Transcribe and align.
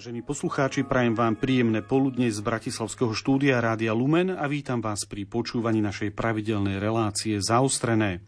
Vážení 0.00 0.24
poslucháči, 0.24 0.80
prajem 0.80 1.12
vám 1.12 1.36
príjemné 1.36 1.84
poludne 1.84 2.32
z 2.32 2.40
Bratislavského 2.40 3.12
štúdia 3.12 3.60
Rádia 3.60 3.92
Lumen 3.92 4.32
a 4.32 4.48
vítam 4.48 4.80
vás 4.80 5.04
pri 5.04 5.28
počúvaní 5.28 5.84
našej 5.84 6.16
pravidelnej 6.16 6.80
relácie 6.80 7.36
Zaostrené. 7.36 8.24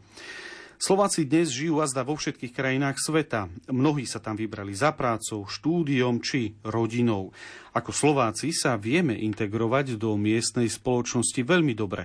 Slováci 0.76 1.24
dnes 1.24 1.48
žijú 1.48 1.80
azda 1.80 2.04
vo 2.04 2.20
všetkých 2.20 2.52
krajinách 2.52 3.00
sveta. 3.00 3.48
Mnohí 3.72 4.04
sa 4.04 4.20
tam 4.20 4.36
vybrali 4.36 4.76
za 4.76 4.92
prácou, 4.92 5.48
štúdiom 5.48 6.20
či 6.20 6.52
rodinou. 6.60 7.32
Ako 7.72 7.88
Slováci 7.88 8.52
sa 8.52 8.76
vieme 8.76 9.16
integrovať 9.16 9.96
do 9.96 10.12
miestnej 10.20 10.68
spoločnosti 10.68 11.40
veľmi 11.40 11.72
dobre. 11.72 12.04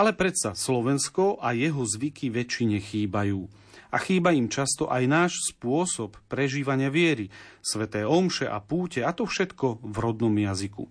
Ale 0.00 0.16
predsa 0.16 0.56
Slovensko 0.56 1.36
a 1.36 1.52
jeho 1.52 1.84
zvyky 1.84 2.32
väčšine 2.32 2.80
chýbajú 2.80 3.44
a 3.92 3.96
chýba 4.00 4.32
im 4.32 4.48
často 4.48 4.88
aj 4.88 5.04
náš 5.04 5.32
spôsob 5.52 6.16
prežívania 6.32 6.88
viery, 6.88 7.28
sveté 7.60 8.08
omše 8.08 8.48
a 8.48 8.56
púte 8.64 9.04
a 9.04 9.12
to 9.12 9.28
všetko 9.28 9.84
v 9.84 9.96
rodnom 10.00 10.32
jazyku. 10.32 10.88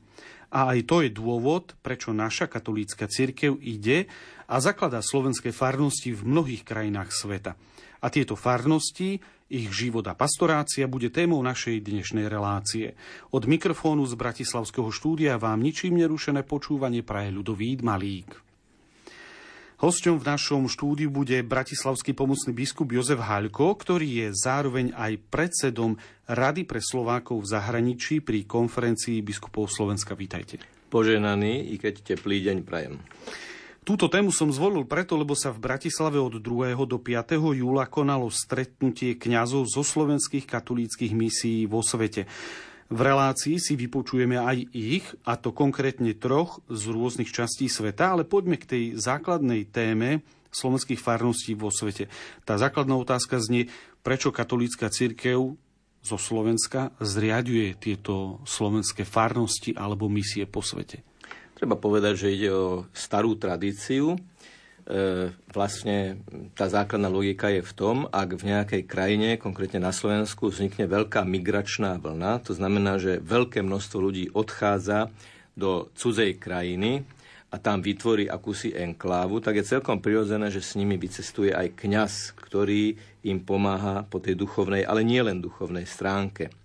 A 0.51 0.75
aj 0.75 0.79
to 0.85 1.01
je 1.01 1.09
dôvod, 1.09 1.73
prečo 1.81 2.13
naša 2.13 2.45
katolícka 2.45 3.09
cirkev 3.09 3.57
ide 3.63 4.05
a 4.45 4.59
zakladá 4.59 4.99
slovenské 5.01 5.49
farnosti 5.55 6.11
v 6.13 6.27
mnohých 6.27 6.61
krajinách 6.67 7.09
sveta. 7.09 7.57
A 8.03 8.07
tieto 8.11 8.35
farnosti, 8.35 9.23
ich 9.51 9.67
život 9.71 10.03
a 10.07 10.15
pastorácia 10.15 10.87
bude 10.91 11.11
témou 11.11 11.39
našej 11.43 11.83
dnešnej 11.83 12.27
relácie. 12.27 12.95
Od 13.31 13.43
mikrofónu 13.47 14.03
z 14.07 14.15
Bratislavského 14.15 14.91
štúdia 14.91 15.39
vám 15.39 15.59
ničím 15.59 15.99
nerušené 15.99 16.43
počúvanie 16.43 17.03
praje 17.03 17.35
ľudový 17.35 17.79
Malík. 17.79 18.50
Hosťom 19.81 20.21
v 20.21 20.29
našom 20.29 20.69
štúdiu 20.69 21.09
bude 21.09 21.41
bratislavský 21.41 22.13
pomocný 22.13 22.53
biskup 22.53 22.93
Jozef 22.93 23.17
Haľko, 23.17 23.73
ktorý 23.81 24.21
je 24.21 24.27
zároveň 24.29 24.93
aj 24.93 25.17
predsedom 25.33 25.97
Rady 26.29 26.69
pre 26.69 26.77
Slovákov 26.77 27.41
v 27.41 27.49
zahraničí 27.49 28.21
pri 28.21 28.45
konferencii 28.45 29.25
biskupov 29.25 29.73
Slovenska. 29.73 30.13
Vítajte. 30.13 30.61
Poženaný, 30.93 31.73
i 31.73 31.81
keď 31.81 32.13
teplý 32.13 32.45
deň 32.45 32.57
prajem. 32.61 33.01
Túto 33.81 34.05
tému 34.05 34.29
som 34.29 34.53
zvolil 34.53 34.85
preto, 34.85 35.17
lebo 35.17 35.33
sa 35.33 35.49
v 35.49 35.65
Bratislave 35.65 36.21
od 36.21 36.37
2. 36.37 36.77
do 36.85 37.01
5. 37.01 37.41
júla 37.41 37.89
konalo 37.89 38.29
stretnutie 38.29 39.17
kňazov 39.17 39.65
zo 39.65 39.81
slovenských 39.81 40.45
katolíckých 40.45 41.17
misií 41.17 41.65
vo 41.65 41.81
svete. 41.81 42.29
V 42.91 42.99
relácii 42.99 43.55
si 43.55 43.79
vypočujeme 43.79 44.35
aj 44.35 44.67
ich, 44.75 45.07
a 45.23 45.39
to 45.39 45.55
konkrétne 45.55 46.11
troch 46.11 46.59
z 46.67 46.91
rôznych 46.91 47.31
častí 47.31 47.71
sveta, 47.71 48.11
ale 48.11 48.27
poďme 48.27 48.59
k 48.59 48.67
tej 48.67 48.83
základnej 48.99 49.63
téme 49.71 50.27
slovenských 50.51 50.99
farností 50.99 51.55
vo 51.55 51.71
svete. 51.71 52.11
Tá 52.43 52.59
základná 52.59 52.99
otázka 52.99 53.39
znie, 53.39 53.71
prečo 54.03 54.35
katolícka 54.35 54.91
církev 54.91 55.55
zo 56.03 56.17
Slovenska 56.19 56.91
zriaduje 56.99 57.79
tieto 57.79 58.43
slovenské 58.43 59.07
farnosti 59.07 59.71
alebo 59.71 60.11
misie 60.11 60.43
po 60.43 60.59
svete. 60.59 60.99
Treba 61.55 61.79
povedať, 61.79 62.27
že 62.27 62.35
ide 62.35 62.49
o 62.51 62.91
starú 62.91 63.39
tradíciu, 63.39 64.19
vlastne 65.55 66.19
tá 66.51 66.67
základná 66.67 67.07
logika 67.07 67.47
je 67.47 67.63
v 67.63 67.73
tom, 67.73 67.97
ak 68.11 68.35
v 68.35 68.47
nejakej 68.51 68.83
krajine, 68.83 69.29
konkrétne 69.39 69.79
na 69.79 69.95
Slovensku, 69.95 70.51
vznikne 70.51 70.87
veľká 70.91 71.23
migračná 71.23 71.95
vlna, 71.95 72.43
to 72.43 72.51
znamená, 72.51 72.99
že 72.99 73.23
veľké 73.23 73.63
množstvo 73.63 73.97
ľudí 73.97 74.25
odchádza 74.35 75.07
do 75.55 75.87
cudzej 75.95 76.35
krajiny 76.39 77.07
a 77.51 77.59
tam 77.59 77.83
vytvorí 77.83 78.31
akúsi 78.31 78.71
enklávu, 78.71 79.43
tak 79.43 79.59
je 79.59 79.71
celkom 79.75 79.99
prirodzené, 79.99 80.47
že 80.51 80.63
s 80.63 80.79
nimi 80.79 80.95
vycestuje 80.95 81.51
aj 81.51 81.75
kňaz, 81.75 82.13
ktorý 82.39 82.95
im 83.27 83.43
pomáha 83.43 84.07
po 84.07 84.23
tej 84.23 84.39
duchovnej, 84.39 84.87
ale 84.87 85.03
nie 85.03 85.19
len 85.19 85.43
duchovnej 85.43 85.83
stránke. 85.83 86.60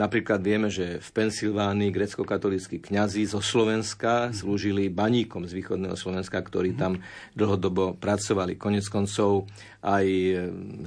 Napríklad 0.00 0.40
vieme, 0.40 0.72
že 0.72 1.00
v 1.04 1.08
Pensylvánii 1.12 1.92
grecko-katolíckí 1.92 2.80
kňazi 2.80 3.28
zo 3.28 3.44
Slovenska 3.44 4.32
slúžili 4.32 4.88
baníkom 4.88 5.44
z 5.44 5.52
východného 5.52 5.92
Slovenska, 6.00 6.40
ktorí 6.40 6.72
tam 6.72 7.04
dlhodobo 7.36 8.00
pracovali. 8.00 8.56
Konec 8.56 8.88
koncov 8.88 9.52
aj 9.84 10.06
e, 10.08 10.32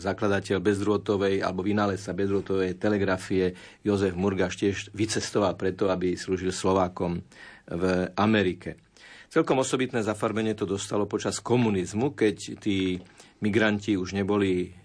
zakladateľ 0.01 0.57
bezdrôtovej 0.57 1.45
alebo 1.45 1.61
vynálezca 1.61 2.17
bezdrôtovej 2.17 2.81
telegrafie 2.81 3.53
Jozef 3.85 4.17
Murgaš 4.17 4.57
tiež 4.57 4.89
vycestoval 4.97 5.53
preto, 5.53 5.93
aby 5.93 6.17
slúžil 6.17 6.49
Slovákom 6.49 7.21
v 7.69 7.83
Amerike. 8.17 8.81
Celkom 9.29 9.61
osobitné 9.61 10.01
zafarbenie 10.01 10.57
to 10.57 10.65
dostalo 10.65 11.05
počas 11.05 11.43
komunizmu, 11.43 12.17
keď 12.17 12.57
tí 12.57 13.03
migranti 13.43 13.99
už 13.99 14.15
neboli 14.15 14.84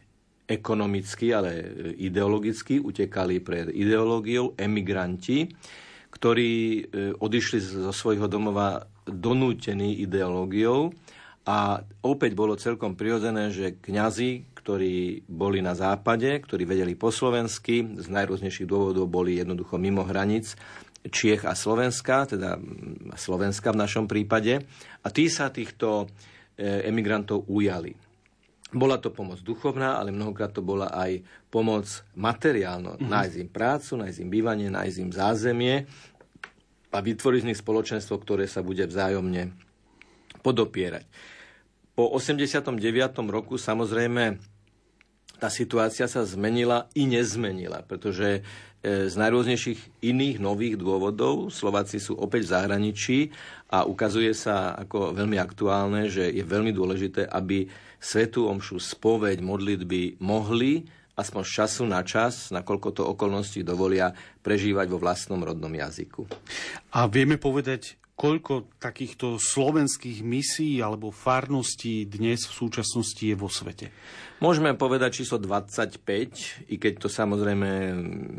ekonomicky, 0.51 1.31
ale 1.31 1.63
ideologicky 1.95 2.83
utekali 2.83 3.39
pred 3.39 3.71
ideológiou 3.71 4.59
emigranti, 4.59 5.47
ktorí 6.11 6.51
e, 6.51 6.81
odišli 7.15 7.87
zo 7.87 7.95
svojho 7.95 8.27
domova 8.27 8.83
donútení 9.07 10.03
ideológiou 10.03 10.91
a 11.47 11.79
opäť 12.03 12.35
bolo 12.35 12.59
celkom 12.59 12.99
prirodzené, 12.99 13.55
že 13.55 13.79
kňazi, 13.79 14.51
ktorí 14.59 15.25
boli 15.31 15.63
na 15.63 15.79
západe, 15.79 16.29
ktorí 16.43 16.67
vedeli 16.67 16.99
po 16.99 17.15
slovensky, 17.15 17.87
z 17.97 18.07
najrôznejších 18.11 18.67
dôvodov 18.67 19.07
boli 19.07 19.39
jednoducho 19.39 19.79
mimo 19.79 20.03
hranic 20.03 20.59
Čiech 21.01 21.49
a 21.49 21.57
Slovenska, 21.57 22.29
teda 22.29 22.61
Slovenska 23.17 23.73
v 23.73 23.81
našom 23.81 24.05
prípade, 24.05 24.61
a 25.01 25.09
tí 25.09 25.33
sa 25.33 25.49
týchto 25.49 26.05
e, 26.61 26.85
emigrantov 26.85 27.49
ujali. 27.49 28.10
Bola 28.71 29.03
to 29.03 29.11
pomoc 29.11 29.43
duchovná, 29.43 29.99
ale 29.99 30.15
mnohokrát 30.15 30.55
to 30.55 30.63
bola 30.63 30.95
aj 30.95 31.27
pomoc 31.51 31.91
materiálna. 32.15 32.97
Mm-hmm. 32.97 33.11
Nájsť 33.11 33.37
im 33.43 33.51
prácu, 33.51 33.91
nájsť 33.99 34.19
im 34.23 34.31
bývanie, 34.31 34.69
nájsť 34.71 34.99
im 35.03 35.11
zázemie 35.11 35.75
a 36.91 36.99
vytvoriť 36.99 37.41
z 37.43 37.49
nich 37.51 37.59
spoločenstvo, 37.59 38.15
ktoré 38.23 38.47
sa 38.47 38.63
bude 38.63 38.87
vzájomne 38.87 39.51
podopierať. 40.43 41.07
Po 41.95 42.07
89. 42.15 42.79
roku 43.29 43.59
samozrejme 43.59 44.39
tá 45.41 45.49
situácia 45.49 46.05
sa 46.05 46.23
zmenila 46.23 46.87
i 46.93 47.09
nezmenila, 47.09 47.81
pretože 47.81 48.41
e, 48.85 49.09
z 49.09 49.15
najrôznejších 49.17 50.05
iných 50.05 50.37
nových 50.37 50.77
dôvodov 50.77 51.49
Slováci 51.49 51.97
sú 51.97 52.13
opäť 52.21 52.45
v 52.45 52.53
zahraničí 52.53 53.19
a 53.73 53.89
ukazuje 53.89 54.37
sa 54.37 54.77
ako 54.77 55.17
veľmi 55.17 55.41
aktuálne, 55.41 56.13
že 56.13 56.29
je 56.29 56.45
veľmi 56.45 56.77
dôležité, 56.77 57.25
aby 57.25 57.65
svetú 58.01 58.49
omšu, 58.49 58.81
spoveď, 58.81 59.45
modlitby 59.45 60.19
mohli 60.25 60.89
aspoň 61.21 61.43
z 61.45 61.53
času 61.53 61.83
na 61.85 62.01
čas, 62.01 62.49
nakoľko 62.49 62.89
to 62.97 63.03
okolnosti 63.05 63.61
dovolia, 63.61 64.17
prežívať 64.41 64.89
vo 64.89 64.97
vlastnom 64.97 65.45
rodnom 65.45 65.69
jazyku. 65.69 66.25
A 66.97 67.05
vieme 67.13 67.37
povedať, 67.37 68.01
koľko 68.17 68.69
takýchto 68.77 69.37
slovenských 69.37 70.21
misií 70.21 70.81
alebo 70.81 71.09
farností 71.13 72.05
dnes 72.05 72.45
v 72.45 72.53
súčasnosti 72.53 73.21
je 73.21 73.37
vo 73.37 73.49
svete? 73.49 73.93
Môžeme 74.41 74.73
povedať 74.77 75.25
číslo 75.25 75.37
25, 75.41 76.69
i 76.73 76.77
keď 76.81 76.93
to 77.05 77.09
samozrejme 77.13 77.97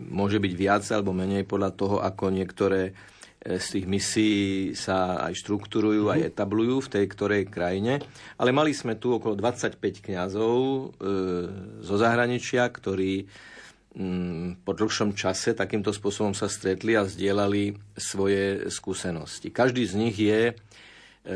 môže 0.09 0.41
byť 0.41 0.53
viac 0.57 0.85
alebo 0.89 1.13
menej 1.13 1.45
podľa 1.45 1.72
toho, 1.78 1.97
ako 2.01 2.33
niektoré 2.33 2.93
z 3.41 3.66
tých 3.73 3.85
misií 3.90 4.78
sa 4.78 5.26
aj 5.26 5.34
štruktúrujú, 5.34 6.14
aj 6.14 6.22
mhm. 6.22 6.28
etablujú 6.29 6.78
v 6.85 6.91
tej 6.93 7.05
ktorej 7.09 7.43
krajine. 7.49 7.97
Ale 8.38 8.53
mali 8.53 8.70
sme 8.70 9.02
tu 9.02 9.17
okolo 9.17 9.34
25 9.34 9.82
kňazov 9.82 10.58
e, 10.61 10.82
zo 11.82 11.96
zahraničia, 11.97 12.70
ktorí 12.70 13.26
mm, 13.97 14.61
po 14.61 14.78
dlhšom 14.78 15.17
čase 15.17 15.58
takýmto 15.58 15.90
spôsobom 15.90 16.38
sa 16.38 16.46
stretli 16.46 16.93
a 16.93 17.02
zdieľali 17.02 17.73
svoje 17.97 18.70
skúsenosti. 18.70 19.49
Každý 19.49 19.90
z 19.90 19.93
nich 19.97 20.22
je 20.22 20.41
e, 20.46 20.53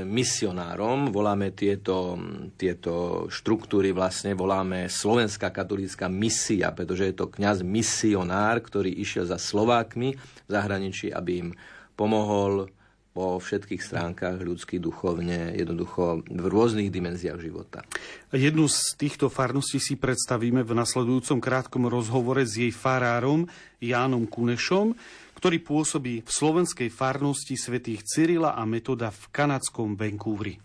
misionárom, 0.05 1.09
voláme 1.09 1.57
tieto, 1.57 2.21
tieto 2.53 3.25
štruktúry 3.33 3.97
vlastne, 3.97 4.37
voláme 4.37 4.93
Slovenská 4.93 5.49
katolícka 5.49 6.05
misia, 6.05 6.69
pretože 6.69 7.09
je 7.09 7.15
to 7.17 7.33
kňaz 7.33 7.65
misionár, 7.65 8.61
ktorý 8.61 8.93
išiel 8.93 9.25
za 9.25 9.41
Slovákmi 9.41 10.13
v 10.45 10.49
zahraničí, 10.53 11.09
aby 11.09 11.33
im 11.41 11.49
pomohol 11.95 12.69
po 13.15 13.39
všetkých 13.39 13.79
stránkach 13.79 14.43
ľudský, 14.43 14.75
duchovne, 14.75 15.55
jednoducho 15.55 16.27
v 16.27 16.45
rôznych 16.51 16.91
dimenziách 16.91 17.39
života. 17.39 17.87
Jednu 18.35 18.67
z 18.67 18.91
týchto 18.99 19.31
farností 19.31 19.79
si 19.79 19.95
predstavíme 19.95 20.67
v 20.67 20.75
nasledujúcom 20.75 21.39
krátkom 21.39 21.87
rozhovore 21.87 22.43
s 22.43 22.59
jej 22.59 22.75
farárom 22.75 23.47
Jánom 23.79 24.27
Kunešom, 24.27 24.99
ktorý 25.39 25.63
pôsobí 25.63 26.27
v 26.27 26.29
slovenskej 26.29 26.91
farnosti 26.91 27.55
svätých 27.55 28.03
Cyrila 28.03 28.59
a 28.59 28.67
Metoda 28.67 29.15
v 29.15 29.23
kanadskom 29.31 29.95
Vancouveri. 29.95 30.59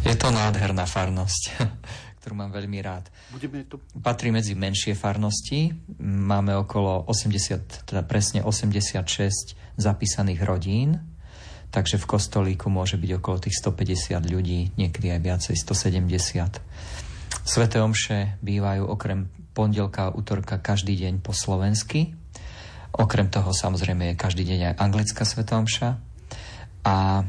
Je 0.00 0.16
to 0.16 0.32
nádherná 0.32 0.88
farnosť, 0.88 1.42
ktorú 2.20 2.36
mám 2.36 2.52
veľmi 2.52 2.78
rád. 2.84 3.08
Budeme 3.32 3.64
to... 3.64 3.80
Patrí 3.98 4.28
medzi 4.28 4.52
menšie 4.52 4.92
farnosti. 4.92 5.72
Máme 6.04 6.52
okolo 6.60 7.08
80, 7.08 7.88
teda 7.88 8.04
presne 8.04 8.44
86 8.44 9.00
zapísaných 9.80 10.40
rodín, 10.44 11.00
takže 11.72 11.96
v 11.96 12.04
kostolíku 12.04 12.68
môže 12.68 13.00
byť 13.00 13.10
okolo 13.16 13.36
tých 13.40 13.56
150 13.58 14.20
ľudí, 14.28 14.76
niekedy 14.76 15.10
aj 15.16 15.20
viacej, 15.24 15.54
170. 15.56 16.60
Sveté 17.42 17.80
omše 17.80 18.36
bývajú 18.44 18.84
okrem 18.84 19.32
pondelka 19.56 20.12
a 20.12 20.14
útorka 20.14 20.60
každý 20.60 20.94
deň 20.94 21.24
po 21.24 21.32
slovensky 21.32 22.20
Okrem 22.90 23.30
toho 23.30 23.54
samozrejme 23.54 24.12
je 24.12 24.18
každý 24.18 24.42
deň 24.42 24.74
aj 24.74 24.78
anglická 24.82 25.22
svetomša 25.22 25.94
a 26.82 27.22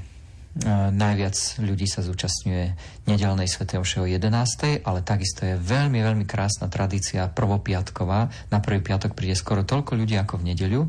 najviac 0.91 1.63
ľudí 1.63 1.87
sa 1.87 2.03
zúčastňuje 2.03 2.65
nedelnej 3.07 3.47
Sv. 3.47 3.71
Omše 3.71 4.03
o 4.03 4.07
11. 4.07 4.83
Ale 4.83 4.99
takisto 4.99 5.47
je 5.47 5.55
veľmi, 5.55 6.03
veľmi 6.03 6.25
krásna 6.27 6.67
tradícia 6.67 7.31
prvopiatková. 7.31 8.51
Na 8.51 8.59
prvý 8.59 8.83
piatok 8.83 9.15
príde 9.15 9.39
skoro 9.39 9.63
toľko 9.63 9.95
ľudí 9.95 10.19
ako 10.19 10.43
v 10.43 10.51
nedeľu 10.51 10.81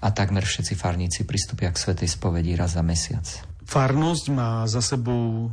a 0.00 0.08
takmer 0.08 0.42
všetci 0.42 0.72
farníci 0.72 1.28
pristúpia 1.28 1.68
k 1.68 1.80
Svetej 1.80 2.08
spovedi 2.08 2.56
raz 2.56 2.80
za 2.80 2.82
mesiac. 2.82 3.28
Farnosť 3.68 4.24
má 4.32 4.64
za 4.64 4.80
sebou 4.80 5.52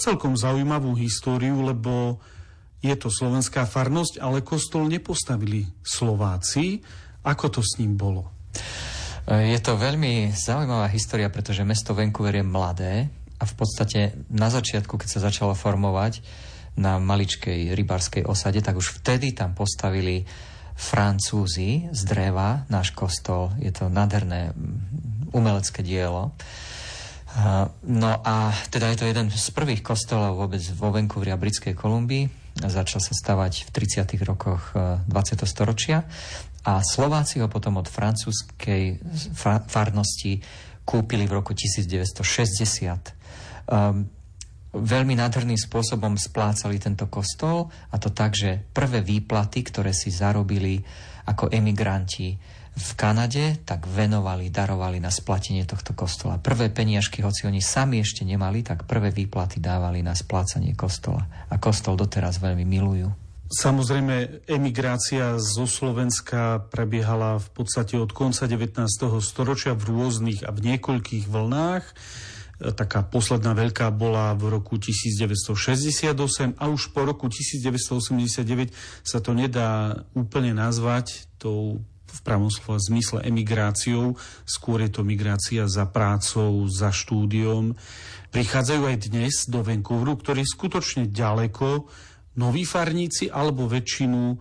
celkom 0.00 0.36
zaujímavú 0.36 0.96
históriu, 0.96 1.60
lebo 1.60 2.20
je 2.80 2.92
to 2.96 3.12
slovenská 3.12 3.68
farnosť, 3.68 4.20
ale 4.24 4.44
kostol 4.44 4.88
nepostavili 4.88 5.68
Slováci. 5.84 6.80
Ako 7.26 7.46
to 7.48 7.60
s 7.60 7.76
ním 7.76 7.98
bolo? 7.98 8.32
Je 9.26 9.58
to 9.58 9.74
veľmi 9.74 10.30
zaujímavá 10.30 10.86
história, 10.94 11.26
pretože 11.26 11.66
mesto 11.66 11.98
Vancouver 11.98 12.38
je 12.38 12.46
mladé 12.46 12.94
a 13.36 13.44
v 13.44 13.54
podstate 13.58 14.14
na 14.30 14.46
začiatku, 14.54 14.94
keď 14.94 15.08
sa 15.10 15.26
začalo 15.26 15.58
formovať 15.58 16.22
na 16.78 17.02
maličkej 17.02 17.74
rybárskej 17.74 18.22
osade, 18.22 18.62
tak 18.62 18.78
už 18.78 19.02
vtedy 19.02 19.34
tam 19.34 19.50
postavili 19.58 20.22
Francúzi 20.76 21.88
z 21.90 22.00
dreva 22.06 22.68
náš 22.70 22.94
kostol. 22.94 23.50
Je 23.58 23.72
to 23.74 23.88
nádherné 23.88 24.52
umelecké 25.32 25.82
dielo. 25.82 26.36
No 27.82 28.10
a 28.22 28.54
teda 28.70 28.92
je 28.92 28.98
to 29.00 29.10
jeden 29.10 29.32
z 29.32 29.48
prvých 29.52 29.82
kostolov 29.82 30.36
vôbec 30.36 30.62
vo 30.76 30.92
Vancouveri 30.92 31.32
a 31.32 31.40
Britskej 31.40 31.74
Kolumbii. 31.74 32.46
Začal 32.56 33.04
sa 33.04 33.12
stavať 33.12 33.68
v 33.68 33.70
30. 33.74 34.16
rokoch 34.24 34.72
20. 34.72 35.12
E, 35.12 35.44
storočia 35.44 36.08
a 36.66 36.82
Slováci 36.82 37.38
ho 37.38 37.46
potom 37.46 37.78
od 37.78 37.86
francúzskej 37.86 38.98
farnosti 39.70 40.42
kúpili 40.82 41.30
v 41.30 41.38
roku 41.38 41.54
1960. 41.54 42.26
Um, 43.70 44.10
veľmi 44.74 45.14
nádherným 45.14 45.58
spôsobom 45.58 46.18
splácali 46.18 46.82
tento 46.82 47.06
kostol 47.06 47.70
a 47.90 48.02
to 48.02 48.10
tak, 48.10 48.34
že 48.34 48.66
prvé 48.74 49.00
výplaty, 49.06 49.62
ktoré 49.62 49.94
si 49.94 50.10
zarobili 50.10 50.82
ako 51.26 51.54
emigranti 51.54 52.34
v 52.76 52.90
Kanade, 52.92 53.64
tak 53.64 53.88
venovali, 53.88 54.52
darovali 54.52 55.00
na 55.00 55.08
splatenie 55.08 55.64
tohto 55.64 55.96
kostola. 55.96 56.36
Prvé 56.36 56.68
peniažky, 56.68 57.24
hoci 57.24 57.48
oni 57.48 57.64
sami 57.64 58.04
ešte 58.04 58.20
nemali, 58.26 58.60
tak 58.60 58.84
prvé 58.84 59.08
výplaty 59.14 59.64
dávali 59.64 60.04
na 60.04 60.12
splácanie 60.12 60.76
kostola. 60.76 61.24
A 61.48 61.56
kostol 61.56 61.96
doteraz 61.96 62.36
veľmi 62.36 62.68
milujú. 62.68 63.25
Samozrejme, 63.46 64.42
emigrácia 64.50 65.38
zo 65.38 65.70
Slovenska 65.70 66.66
prebiehala 66.66 67.38
v 67.38 67.48
podstate 67.54 67.94
od 67.94 68.10
konca 68.10 68.50
19. 68.50 68.82
storočia 69.22 69.70
v 69.78 69.86
rôznych 69.86 70.42
a 70.42 70.50
v 70.50 70.74
niekoľkých 70.74 71.30
vlnách. 71.30 71.84
Taká 72.56 73.06
posledná 73.06 73.54
veľká 73.54 73.94
bola 73.94 74.34
v 74.34 74.50
roku 74.50 74.82
1968 74.82 76.58
a 76.58 76.64
už 76.66 76.90
po 76.90 77.06
roku 77.06 77.30
1989 77.30 78.74
sa 79.06 79.22
to 79.22 79.30
nedá 79.30 80.02
úplne 80.16 80.50
nazvať 80.50 81.30
tou 81.38 81.86
v 82.06 82.20
pravom 82.24 82.48
slova 82.48 82.80
zmysle 82.80 83.20
emigráciou, 83.28 84.16
skôr 84.48 84.80
je 84.80 84.88
to 84.88 85.04
migrácia 85.04 85.68
za 85.68 85.84
prácou, 85.84 86.64
za 86.64 86.88
štúdiom. 86.88 87.76
Prichádzajú 88.32 88.82
aj 88.88 88.96
dnes 89.12 89.44
do 89.52 89.60
Vancouveru, 89.60 90.16
ktorý 90.16 90.40
je 90.40 90.54
skutočne 90.56 91.02
ďaleko 91.12 91.84
noví 92.36 92.62
farníci 92.64 93.32
alebo 93.32 93.68
väčšinu 93.68 94.36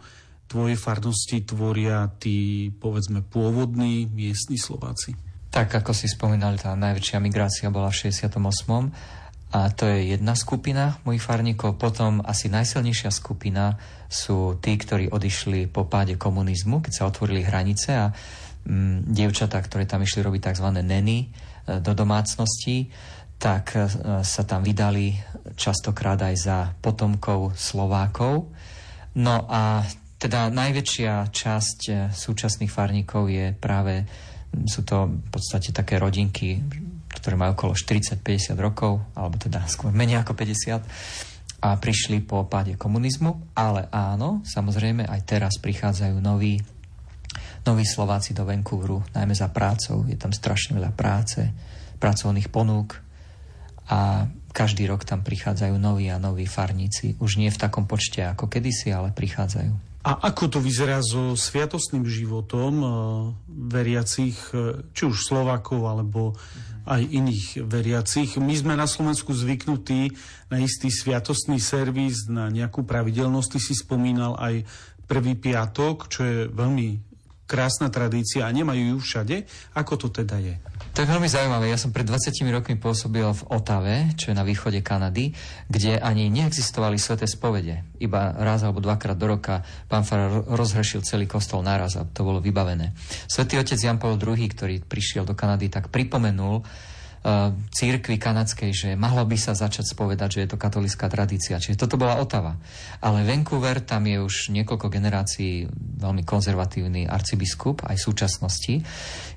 tvojej 0.45 0.77
farnosti 0.77 1.42
tvoria 1.42 2.06
tí, 2.21 2.69
povedzme, 2.69 3.25
pôvodní 3.25 4.06
miestni 4.06 4.62
Slováci? 4.62 5.18
Tak, 5.50 5.71
ako 5.71 5.95
si 5.95 6.12
spomínali, 6.12 6.59
tá 6.59 6.75
najväčšia 6.75 7.18
migrácia 7.24 7.71
bola 7.71 7.89
v 7.89 8.12
68. 8.12 8.36
A 9.56 9.71
to 9.71 9.88
je 9.88 10.12
jedna 10.12 10.36
skupina 10.36 11.00
mojich 11.07 11.24
farníkov. 11.24 11.80
Potom 11.80 12.19
asi 12.27 12.51
najsilnejšia 12.51 13.07
skupina 13.07 13.80
sú 14.12 14.59
tí, 14.59 14.75
ktorí 14.75 15.07
odišli 15.07 15.71
po 15.71 15.88
páde 15.88 16.19
komunizmu, 16.19 16.83
keď 16.83 16.91
sa 16.91 17.07
otvorili 17.07 17.48
hranice 17.48 17.89
a 17.95 18.12
mm, 18.68 19.07
dievčatá, 19.15 19.63
ktoré 19.63 19.88
tam 19.88 20.03
išli 20.03 20.27
robiť 20.27 20.51
tzv. 20.51 20.68
neny 20.75 21.18
e, 21.24 21.27
do 21.80 21.95
domácností, 21.95 22.91
tak 23.39 23.80
e, 23.80 23.88
sa 24.27 24.44
tam 24.44 24.59
vydali 24.59 25.15
častokrát 25.55 26.19
aj 26.19 26.35
za 26.35 26.57
potomkov 26.83 27.55
Slovákov. 27.55 28.51
No 29.15 29.47
a 29.47 29.83
teda 30.19 30.51
najväčšia 30.51 31.31
časť 31.31 31.79
e, 31.87 31.93
súčasných 32.11 32.71
farníkov 32.71 33.27
je 33.31 33.51
práve, 33.55 34.03
sú 34.67 34.83
to 34.87 35.11
v 35.11 35.29
podstate 35.31 35.75
také 35.75 35.99
rodinky, 35.99 36.59
ktoré 37.15 37.39
majú 37.39 37.55
okolo 37.55 37.73
40-50 37.75 38.55
rokov, 38.59 38.99
alebo 39.15 39.35
teda 39.39 39.63
skôr 39.67 39.91
menej 39.95 40.23
ako 40.23 40.35
50 40.35 40.83
a 41.63 41.69
prišli 41.79 42.21
po 42.21 42.45
páde 42.45 42.75
komunizmu, 42.75 43.55
ale 43.55 43.87
áno, 43.89 44.43
samozrejme 44.45 45.07
aj 45.07 45.21
teraz 45.25 45.53
prichádzajú 45.63 46.19
noví, 46.19 46.59
noví 47.65 47.83
Slováci 47.87 48.35
do 48.35 48.45
Vancouveru, 48.45 49.01
najmä 49.15 49.33
za 49.33 49.49
prácou, 49.49 50.05
je 50.05 50.19
tam 50.19 50.35
strašne 50.35 50.77
veľa 50.77 50.91
práce, 50.93 51.41
pracovných 51.97 52.51
ponúk, 52.51 53.04
a 53.89 54.29
každý 54.55 54.87
rok 54.87 55.03
tam 55.03 55.19
prichádzajú 55.19 55.75
noví 55.75 56.07
a 56.07 56.21
noví 56.21 56.47
farníci. 56.47 57.19
Už 57.19 57.35
nie 57.35 57.51
v 57.51 57.59
takom 57.59 57.85
počte 57.85 58.23
ako 58.23 58.47
kedysi, 58.47 58.95
ale 58.95 59.11
prichádzajú. 59.11 59.97
A 60.05 60.29
ako 60.29 60.57
to 60.57 60.59
vyzerá 60.61 61.01
so 61.01 61.33
sviatostným 61.33 62.05
životom 62.05 62.73
uh, 62.79 62.91
veriacich, 63.49 64.37
uh, 64.53 64.85
či 64.93 65.09
už 65.09 65.25
Slovákov, 65.25 65.81
alebo 65.89 66.37
aj 66.85 67.01
iných 67.01 67.65
veriacich? 67.65 68.38
My 68.38 68.53
sme 68.53 68.77
na 68.77 68.86
Slovensku 68.86 69.33
zvyknutí 69.33 70.13
na 70.53 70.62
istý 70.62 70.93
sviatostný 70.93 71.57
servis, 71.57 72.29
na 72.29 72.53
nejakú 72.53 72.86
pravidelnosť. 72.86 73.57
Ty 73.57 73.60
si 73.60 73.74
spomínal 73.74 74.38
aj 74.38 74.69
prvý 75.10 75.33
piatok, 75.33 76.05
čo 76.05 76.21
je 76.21 76.38
veľmi 76.53 77.01
krásna 77.50 77.89
tradícia 77.89 78.45
a 78.45 78.53
nemajú 78.53 78.93
ju 78.93 78.98
všade. 79.01 79.50
Ako 79.74 79.98
to 79.98 80.07
teda 80.13 80.38
je? 80.38 80.55
To 80.95 81.03
je 81.03 81.11
veľmi 81.11 81.27
zaujímavé. 81.27 81.67
Ja 81.67 81.75
som 81.75 81.91
pred 81.91 82.07
20 82.07 82.31
rokmi 82.55 82.79
pôsobil 82.79 83.27
v 83.27 83.43
Otave, 83.51 84.15
čo 84.15 84.31
je 84.31 84.39
na 84.39 84.47
východe 84.47 84.79
Kanady, 84.79 85.35
kde 85.67 85.99
ani 85.99 86.31
neexistovali 86.31 86.95
sveté 86.95 87.27
spovede. 87.27 87.83
Iba 87.99 88.31
raz 88.31 88.63
alebo 88.63 88.79
dvakrát 88.79 89.19
do 89.19 89.27
roka 89.27 89.59
pán 89.91 90.07
Fara 90.07 90.31
rozhrešil 90.31 91.03
celý 91.03 91.27
kostol 91.27 91.67
naraz 91.67 91.99
a 91.99 92.07
to 92.07 92.23
bolo 92.23 92.39
vybavené. 92.39 92.95
Svetý 93.27 93.59
otec 93.59 93.75
Jan 93.75 93.99
Paul 93.99 94.15
II, 94.15 94.39
ktorý 94.39 94.87
prišiel 94.87 95.27
do 95.27 95.35
Kanady, 95.35 95.67
tak 95.67 95.91
pripomenul, 95.91 96.63
Eh, 97.25 97.50
církvy 97.74 98.22
kanadskej, 98.22 98.70
že 98.70 98.89
mohlo 98.94 99.25
by 99.25 99.34
sa 99.34 99.58
začať 99.58 99.98
spovedať, 99.98 100.38
že 100.38 100.41
je 100.46 100.50
to 100.53 100.62
katolická 100.62 101.10
tradícia. 101.10 101.58
Čiže 101.58 101.82
toto 101.82 101.98
bola 101.98 102.22
Otava. 102.22 102.53
Ale 103.01 103.25
Vancouver, 103.25 103.82
tam 103.82 104.05
je 104.05 104.22
už 104.22 104.53
niekoľko 104.53 104.94
generácií 104.94 105.65
veľmi 106.05 106.22
konzervatívny 106.22 107.10
arcibiskup, 107.10 107.82
aj 107.82 107.98
v 107.98 108.05
súčasnosti. 108.05 108.74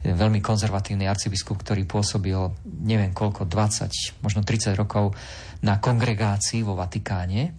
Veľmi 0.04 0.44
konzervatívny 0.44 1.08
arcibiskup, 1.08 1.64
ktorý 1.64 1.88
pôsobil 1.88 2.36
neviem 2.68 3.16
koľko, 3.16 3.48
20, 3.48 4.20
možno 4.20 4.44
30 4.44 4.76
rokov 4.76 5.16
na 5.64 5.80
kongregácii 5.80 6.60
vo 6.60 6.76
Vatikáne. 6.76 7.56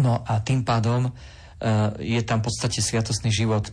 No 0.00 0.24
a 0.24 0.40
tým 0.40 0.64
pádom 0.64 1.04
eh, 1.04 1.12
je 2.00 2.20
tam 2.24 2.40
v 2.40 2.48
podstate 2.48 2.80
sviatostný 2.80 3.28
život 3.28 3.68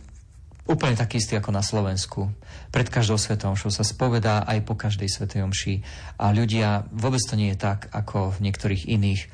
úplne 0.68 0.94
taký 0.94 1.16
istý 1.18 1.40
ako 1.40 1.50
na 1.50 1.64
Slovensku. 1.64 2.28
Pred 2.68 2.92
každou 2.92 3.16
svetou 3.16 3.56
sa 3.56 3.84
spovedá 3.84 4.44
aj 4.44 4.68
po 4.68 4.76
každej 4.76 5.08
svetej 5.08 5.48
omši 5.48 5.74
a 6.20 6.30
ľudia, 6.30 6.84
vôbec 6.92 7.24
to 7.24 7.34
nie 7.34 7.56
je 7.56 7.58
tak 7.58 7.88
ako 7.90 8.36
v 8.36 8.44
niektorých 8.44 8.84
iných 8.86 9.26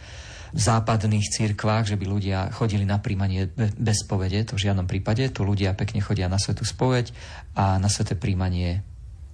západných 0.55 1.27
církvách, 1.35 1.91
že 1.91 1.99
by 1.99 2.07
ľudia 2.07 2.39
chodili 2.55 2.87
na 2.87 3.03
príjmanie 3.03 3.51
bez 3.59 4.07
spovede, 4.07 4.47
to 4.47 4.55
v 4.55 4.71
žiadnom 4.71 4.87
prípade. 4.87 5.27
Tu 5.35 5.43
ľudia 5.43 5.75
pekne 5.75 5.99
chodia 5.99 6.31
na 6.31 6.39
svetú 6.39 6.63
spoveď 6.63 7.11
a 7.59 7.83
na 7.83 7.91
sveté 7.91 8.15
príjmanie 8.15 8.87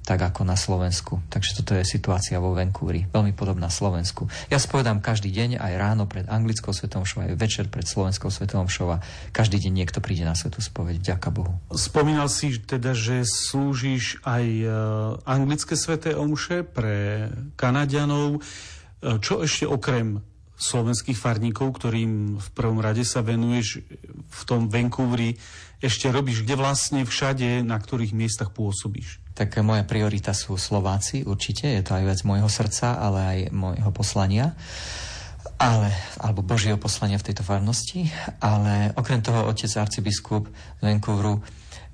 tak 0.04 0.20
ako 0.20 0.42
na 0.48 0.56
Slovensku. 0.56 1.20
Takže 1.28 1.60
toto 1.60 1.76
je 1.76 1.84
situácia 1.84 2.40
vo 2.40 2.56
Vancouveri, 2.56 3.06
veľmi 3.12 3.36
podobná 3.36 3.68
Slovensku. 3.68 4.26
Ja 4.48 4.56
spovedám 4.56 5.04
každý 5.04 5.28
deň, 5.30 5.60
aj 5.60 5.72
ráno 5.76 6.04
pred 6.08 6.26
anglickou 6.26 6.72
svetom 6.72 7.04
šova, 7.04 7.28
aj 7.28 7.36
večer 7.36 7.64
pred 7.68 7.84
slovenskou 7.84 8.32
svetom 8.32 8.66
šova. 8.66 9.04
Každý 9.30 9.60
deň 9.60 9.72
niekto 9.84 10.00
príde 10.00 10.24
na 10.24 10.32
svetú 10.32 10.64
spoveď, 10.64 10.98
vďaka 10.98 11.28
Bohu. 11.30 11.52
Spomínal 11.70 12.32
si 12.32 12.56
teda, 12.58 12.96
že 12.96 13.22
slúžiš 13.28 14.24
aj 14.24 14.44
e, 14.44 14.66
anglické 15.28 15.76
sveté 15.76 16.16
omše 16.16 16.64
pre 16.64 17.28
Kanadianov. 17.60 18.40
E, 18.40 19.20
čo 19.20 19.44
ešte 19.44 19.68
okrem 19.68 20.24
slovenských 20.60 21.16
farníkov, 21.16 21.80
ktorým 21.80 22.36
v 22.36 22.48
prvom 22.52 22.84
rade 22.84 23.00
sa 23.00 23.24
venuješ 23.24 23.80
v 24.28 24.42
tom 24.44 24.68
Vancouveri, 24.68 25.40
ešte 25.80 26.12
robíš, 26.12 26.44
kde 26.44 26.60
vlastne 26.60 27.08
všade, 27.08 27.64
na 27.64 27.76
ktorých 27.80 28.16
miestach 28.16 28.52
pôsobíš? 28.52 29.20
tak 29.30 29.56
moja 29.64 29.88
priorita 29.88 30.36
sú 30.36 30.60
Slováci, 30.60 31.24
určite, 31.24 31.64
je 31.64 31.80
to 31.80 31.96
aj 31.96 32.04
vec 32.12 32.20
môjho 32.28 32.44
srdca, 32.44 33.00
ale 33.00 33.18
aj 33.24 33.38
môjho 33.56 33.88
poslania 33.88 34.52
ale, 35.60 35.92
alebo 36.16 36.40
Božieho 36.40 36.80
poslania 36.80 37.20
v 37.20 37.30
tejto 37.30 37.44
farnosti, 37.44 38.08
ale 38.40 38.96
okrem 38.96 39.20
toho 39.20 39.44
otec 39.44 39.68
arcibiskup 39.76 40.48
z 40.48 40.80
Vancouveru 40.80 41.36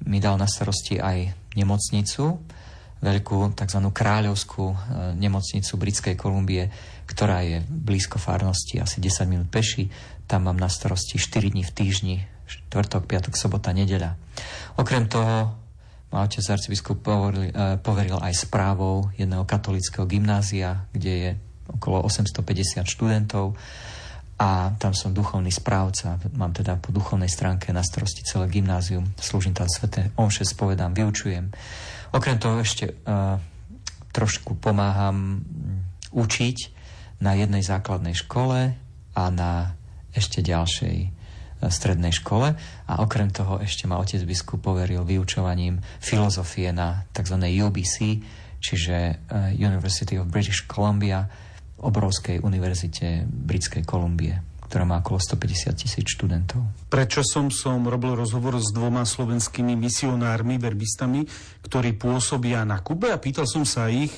mi 0.06 0.22
dal 0.22 0.38
na 0.38 0.46
starosti 0.46 1.02
aj 1.02 1.34
nemocnicu, 1.58 2.38
veľkú 3.02 3.38
tzv. 3.58 3.80
kráľovskú 3.90 4.64
e, 4.70 4.76
nemocnicu 5.18 5.72
Britskej 5.74 6.14
Kolumbie, 6.14 6.70
ktorá 7.10 7.42
je 7.42 7.58
blízko 7.66 8.22
farnosti, 8.22 8.78
asi 8.78 9.02
10 9.02 9.26
minút 9.26 9.48
peši. 9.50 9.90
Tam 10.30 10.46
mám 10.46 10.62
na 10.62 10.70
starosti 10.70 11.18
4 11.18 11.50
dní 11.50 11.66
v 11.66 11.74
týždni, 11.74 12.16
štvrtok, 12.76 13.08
piatok, 13.08 13.32
sobota, 13.40 13.72
nedeľa. 13.72 14.20
Okrem 14.76 15.08
toho 15.08 15.56
ma 16.12 16.28
otec 16.28 16.44
arcibiskup 16.44 17.00
poveril, 17.00 17.48
e, 17.48 17.80
poveril 17.80 18.20
aj 18.20 18.44
správou 18.44 19.08
jedného 19.16 19.48
katolického 19.48 20.04
gymnázia, 20.04 20.84
kde 20.92 21.12
je 21.16 21.30
okolo 21.72 22.04
850 22.04 22.84
študentov 22.84 23.56
a 24.36 24.76
tam 24.76 24.92
som 24.92 25.16
duchovný 25.16 25.48
správca. 25.48 26.20
Mám 26.36 26.52
teda 26.52 26.76
po 26.76 26.92
duchovnej 26.92 27.32
stránke 27.32 27.72
na 27.72 27.80
starosti 27.80 28.20
celé 28.28 28.52
gymnázium. 28.52 29.08
Slúžim 29.16 29.56
tam 29.56 29.64
sveté 29.72 30.12
omše, 30.20 30.44
spovedám, 30.44 30.92
vyučujem. 30.92 31.48
Okrem 32.12 32.36
toho 32.36 32.60
ešte 32.60 32.92
uh, 32.92 33.40
trošku 34.12 34.60
pomáham 34.60 35.40
učiť 36.12 36.56
na 37.24 37.32
jednej 37.32 37.64
základnej 37.64 38.12
škole 38.12 38.76
a 39.16 39.22
na 39.32 39.72
ešte 40.12 40.44
ďalšej 40.44 41.15
strednej 41.68 42.12
škole 42.14 42.56
a 42.86 42.92
okrem 43.02 43.30
toho 43.30 43.60
ešte 43.60 43.84
ma 43.86 44.00
otec 44.00 44.22
biskup 44.24 44.62
poveril 44.62 45.02
vyučovaním 45.06 45.82
filozofie 46.00 46.72
na 46.72 47.04
tzv. 47.12 47.36
UBC, 47.40 47.96
čiže 48.58 48.96
uh, 48.96 49.52
University 49.52 50.16
of 50.16 50.30
British 50.30 50.64
Columbia, 50.64 51.26
obrovskej 51.80 52.40
univerzite 52.40 53.28
Britskej 53.28 53.84
Kolumbie 53.84 54.56
ktorá 54.66 54.82
má 54.82 54.98
okolo 54.98 55.22
150 55.22 55.78
tisíc 55.78 56.06
študentov. 56.10 56.90
Prečo 56.90 57.22
som 57.22 57.54
som 57.54 57.86
robil 57.86 58.18
rozhovor 58.18 58.58
s 58.58 58.74
dvoma 58.74 59.06
slovenskými 59.06 59.78
misionármi, 59.78 60.58
verbistami, 60.58 61.22
ktorí 61.62 61.94
pôsobia 61.94 62.66
na 62.66 62.82
Kube 62.82 63.14
a 63.14 63.22
pýtal 63.22 63.46
som 63.46 63.62
sa 63.62 63.86
ich, 63.86 64.10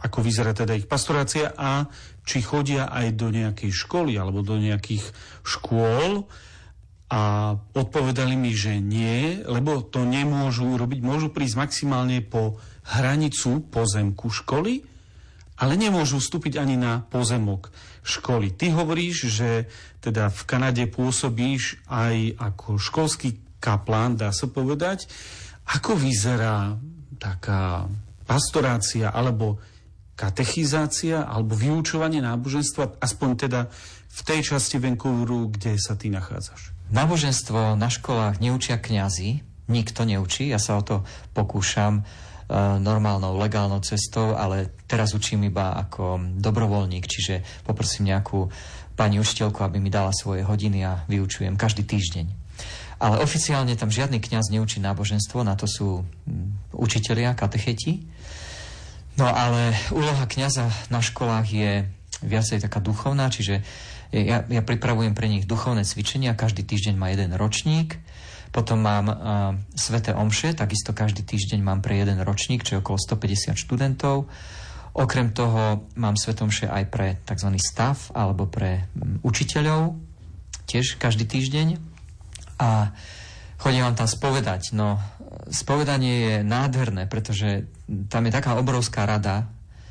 ako 0.00 0.22
vyzerá 0.22 0.54
teda 0.54 0.78
ich 0.78 0.86
pastorácia 0.86 1.52
a 1.58 1.90
či 2.24 2.40
chodia 2.40 2.88
aj 2.88 3.18
do 3.18 3.28
nejakej 3.34 3.74
školy 3.74 4.16
alebo 4.16 4.40
do 4.40 4.56
nejakých 4.56 5.04
škôl 5.42 6.30
a 7.10 7.54
odpovedali 7.74 8.38
mi, 8.38 8.54
že 8.54 8.78
nie, 8.78 9.42
lebo 9.42 9.82
to 9.82 10.06
nemôžu 10.06 10.78
robiť, 10.78 11.02
môžu 11.02 11.34
prísť 11.34 11.58
maximálne 11.58 12.22
po 12.22 12.62
hranicu 12.86 13.66
pozemku 13.66 14.30
školy, 14.30 14.86
ale 15.58 15.74
nemôžu 15.74 16.22
vstúpiť 16.22 16.56
ani 16.62 16.78
na 16.78 17.02
pozemok 17.10 17.74
školy. 18.06 18.54
Ty 18.54 18.78
hovoríš, 18.78 19.26
že 19.26 19.66
teda 20.00 20.30
v 20.30 20.42
Kanade 20.46 20.86
pôsobíš 20.86 21.82
aj 21.90 22.38
ako 22.38 22.78
školský 22.78 23.58
kaplán, 23.60 24.16
dá 24.16 24.32
sa 24.32 24.48
povedať. 24.48 25.10
Ako 25.66 25.98
vyzerá 25.98 26.78
taká 27.20 27.90
pastorácia 28.24 29.12
alebo 29.12 29.60
katechizácia 30.16 31.26
alebo 31.26 31.58
vyučovanie 31.58 32.22
náboženstva, 32.24 33.02
aspoň 33.02 33.30
teda 33.36 33.60
v 34.10 34.20
tej 34.24 34.54
časti 34.54 34.80
Vancouveru, 34.80 35.52
kde 35.52 35.76
sa 35.76 35.98
ty 35.98 36.08
nachádzaš? 36.08 36.79
Náboženstvo 36.90 37.78
na 37.78 37.86
školách 37.86 38.42
neučia 38.42 38.74
kňazi, 38.74 39.46
nikto 39.70 40.02
neučí, 40.02 40.50
ja 40.50 40.58
sa 40.58 40.74
o 40.74 40.82
to 40.82 41.06
pokúšam 41.30 42.02
e, 42.02 42.02
normálnou, 42.82 43.38
legálnou 43.38 43.78
cestou, 43.86 44.34
ale 44.34 44.74
teraz 44.90 45.14
učím 45.14 45.46
iba 45.46 45.70
ako 45.78 46.18
dobrovoľník, 46.42 47.06
čiže 47.06 47.46
poprosím 47.62 48.10
nejakú 48.10 48.50
pani 48.98 49.22
učiteľku, 49.22 49.62
aby 49.62 49.78
mi 49.78 49.86
dala 49.86 50.10
svoje 50.10 50.42
hodiny 50.42 50.82
a 50.82 51.06
vyučujem 51.06 51.54
každý 51.54 51.86
týždeň. 51.86 52.26
Ale 53.00 53.22
oficiálne 53.22 53.72
tam 53.78 53.88
žiadny 53.88 54.18
kňaz 54.18 54.50
neučí 54.50 54.82
náboženstvo, 54.82 55.46
na 55.46 55.54
to 55.54 55.70
sú 55.70 56.02
mm, 56.02 56.74
učitelia, 56.74 57.38
katecheti. 57.38 58.02
No 59.14 59.30
ale 59.30 59.78
úloha 59.94 60.26
kňaza 60.26 60.68
na 60.90 61.00
školách 61.00 61.46
je 61.48 61.72
viacej 62.22 62.60
taká 62.60 62.80
duchovná, 62.80 63.32
čiže 63.32 63.64
ja, 64.10 64.42
ja 64.42 64.62
pripravujem 64.62 65.14
pre 65.14 65.30
nich 65.30 65.46
duchovné 65.46 65.86
cvičenia, 65.86 66.34
každý 66.34 66.66
týždeň 66.66 66.94
má 66.98 67.14
jeden 67.14 67.30
ročník, 67.38 67.98
potom 68.50 68.82
mám 68.82 69.06
uh, 69.06 69.16
sveté 69.78 70.10
omše, 70.10 70.58
takisto 70.58 70.90
každý 70.90 71.22
týždeň 71.22 71.62
mám 71.62 71.80
pre 71.86 72.02
jeden 72.02 72.18
ročník, 72.26 72.66
čo 72.66 72.78
je 72.78 72.82
okolo 72.82 72.98
150 72.98 73.54
študentov. 73.54 74.26
Okrem 74.90 75.30
toho 75.30 75.86
mám 75.94 76.18
svetomše 76.18 76.66
aj 76.66 76.84
pre 76.90 77.08
tzv. 77.22 77.54
stav 77.62 78.10
alebo 78.10 78.50
pre 78.50 78.90
um, 78.98 79.22
učiteľov, 79.22 79.94
tiež 80.66 80.98
každý 80.98 81.30
týždeň. 81.30 81.78
A 82.58 82.90
chodím 83.62 83.86
vám 83.86 83.94
tam 83.94 84.10
spovedať. 84.10 84.74
No, 84.74 84.98
spovedanie 85.54 86.14
je 86.18 86.36
nádherné, 86.42 87.06
pretože 87.06 87.70
tam 88.10 88.26
je 88.26 88.34
taká 88.34 88.58
obrovská 88.58 89.06
rada 89.06 89.46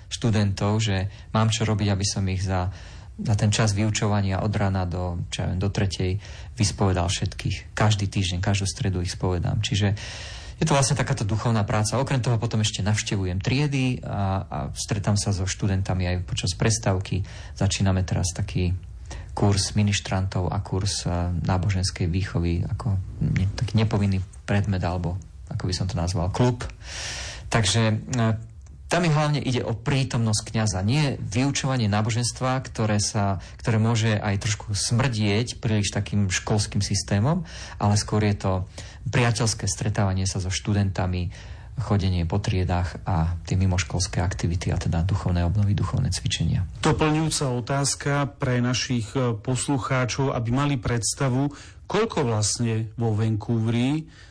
študentov, 0.10 0.82
že 0.82 1.08
mám 1.32 1.54
čo 1.54 1.64
robiť, 1.64 1.88
aby 1.94 2.06
som 2.06 2.26
ich 2.28 2.44
za 2.44 2.74
za 3.20 3.36
ten 3.36 3.52
čas 3.52 3.76
vyučovania 3.76 4.40
od 4.40 4.54
rána 4.56 4.88
do, 4.88 5.28
čo 5.28 5.44
viem, 5.44 5.60
do 5.60 5.68
tretej 5.68 6.16
vyspovedal 6.56 7.12
všetkých. 7.12 7.76
Každý 7.76 8.08
týždeň, 8.08 8.40
každú 8.40 8.64
stredu 8.64 9.04
ich 9.04 9.12
spovedám. 9.12 9.60
Čiže 9.60 9.92
je 10.60 10.68
to 10.68 10.76
vlastne 10.76 10.96
takáto 10.96 11.24
duchovná 11.24 11.64
práca. 11.64 12.00
Okrem 12.00 12.20
toho 12.20 12.40
potom 12.40 12.64
ešte 12.64 12.84
navštevujem 12.84 13.40
triedy 13.40 14.04
a, 14.04 14.44
a 14.44 14.58
stretám 14.76 15.16
sa 15.16 15.32
so 15.32 15.48
študentami 15.48 16.08
aj 16.08 16.28
počas 16.28 16.52
prestávky. 16.56 17.24
Začíname 17.56 18.04
teraz 18.04 18.32
taký 18.36 18.76
kurz 19.36 19.72
ministrantov 19.76 20.52
a 20.52 20.60
kurz 20.60 21.08
náboženskej 21.48 22.12
výchovy 22.12 22.68
ako 22.68 23.00
taký 23.56 23.80
nepovinný 23.80 24.20
predmet 24.44 24.84
alebo 24.84 25.16
ako 25.48 25.64
by 25.64 25.74
som 25.76 25.88
to 25.88 25.96
nazval, 25.96 26.28
klub. 26.32 26.68
Takže 27.50 28.12
tam 28.90 29.06
mi 29.06 29.14
hlavne 29.14 29.38
ide 29.38 29.62
o 29.62 29.78
prítomnosť 29.78 30.42
kňaza, 30.50 30.82
nie 30.82 31.16
vyučovanie 31.22 31.86
náboženstva, 31.86 32.66
ktoré, 32.66 32.98
sa, 32.98 33.38
ktoré 33.62 33.78
môže 33.78 34.18
aj 34.18 34.42
trošku 34.42 34.74
smrdieť 34.74 35.62
príliš 35.62 35.94
takým 35.94 36.34
školským 36.34 36.82
systémom, 36.82 37.46
ale 37.78 37.94
skôr 38.02 38.26
je 38.26 38.36
to 38.36 38.52
priateľské 39.14 39.70
stretávanie 39.70 40.26
sa 40.26 40.42
so 40.42 40.50
študentami, 40.50 41.30
chodenie 41.80 42.28
po 42.28 42.44
triedách 42.44 43.00
a 43.08 43.40
tie 43.48 43.56
mimoškolské 43.56 44.20
aktivity 44.20 44.68
a 44.74 44.82
teda 44.82 45.06
duchovné 45.08 45.48
obnovy, 45.48 45.72
duchovné 45.72 46.12
cvičenia. 46.12 46.68
Doplňujúca 46.84 47.46
otázka 47.56 48.12
pre 48.36 48.60
našich 48.60 49.16
e, 49.16 49.32
poslucháčov, 49.32 50.36
aby 50.36 50.50
mali 50.52 50.76
predstavu, 50.76 51.48
koľko 51.88 52.28
vlastne 52.28 52.92
vo 53.00 53.16
Vancouveri 53.16 54.04
Eh, 54.04 54.29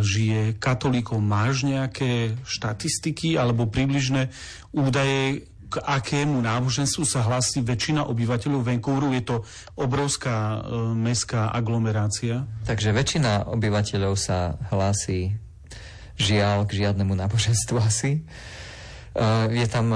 žije 0.00 0.56
katolíkov. 0.56 1.20
Máš 1.20 1.68
nejaké 1.68 2.36
štatistiky 2.48 3.36
alebo 3.36 3.68
približné 3.68 4.32
údaje, 4.72 5.50
k 5.70 5.78
akému 5.78 6.42
náboženstvu 6.42 7.06
sa 7.06 7.22
hlasí 7.22 7.62
väčšina 7.62 8.10
obyvateľov 8.10 8.66
Vancouveru? 8.66 9.14
Je 9.14 9.22
to 9.22 9.36
obrovská 9.78 10.58
e, 10.58 10.82
mestská 10.98 11.54
aglomerácia? 11.54 12.42
Takže 12.66 12.90
väčšina 12.90 13.46
obyvateľov 13.46 14.18
sa 14.18 14.58
hlási 14.74 15.38
žiaľ 16.18 16.66
k 16.66 16.82
žiadnemu 16.84 17.14
náboženstvu 17.14 17.76
asi. 17.78 18.18
E, 18.18 18.20
je 19.46 19.66
tam 19.70 19.94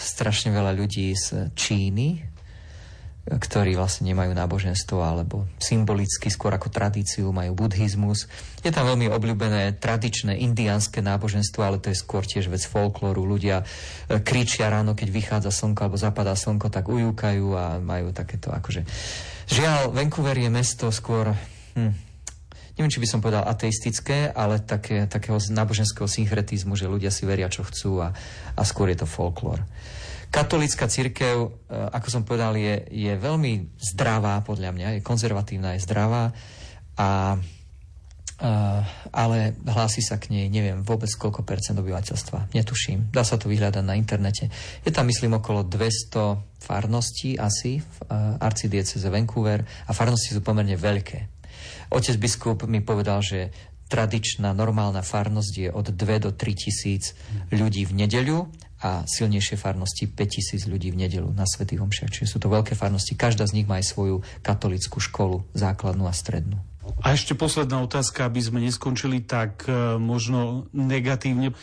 strašne 0.00 0.56
veľa 0.56 0.72
ľudí 0.72 1.12
z 1.12 1.52
Číny, 1.52 2.29
ktorí 3.30 3.78
vlastne 3.78 4.10
nemajú 4.10 4.34
náboženstvo 4.34 4.98
alebo 4.98 5.46
symbolicky 5.62 6.26
skôr 6.26 6.50
ako 6.50 6.66
tradíciu 6.66 7.30
majú 7.30 7.54
buddhizmus. 7.54 8.26
Je 8.66 8.74
tam 8.74 8.90
veľmi 8.90 9.06
obľúbené 9.06 9.78
tradičné 9.78 10.34
indiánske 10.42 10.98
náboženstvo, 10.98 11.62
ale 11.62 11.78
to 11.78 11.94
je 11.94 12.02
skôr 12.02 12.26
tiež 12.26 12.50
vec 12.50 12.66
folklóru. 12.66 13.22
Ľudia 13.22 13.62
e, 13.62 13.64
kričia 14.18 14.66
ráno, 14.66 14.98
keď 14.98 15.08
vychádza 15.14 15.54
slnko 15.54 15.86
alebo 15.86 16.02
zapadá 16.02 16.34
slnko, 16.34 16.74
tak 16.74 16.90
ujúkajú 16.90 17.46
a 17.54 17.78
majú 17.78 18.10
takéto 18.10 18.50
akože... 18.50 18.82
Žiaľ, 19.46 19.94
Vancouver 19.94 20.34
je 20.34 20.50
mesto 20.50 20.90
skôr... 20.90 21.30
Hm, 21.78 21.94
neviem, 22.74 22.90
či 22.90 23.02
by 23.02 23.08
som 23.14 23.22
povedal 23.22 23.46
ateistické, 23.46 24.26
ale 24.34 24.58
také, 24.58 25.06
takého 25.06 25.38
náboženského 25.38 26.10
syncretizmu, 26.10 26.74
že 26.74 26.90
ľudia 26.90 27.14
si 27.14 27.30
veria, 27.30 27.46
čo 27.46 27.62
chcú 27.62 28.02
a, 28.02 28.10
a 28.58 28.62
skôr 28.66 28.90
je 28.90 29.02
to 29.02 29.06
folklór. 29.06 29.62
Katolická 30.30 30.86
církev, 30.86 31.36
e, 31.42 31.48
ako 31.90 32.08
som 32.08 32.22
povedal, 32.22 32.54
je, 32.54 32.86
je 32.86 33.12
veľmi 33.18 33.74
zdravá 33.92 34.38
podľa 34.46 34.70
mňa, 34.70 34.86
je 34.98 35.00
konzervatívna, 35.02 35.74
je 35.74 35.82
zdravá, 35.82 36.30
a, 36.30 36.30
a, 36.94 37.08
ale 39.10 39.58
hlási 39.66 40.06
sa 40.06 40.22
k 40.22 40.30
nej, 40.30 40.46
neviem 40.46 40.86
vôbec 40.86 41.10
koľko 41.10 41.42
percent 41.42 41.74
obyvateľstva, 41.82 42.54
netuším, 42.54 43.10
dá 43.10 43.26
sa 43.26 43.42
to 43.42 43.50
vyhľadať 43.50 43.82
na 43.82 43.98
internete. 43.98 44.46
Je 44.86 44.94
tam 44.94 45.10
myslím 45.10 45.42
okolo 45.42 45.66
200 45.66 46.62
farností 46.62 47.34
asi 47.40 47.82
v 47.82 47.96
uh, 48.06 48.36
arcidieceze 48.38 49.08
Vancouver 49.08 49.64
a 49.64 49.90
farnosti 49.96 50.36
sú 50.36 50.44
pomerne 50.44 50.76
veľké. 50.76 51.40
Otec 51.90 52.16
biskup 52.20 52.68
mi 52.70 52.84
povedal, 52.84 53.24
že 53.24 53.50
tradičná 53.90 54.54
normálna 54.54 55.02
farnosť 55.02 55.54
je 55.58 55.68
od 55.74 55.90
2 55.90 56.24
do 56.24 56.30
3 56.30 56.54
tisíc 56.54 57.18
ľudí 57.50 57.82
v 57.82 58.06
nedeľu 58.06 58.46
a 58.80 59.04
silnejšie 59.04 59.60
farnosti 59.60 60.08
5000 60.08 60.64
ľudí 60.66 60.88
v 60.88 61.04
nedelu 61.04 61.28
na 61.36 61.44
Svetých 61.44 61.84
Homšiach. 61.84 62.10
Čiže 62.10 62.32
sú 62.32 62.38
to 62.40 62.48
veľké 62.48 62.72
farnosti. 62.72 63.12
Každá 63.12 63.44
z 63.44 63.60
nich 63.60 63.68
má 63.68 63.76
aj 63.76 63.92
svoju 63.92 64.24
katolickú 64.40 64.98
školu, 64.98 65.44
základnú 65.52 66.08
a 66.08 66.14
strednú. 66.16 66.56
A 67.04 67.14
ešte 67.14 67.38
posledná 67.38 67.78
otázka, 67.84 68.26
aby 68.26 68.40
sme 68.40 68.58
neskončili 68.64 69.22
tak 69.22 69.68
e, 69.68 70.00
možno 70.00 70.66
negatívne. 70.72 71.54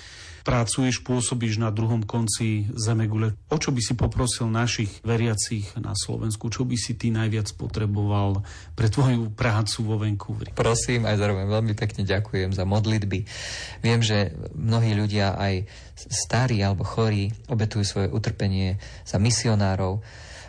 Pracuješ, 0.47 1.03
pôsobíš 1.03 1.59
na 1.59 1.75
druhom 1.75 2.07
konci 2.07 2.71
Zemegule. 2.71 3.35
O 3.51 3.59
čo 3.59 3.75
by 3.75 3.83
si 3.83 3.99
poprosil 3.99 4.47
našich 4.47 5.03
veriacich 5.03 5.75
na 5.75 5.91
Slovensku? 5.91 6.47
Čo 6.47 6.63
by 6.63 6.79
si 6.79 6.95
ty 6.95 7.11
najviac 7.11 7.51
potreboval 7.59 8.47
pre 8.71 8.87
tvoju 8.87 9.27
prácu 9.35 9.83
vo 9.83 9.99
Vancouveri? 9.99 10.55
Prosím, 10.55 11.03
aj 11.03 11.19
zároveň 11.19 11.51
veľmi 11.51 11.75
pekne 11.75 12.07
ďakujem 12.07 12.55
za 12.55 12.63
modlitby. 12.63 13.27
Viem, 13.83 13.99
že 13.99 14.31
mnohí 14.55 14.95
ľudia, 14.95 15.35
aj 15.35 15.67
starí 15.99 16.63
alebo 16.63 16.87
chorí, 16.87 17.27
obetujú 17.51 17.83
svoje 17.83 18.07
utrpenie 18.07 18.79
za 19.03 19.19
misionárov. 19.19 19.99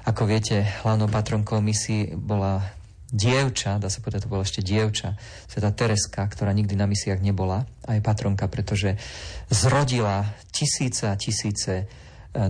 Ako 0.07 0.31
viete, 0.31 0.63
hlavnou 0.87 1.11
patronkou 1.11 1.59
misií 1.59 2.15
bola 2.15 2.78
dievča, 3.09 3.81
dá 3.81 3.89
sa 3.89 4.05
povedať, 4.05 4.29
to 4.29 4.33
bola 4.33 4.45
ešte 4.45 4.61
dievča, 4.61 5.17
sveta 5.49 5.73
Tereska, 5.73 6.29
ktorá 6.29 6.53
nikdy 6.53 6.77
na 6.77 6.85
misiách 6.85 7.25
nebola, 7.25 7.65
aj 7.89 8.05
patronka, 8.05 8.45
pretože 8.53 9.01
zrodila 9.49 10.29
tisíce 10.53 11.09
a 11.09 11.17
tisíce 11.17 11.85
e, 11.85 11.85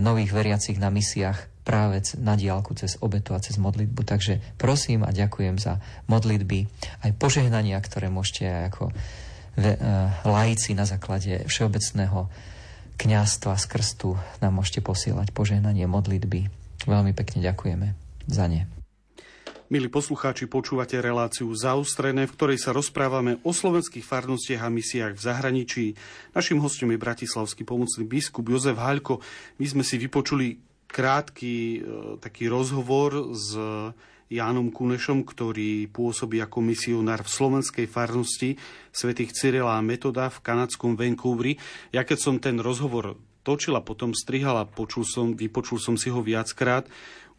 nových 0.03 0.35
veriacich 0.35 0.75
na 0.75 0.91
misiách 0.91 1.63
práve 1.63 2.01
na 2.19 2.35
diálku 2.35 2.75
cez 2.75 2.99
obetu 2.99 3.31
a 3.37 3.43
cez 3.43 3.55
modlitbu. 3.55 4.01
Takže 4.03 4.43
prosím 4.59 5.07
a 5.07 5.15
ďakujem 5.15 5.55
za 5.61 5.79
modlitby, 6.11 6.67
aj 7.07 7.11
požehnania, 7.15 7.79
ktoré 7.79 8.11
môžete 8.11 8.43
aj 8.49 8.63
ako 8.75 8.83
e, 8.89 8.93
laici 10.27 10.75
na 10.75 10.83
základe 10.83 11.47
všeobecného 11.47 12.27
kňastva 12.99 13.55
z 13.55 13.65
krstu 13.71 14.19
nám 14.43 14.59
môžete 14.59 14.83
posielať 14.83 15.31
požehnanie 15.31 15.87
modlitby. 15.87 16.51
Veľmi 16.83 17.15
pekne 17.15 17.39
ďakujeme 17.39 17.95
za 18.27 18.45
ne. 18.51 18.78
Milí 19.69 19.85
poslucháči, 19.85 20.49
počúvate 20.49 20.97
reláciu 20.97 21.45
Zaustrené, 21.53 22.25
v 22.25 22.33
ktorej 22.33 22.57
sa 22.57 22.73
rozprávame 22.73 23.37
o 23.45 23.53
slovenských 23.53 24.01
farnostiach 24.01 24.65
a 24.65 24.73
misiách 24.73 25.13
v 25.13 25.21
zahraničí. 25.21 25.85
Našim 26.33 26.57
hostom 26.57 26.89
je 26.89 26.97
bratislavský 26.97 27.69
pomocný 27.69 28.09
biskup 28.09 28.49
Jozef 28.49 28.81
Haľko. 28.81 29.21
My 29.61 29.69
sme 29.69 29.85
si 29.85 30.01
vypočuli 30.01 30.57
krátky 30.89 31.53
e, 31.53 31.77
taký 32.17 32.49
rozhovor 32.49 33.29
s 33.37 33.53
Jánom 34.33 34.73
Kunešom, 34.73 35.21
ktorý 35.21 35.85
pôsobí 35.93 36.41
ako 36.41 36.65
misionár 36.65 37.21
v 37.21 37.29
slovenskej 37.29 37.85
farnosti 37.85 38.57
svätých 38.89 39.37
Cyrila 39.37 39.77
a 39.77 39.85
Metoda 39.85 40.33
v 40.33 40.41
kanadskom 40.49 40.97
Vancouveri. 40.97 41.61
Ja 41.93 42.01
keď 42.01 42.17
som 42.17 42.41
ten 42.41 42.57
rozhovor 42.57 43.21
točil 43.45 43.77
a 43.77 43.85
potom 43.85 44.17
strihal 44.17 44.57
a 44.57 44.65
počul 44.65 45.05
som, 45.05 45.37
vypočul 45.37 45.77
som 45.77 45.93
si 45.93 46.09
ho 46.09 46.25
viackrát, 46.25 46.89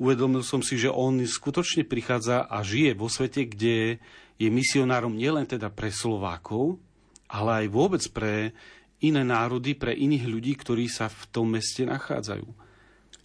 uvedomil 0.00 0.40
som 0.40 0.64
si, 0.64 0.80
že 0.80 0.88
on 0.88 1.20
skutočne 1.20 1.84
prichádza 1.84 2.48
a 2.48 2.64
žije 2.64 2.96
vo 2.96 3.12
svete, 3.12 3.44
kde 3.44 4.00
je 4.40 4.48
misionárom 4.48 5.12
nielen 5.12 5.44
teda 5.44 5.68
pre 5.68 5.92
Slovákov, 5.92 6.80
ale 7.28 7.64
aj 7.64 7.66
vôbec 7.68 8.02
pre 8.08 8.56
iné 9.04 9.20
národy, 9.20 9.76
pre 9.76 9.92
iných 9.92 10.24
ľudí, 10.24 10.56
ktorí 10.56 10.88
sa 10.88 11.12
v 11.12 11.22
tom 11.28 11.52
meste 11.52 11.84
nachádzajú. 11.84 12.48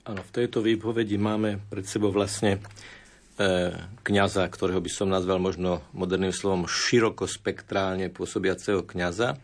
Áno, 0.05 0.22
v 0.22 0.34
tejto 0.36 0.62
výpovedi 0.62 1.17
máme 1.17 1.58
pred 1.65 1.88
sebou 1.88 2.14
vlastne 2.14 2.59
e, 2.59 2.59
kňaza, 4.05 4.46
ktorého 4.46 4.77
by 4.77 4.92
som 4.92 5.09
nazval 5.09 5.42
možno 5.42 5.81
moderným 5.98 6.35
slovom 6.35 6.70
širokospektrálne 6.70 8.14
pôsobiaceho 8.14 8.85
kňaza, 8.85 9.40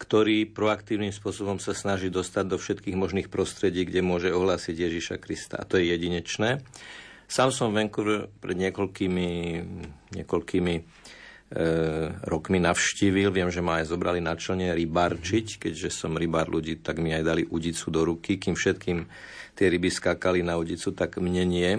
ktorý 0.00 0.48
proaktívnym 0.48 1.12
spôsobom 1.12 1.60
sa 1.60 1.76
snaží 1.76 2.08
dostať 2.08 2.44
do 2.48 2.56
všetkých 2.56 2.96
možných 2.96 3.28
prostredí, 3.28 3.84
kde 3.84 4.00
môže 4.00 4.32
ohlásiť 4.32 4.72
Ježiša 4.72 5.16
Krista. 5.20 5.60
A 5.60 5.68
to 5.68 5.76
je 5.76 5.92
jedinečné. 5.92 6.64
Sám 7.28 7.52
som 7.52 7.76
Vancouver 7.76 8.26
pred 8.40 8.56
niekoľkými, 8.58 9.28
niekoľkými 10.16 10.74
e, 10.74 10.82
rokmi 12.26 12.58
navštívil. 12.58 13.30
Viem, 13.30 13.52
že 13.52 13.62
ma 13.62 13.84
aj 13.84 13.92
zobrali 13.92 14.24
na 14.24 14.34
člne 14.34 14.72
rybarčiť, 14.72 15.68
keďže 15.68 15.92
som 15.92 16.16
rybár 16.16 16.48
ľudí, 16.48 16.80
tak 16.80 16.98
mi 16.98 17.12
aj 17.12 17.22
dali 17.22 17.42
udicu 17.44 17.86
do 17.92 18.02
ruky. 18.02 18.40
Kým 18.40 18.56
všetkým 18.56 19.04
tie 19.54 19.66
ryby 19.68 19.92
skákali 19.92 20.40
na 20.40 20.56
udicu, 20.56 20.96
tak 20.96 21.20
mne 21.20 21.44
nie. 21.44 21.70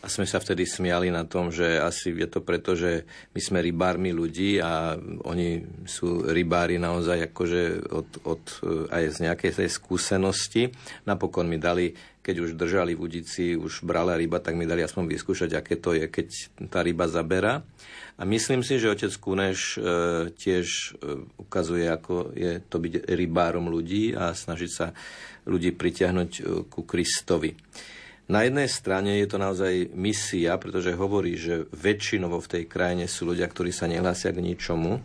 A 0.00 0.08
sme 0.08 0.24
sa 0.24 0.40
vtedy 0.40 0.64
smiali 0.64 1.12
na 1.12 1.28
tom, 1.28 1.52
že 1.52 1.76
asi 1.76 2.08
je 2.16 2.24
to 2.24 2.40
preto, 2.40 2.72
že 2.72 3.04
my 3.36 3.40
sme 3.40 3.58
rybármi 3.60 4.16
ľudí 4.16 4.56
a 4.56 4.96
oni 5.28 5.60
sú 5.84 6.24
rybári 6.24 6.80
naozaj 6.80 7.28
akože 7.28 7.62
od, 7.92 8.08
od, 8.24 8.42
aj 8.88 9.02
z 9.12 9.18
nejakej 9.28 9.52
tej 9.60 9.68
skúsenosti. 9.68 10.72
Napokon 11.04 11.44
mi 11.44 11.60
dali, 11.60 11.92
keď 12.24 12.36
už 12.40 12.50
držali 12.56 12.96
v 12.96 13.04
udici, 13.04 13.52
už 13.60 13.84
brala 13.84 14.16
ryba, 14.16 14.40
tak 14.40 14.56
mi 14.56 14.64
dali 14.64 14.80
aspoň 14.80 15.04
vyskúšať, 15.04 15.60
aké 15.60 15.76
to 15.76 15.92
je, 15.92 16.08
keď 16.08 16.26
tá 16.72 16.80
ryba 16.80 17.04
zabera. 17.04 17.60
A 18.16 18.24
myslím 18.24 18.64
si, 18.64 18.80
že 18.80 18.92
otec 18.92 19.12
Kuneš 19.20 19.76
e, 19.76 19.78
tiež 20.32 20.66
e, 20.68 21.24
ukazuje, 21.40 21.88
ako 21.88 22.32
je 22.36 22.60
to 22.68 22.76
byť 22.76 23.08
rybárom 23.08 23.68
ľudí 23.68 24.12
a 24.12 24.36
snažiť 24.36 24.70
sa 24.72 24.92
ľudí 25.48 25.72
pritiahnuť 25.72 26.30
e, 26.36 26.40
ku 26.68 26.84
Kristovi. 26.84 27.56
Na 28.30 28.46
jednej 28.46 28.70
strane 28.70 29.18
je 29.18 29.26
to 29.26 29.42
naozaj 29.42 29.90
misia, 29.90 30.54
pretože 30.54 30.94
hovorí, 30.94 31.34
že 31.34 31.66
väčšinovo 31.74 32.38
v 32.38 32.50
tej 32.54 32.64
krajine 32.70 33.10
sú 33.10 33.26
ľudia, 33.26 33.50
ktorí 33.50 33.74
sa 33.74 33.90
nehlásia 33.90 34.30
k 34.30 34.38
ničomu. 34.38 35.02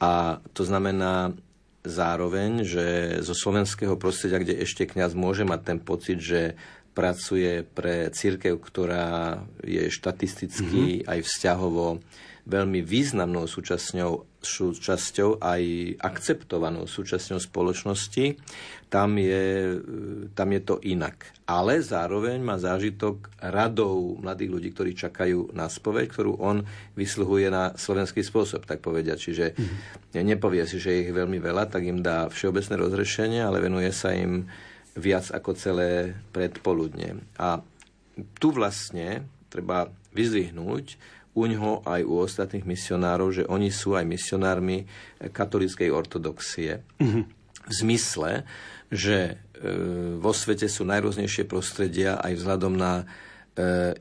A 0.00 0.40
to 0.56 0.64
znamená 0.64 1.36
zároveň, 1.84 2.64
že 2.64 2.84
zo 3.20 3.36
slovenského 3.36 4.00
prostredia, 4.00 4.40
kde 4.40 4.56
ešte 4.56 4.88
kňaz 4.88 5.12
môže 5.12 5.44
mať 5.44 5.60
ten 5.60 5.78
pocit, 5.84 6.16
že 6.16 6.56
pracuje 6.96 7.60
pre 7.60 8.08
církev, 8.08 8.56
ktorá 8.56 9.44
je 9.60 9.92
štatisticky 9.92 11.04
mm-hmm. 11.04 11.10
aj 11.12 11.20
vzťahovo 11.20 12.00
veľmi 12.48 12.80
významnou 12.80 13.44
súčasťou, 13.44 14.29
súčasťou 14.40 15.38
aj 15.44 15.62
akceptovanou 16.00 16.88
súčasťou 16.88 17.36
spoločnosti, 17.36 18.40
tam 18.90 19.20
je, 19.20 19.78
tam 20.34 20.48
je 20.50 20.60
to 20.64 20.80
inak. 20.82 21.30
Ale 21.46 21.78
zároveň 21.78 22.40
má 22.42 22.56
zážitok 22.58 23.30
radov 23.38 24.18
mladých 24.18 24.50
ľudí, 24.50 24.68
ktorí 24.74 24.92
čakajú 24.96 25.52
na 25.54 25.70
spoveď, 25.70 26.10
ktorú 26.10 26.40
on 26.40 26.64
vysluhuje 26.96 27.52
na 27.52 27.76
slovenský 27.76 28.24
spôsob, 28.24 28.66
tak 28.66 28.82
povedia. 28.82 29.14
Čiže 29.14 29.54
mm-hmm. 29.54 30.24
nepovie 30.26 30.64
si, 30.66 30.82
že 30.82 31.06
ich 31.06 31.10
veľmi 31.12 31.38
veľa, 31.38 31.70
tak 31.70 31.86
im 31.86 32.02
dá 32.02 32.26
všeobecné 32.32 32.74
rozrešenie, 32.80 33.40
ale 33.44 33.62
venuje 33.62 33.92
sa 33.94 34.10
im 34.16 34.48
viac 34.98 35.30
ako 35.30 35.54
celé 35.54 36.18
predpoludne. 36.34 37.22
A 37.38 37.62
tu 38.42 38.50
vlastne 38.50 39.22
treba 39.52 39.86
vyzvihnúť, 40.10 40.98
u 41.34 41.42
ňoho 41.46 41.86
aj 41.86 42.00
u 42.02 42.14
ostatných 42.26 42.66
misionárov, 42.66 43.28
že 43.30 43.44
oni 43.46 43.70
sú 43.70 43.94
aj 43.94 44.04
misionármi 44.06 44.84
katolíckej 45.30 45.88
ortodoxie. 45.94 46.82
Mm-hmm. 46.98 47.24
V 47.70 47.72
zmysle, 47.72 48.42
že 48.90 49.18
e, 49.30 49.34
vo 50.18 50.34
svete 50.34 50.66
sú 50.66 50.82
najrôznejšie 50.90 51.46
prostredia 51.46 52.18
aj 52.18 52.34
vzhľadom 52.34 52.74
na 52.74 52.92
e, 53.02 53.04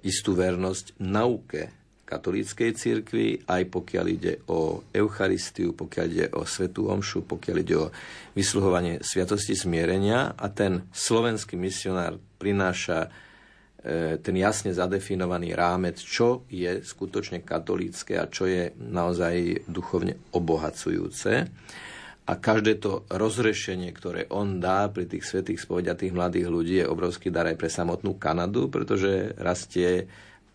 istú 0.01 0.33
vernosť 0.33 0.97
nauke 0.97 1.69
katolíckej 2.09 2.73
cirkvi, 2.73 3.45
aj 3.45 3.69
pokiaľ 3.69 4.05
ide 4.09 4.41
o 4.49 4.81
Eucharistiu, 4.89 5.77
pokiaľ 5.77 6.05
ide 6.09 6.27
o 6.33 6.41
Svetú 6.41 6.89
Omšu, 6.89 7.29
pokiaľ 7.29 7.57
ide 7.61 7.75
o 7.77 7.93
vysluhovanie 8.33 9.05
Sviatosti 9.05 9.53
zmierenia 9.53 10.33
a 10.33 10.49
ten 10.49 10.89
slovenský 10.89 11.53
misionár 11.53 12.17
prináša 12.41 13.13
ten 14.19 14.35
jasne 14.35 14.75
zadefinovaný 14.75 15.55
rámec, 15.55 16.03
čo 16.03 16.43
je 16.51 16.83
skutočne 16.83 17.39
katolícke 17.47 18.19
a 18.19 18.27
čo 18.27 18.43
je 18.43 18.75
naozaj 18.75 19.63
duchovne 19.71 20.19
obohacujúce. 20.35 21.47
A 22.29 22.37
každé 22.37 22.77
to 22.77 23.09
rozrešenie, 23.09 23.89
ktoré 23.89 24.29
on 24.29 24.61
dá 24.61 24.85
pri 24.91 25.09
tých 25.09 25.25
svetých 25.25 25.65
spovediatých 25.65 26.13
mladých 26.13 26.45
ľudí, 26.45 26.75
je 26.77 26.91
obrovský 26.91 27.33
dar 27.33 27.49
aj 27.49 27.57
pre 27.57 27.73
samotnú 27.73 28.21
Kanadu, 28.21 28.69
pretože 28.69 29.33
rastie, 29.41 30.05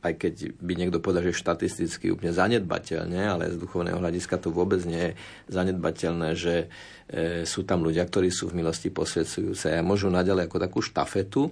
aj 0.06 0.14
keď 0.14 0.54
by 0.62 0.72
niekto 0.78 1.02
povedal, 1.02 1.26
že 1.26 1.34
štatisticky 1.34 2.14
úplne 2.14 2.30
zanedbateľne, 2.30 3.18
ale 3.18 3.50
z 3.50 3.58
duchovného 3.58 3.98
hľadiska 3.98 4.38
to 4.38 4.54
vôbec 4.54 4.87
nie 4.87 5.10
je 5.10 5.16
zanedbateľné, 5.50 6.28
že 6.38 6.70
e, 7.10 7.42
sú 7.42 7.66
tam 7.66 7.82
ľudia, 7.82 8.06
ktorí 8.06 8.30
sú 8.30 8.54
v 8.54 8.62
milosti 8.62 8.94
posvedcujúce 8.94 9.74
a 9.74 9.82
môžu 9.82 10.14
naďalej 10.14 10.46
ako 10.46 10.58
takú 10.62 10.78
štafetu 10.78 11.50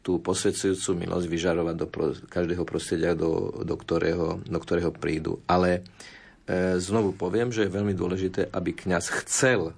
tú 0.00 0.16
posvedcujúcu 0.20 0.90
milosť 0.96 1.26
vyžarovať 1.28 1.74
do 1.76 1.86
pro, 1.86 2.16
každého 2.16 2.64
prostredia, 2.64 3.12
do, 3.12 3.52
do, 3.60 3.74
ktorého, 3.76 4.40
do 4.42 4.58
ktorého 4.58 4.90
prídu. 4.96 5.44
Ale 5.44 5.84
e, 6.48 6.80
znovu 6.80 7.12
poviem, 7.12 7.52
že 7.52 7.68
je 7.68 7.76
veľmi 7.76 7.92
dôležité, 7.92 8.48
aby 8.48 8.72
kňaz 8.72 9.12
chcel, 9.24 9.76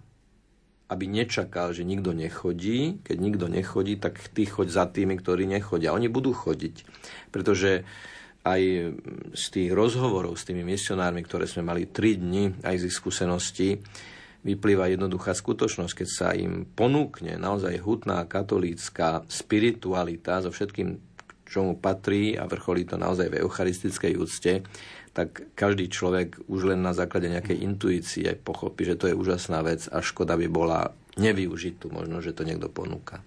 aby 0.86 1.04
nečakal, 1.10 1.74
že 1.74 1.82
nikto 1.82 2.14
nechodí. 2.14 3.02
Keď 3.02 3.16
nikto 3.18 3.46
nechodí, 3.50 3.98
tak 3.98 4.20
ty 4.30 4.46
choď 4.46 4.68
za 4.70 4.84
tými, 4.86 5.18
ktorí 5.18 5.48
nechodia. 5.48 5.96
Oni 5.96 6.06
budú 6.06 6.30
chodiť, 6.30 6.86
pretože 7.34 7.82
aj 8.42 8.62
z 9.38 9.44
tých 9.54 9.70
rozhovorov 9.70 10.34
s 10.34 10.46
tými 10.46 10.66
misionármi, 10.66 11.22
ktoré 11.22 11.46
sme 11.46 11.62
mali 11.62 11.86
3 11.86 12.18
dni, 12.18 12.44
aj 12.66 12.74
z 12.78 12.86
ich 12.90 12.94
skúseností, 12.94 13.78
vyplýva 14.42 14.90
jednoduchá 14.90 15.32
skutočnosť, 15.32 16.02
keď 16.02 16.08
sa 16.10 16.28
im 16.34 16.66
ponúkne 16.66 17.38
naozaj 17.38 17.78
hutná 17.82 18.26
katolícka 18.26 19.22
spiritualita 19.30 20.42
so 20.42 20.50
všetkým, 20.50 20.98
čo 21.46 21.58
mu 21.62 21.74
patrí 21.78 22.34
a 22.34 22.48
vrcholí 22.50 22.82
to 22.82 22.98
naozaj 22.98 23.30
v 23.30 23.38
eucharistickej 23.44 24.12
úcte, 24.18 24.52
tak 25.12 25.52
každý 25.52 25.92
človek 25.92 26.48
už 26.48 26.72
len 26.72 26.80
na 26.80 26.96
základe 26.96 27.28
nejakej 27.28 27.60
intuície 27.60 28.32
pochopí, 28.32 28.88
že 28.88 28.96
to 28.96 29.12
je 29.12 29.14
úžasná 29.14 29.60
vec 29.60 29.84
a 29.92 30.00
škoda 30.00 30.40
by 30.40 30.48
bola 30.48 30.88
nevyužitú, 31.20 31.92
možno, 31.92 32.24
že 32.24 32.32
to 32.32 32.48
niekto 32.48 32.72
ponúka. 32.72 33.20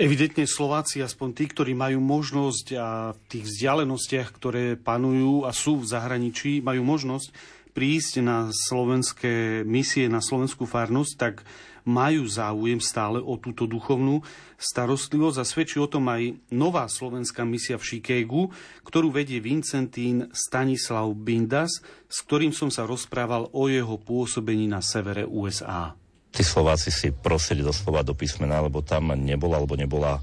Evidentne 0.00 0.48
Slováci, 0.48 1.04
aspoň 1.04 1.28
tí, 1.36 1.44
ktorí 1.52 1.76
majú 1.76 2.00
možnosť 2.00 2.66
a 2.80 3.12
v 3.12 3.20
tých 3.28 3.44
vzdialenostiach, 3.44 4.28
ktoré 4.32 4.64
panujú 4.80 5.44
a 5.44 5.52
sú 5.52 5.84
v 5.84 5.88
zahraničí, 5.92 6.64
majú 6.64 6.80
možnosť 6.80 7.59
prísť 7.70 8.22
na 8.22 8.50
slovenské 8.50 9.62
misie, 9.62 10.10
na 10.10 10.18
slovenskú 10.18 10.66
farnosť, 10.66 11.12
tak 11.16 11.46
majú 11.84 12.28
záujem 12.28 12.78
stále 12.78 13.18
o 13.18 13.40
túto 13.40 13.64
duchovnú 13.64 14.20
starostlivosť 14.60 15.36
a 15.40 15.48
svedčí 15.48 15.80
o 15.80 15.88
tom 15.88 16.12
aj 16.12 16.36
nová 16.52 16.84
slovenská 16.84 17.42
misia 17.48 17.80
v 17.80 17.96
Chicagu, 17.96 18.42
ktorú 18.84 19.08
vedie 19.08 19.40
Vincentín 19.40 20.28
Stanislav 20.36 21.08
Bindas, 21.16 21.80
s 22.06 22.18
ktorým 22.28 22.52
som 22.52 22.68
sa 22.68 22.84
rozprával 22.84 23.48
o 23.56 23.64
jeho 23.72 23.96
pôsobení 23.96 24.68
na 24.68 24.84
severe 24.84 25.24
USA. 25.24 25.96
Tí 26.30 26.46
Slováci 26.46 26.94
si 26.94 27.10
prosili 27.10 27.64
doslova 27.64 28.06
do 28.06 28.14
písmena, 28.14 28.62
lebo 28.62 28.84
tam 28.86 29.10
nebola, 29.16 29.58
alebo 29.58 29.74
nebola 29.74 30.22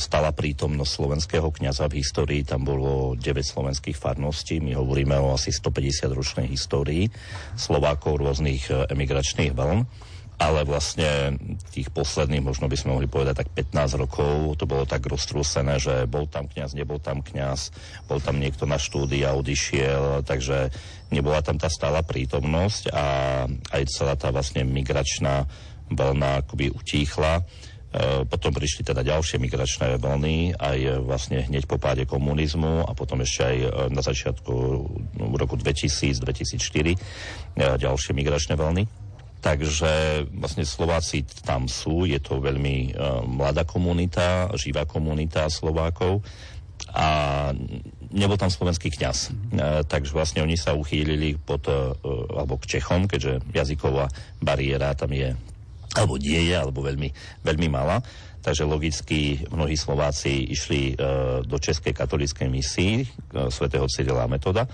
stala 0.00 0.32
prítomnosť 0.32 0.90
slovenského 0.90 1.48
kňaza 1.52 1.92
v 1.92 2.00
histórii. 2.00 2.40
Tam 2.42 2.64
bolo 2.64 3.12
9 3.14 3.24
slovenských 3.44 3.96
farností. 3.96 4.64
My 4.64 4.74
hovoríme 4.76 5.16
o 5.20 5.36
asi 5.36 5.52
150 5.52 6.08
ročnej 6.12 6.46
histórii 6.48 7.08
Slovákov 7.54 8.20
rôznych 8.20 8.72
emigračných 8.88 9.52
vln 9.52 9.84
ale 10.38 10.62
vlastne 10.62 11.34
tých 11.74 11.90
posledných, 11.90 12.46
možno 12.46 12.70
by 12.70 12.78
sme 12.78 12.94
mohli 12.94 13.10
povedať 13.10 13.42
tak 13.42 13.50
15 13.50 13.98
rokov, 13.98 14.54
to 14.54 14.70
bolo 14.70 14.86
tak 14.86 15.02
roztrúsené, 15.02 15.82
že 15.82 16.06
bol 16.06 16.30
tam 16.30 16.46
kňaz, 16.46 16.78
nebol 16.78 17.02
tam 17.02 17.26
kňaz, 17.26 17.74
bol 18.06 18.22
tam 18.22 18.38
niekto 18.38 18.62
na 18.62 18.78
štúdia, 18.78 19.34
odišiel, 19.34 20.22
takže 20.22 20.70
nebola 21.10 21.42
tam 21.42 21.58
tá 21.58 21.66
stála 21.66 22.06
prítomnosť 22.06 22.94
a 22.94 23.04
aj 23.50 23.82
celá 23.90 24.14
tá 24.14 24.30
vlastne 24.30 24.62
migračná 24.62 25.50
vlna 25.90 26.46
akoby 26.46 26.70
utíchla. 26.70 27.42
E, 27.88 28.28
potom 28.28 28.52
prišli 28.52 28.84
teda 28.84 29.00
ďalšie 29.00 29.40
migračné 29.40 29.96
vlny, 29.96 30.60
aj 30.60 31.00
vlastne 31.08 31.40
hneď 31.40 31.64
po 31.64 31.80
páde 31.80 32.04
komunizmu 32.04 32.84
a 32.84 32.92
potom 32.92 33.24
ešte 33.24 33.48
aj 33.48 33.56
e, 33.56 33.68
na 33.88 34.04
začiatku 34.04 34.52
v 35.16 35.34
roku 35.40 35.56
2000-2004 35.56 36.20
e, 36.92 36.96
ďalšie 37.56 38.12
migračné 38.12 38.60
vlny. 38.60 38.84
Takže 39.40 40.26
vlastne 40.34 40.68
Slováci 40.68 41.24
tam 41.46 41.70
sú, 41.70 42.04
je 42.04 42.18
to 42.18 42.42
veľmi 42.42 42.98
mladá 43.22 43.62
komunita, 43.62 44.50
živá 44.58 44.82
komunita 44.82 45.46
Slovákov 45.46 46.26
a 46.90 47.06
nebol 48.10 48.34
tam 48.34 48.50
slovenský 48.50 48.90
kňaz. 48.90 49.30
Uh, 49.30 49.86
takže 49.86 50.10
vlastne 50.10 50.42
oni 50.42 50.58
sa 50.58 50.74
uchýlili 50.74 51.38
pod, 51.38 51.70
alebo 52.34 52.58
k 52.58 52.76
Čechom, 52.76 53.06
keďže 53.06 53.46
jazyková 53.54 54.10
bariéra 54.42 54.98
tam 54.98 55.14
je, 55.14 55.38
alebo 55.98 56.14
nie 56.16 56.38
je, 56.46 56.54
alebo 56.54 56.86
veľmi, 56.86 57.10
veľmi 57.42 57.68
malá. 57.68 57.98
Takže 58.38 58.62
logicky 58.62 59.42
mnohí 59.50 59.74
Slováci 59.74 60.46
išli 60.54 60.94
uh, 60.94 61.42
do 61.42 61.58
Českej 61.58 61.90
katolíckej 61.90 62.46
misii 62.46 63.02
uh, 63.02 63.50
svätého 63.50 63.84
Cyrila 63.90 64.30
Metoda. 64.30 64.70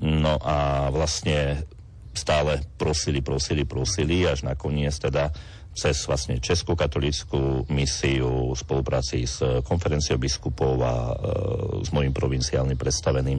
No 0.00 0.38
a 0.40 0.88
vlastne 0.94 1.66
stále 2.14 2.64
prosili, 2.78 3.20
prosili, 3.20 3.66
prosili, 3.66 4.24
až 4.24 4.46
nakoniec 4.46 4.94
teda 4.96 5.34
cez 5.70 6.02
vlastne 6.10 6.42
Českú 6.42 6.74
katolíckú 6.74 7.64
misiu 7.70 8.52
v 8.52 8.58
spolupráci 8.58 9.22
s 9.22 9.38
konferenciou 9.62 10.18
biskupov 10.18 10.82
a 10.82 10.94
e, 10.94 11.14
s 11.86 11.94
mojim 11.94 12.10
provinciálnym 12.10 12.74
predstaveným 12.74 13.38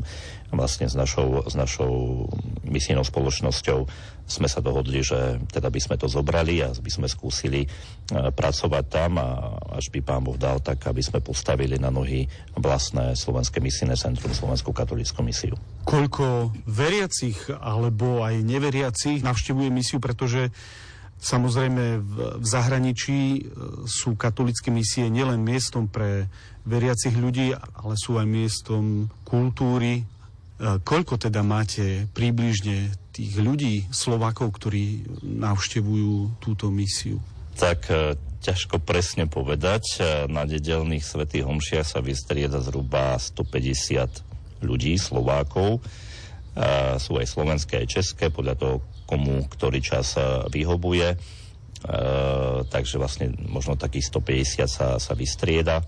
vlastne 0.52 0.88
s 0.88 0.96
našou, 0.96 1.48
s 1.48 1.56
našou 1.56 2.28
misijnou 2.64 3.04
spoločnosťou 3.04 3.88
sme 4.32 4.48
sa 4.48 4.64
dohodli, 4.64 5.04
že 5.04 5.44
teda 5.52 5.68
by 5.68 5.80
sme 5.84 5.96
to 6.00 6.08
zobrali 6.08 6.64
a 6.64 6.72
by 6.72 6.92
sme 6.92 7.08
skúsili 7.12 7.68
e, 7.68 7.70
pracovať 8.32 8.86
tam 8.88 9.20
a 9.20 9.60
až 9.76 9.92
by 9.92 10.00
pán 10.00 10.24
Boh 10.24 10.40
dal, 10.40 10.64
tak 10.64 10.88
aby 10.88 11.04
sme 11.04 11.20
postavili 11.20 11.76
na 11.76 11.92
nohy 11.92 12.32
vlastné 12.56 13.12
Slovenské 13.12 13.60
misijné 13.60 14.00
centrum, 14.00 14.32
Slovenskú 14.32 14.72
katolícku 14.72 15.20
misiu. 15.20 15.60
Koľko 15.84 16.56
veriacich 16.64 17.52
alebo 17.60 18.24
aj 18.24 18.40
neveriacich 18.40 19.20
navštevuje 19.20 19.68
misiu, 19.68 20.00
pretože 20.00 20.48
Samozrejme, 21.22 22.02
v, 22.02 22.16
zahraničí 22.42 23.20
e, 23.38 23.42
sú 23.86 24.18
katolické 24.18 24.74
misie 24.74 25.06
nielen 25.06 25.46
miestom 25.46 25.86
pre 25.86 26.26
veriacich 26.66 27.14
ľudí, 27.14 27.54
ale 27.54 27.94
sú 27.94 28.18
aj 28.18 28.26
miestom 28.26 29.06
kultúry. 29.22 30.02
E, 30.02 30.04
koľko 30.82 31.22
teda 31.22 31.46
máte 31.46 32.10
približne 32.18 32.90
tých 33.14 33.38
ľudí, 33.38 33.86
Slovákov, 33.94 34.58
ktorí 34.58 35.06
navštevujú 35.22 36.42
túto 36.42 36.74
misiu? 36.74 37.22
Tak 37.54 37.80
e, 37.94 38.18
ťažko 38.42 38.82
presne 38.82 39.30
povedať. 39.30 40.02
Na 40.26 40.50
nedelných 40.50 41.06
svetých 41.06 41.46
homšiach 41.46 41.86
sa 41.86 42.02
vystrieda 42.02 42.66
zhruba 42.66 43.14
150 43.22 44.66
ľudí, 44.66 44.98
Slovákov. 44.98 45.86
Sú 46.98 47.16
aj 47.16 47.28
slovenské, 47.30 47.86
aj 47.86 48.02
české, 48.02 48.34
podľa 48.34 48.56
toho, 48.58 48.76
komu 49.12 49.44
ktorý 49.52 49.84
čas 49.84 50.16
e, 50.16 50.48
vyhovuje. 50.48 51.12
E, 51.12 51.18
takže 52.72 52.96
vlastne 52.96 53.36
možno 53.52 53.76
takých 53.76 54.08
150 54.08 54.72
sa, 54.72 54.88
sa 54.96 55.14
vystrieda 55.20 55.84
e, 55.84 55.86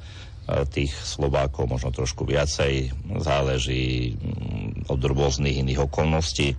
tých 0.68 0.92
Slovákov 0.92 1.72
možno 1.72 1.96
trošku 1.96 2.28
viacej, 2.28 2.92
záleží 3.24 4.20
mm, 4.20 4.92
od 4.92 5.00
rôznych 5.00 5.64
iných 5.64 5.88
okolností. 5.88 6.52
E, 6.52 6.58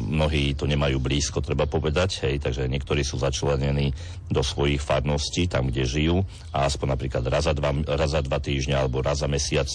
mnohí 0.00 0.56
to 0.56 0.64
nemajú 0.64 0.96
blízko, 0.96 1.44
treba 1.44 1.68
povedať, 1.68 2.24
hej, 2.24 2.40
takže 2.40 2.64
niektorí 2.64 3.04
sú 3.04 3.20
začlenení 3.20 3.92
do 4.32 4.40
svojich 4.40 4.80
farností, 4.80 5.44
tam, 5.44 5.68
kde 5.68 5.84
žijú 5.84 6.24
a 6.56 6.64
aspoň 6.64 6.96
napríklad 6.96 7.24
raz 7.28 7.44
za 7.44 7.52
dva, 7.52 7.76
raz 7.84 8.16
za 8.16 8.24
dva 8.24 8.40
týždňa 8.40 8.80
alebo 8.80 9.04
raz 9.04 9.20
za 9.20 9.28
mesiac 9.28 9.68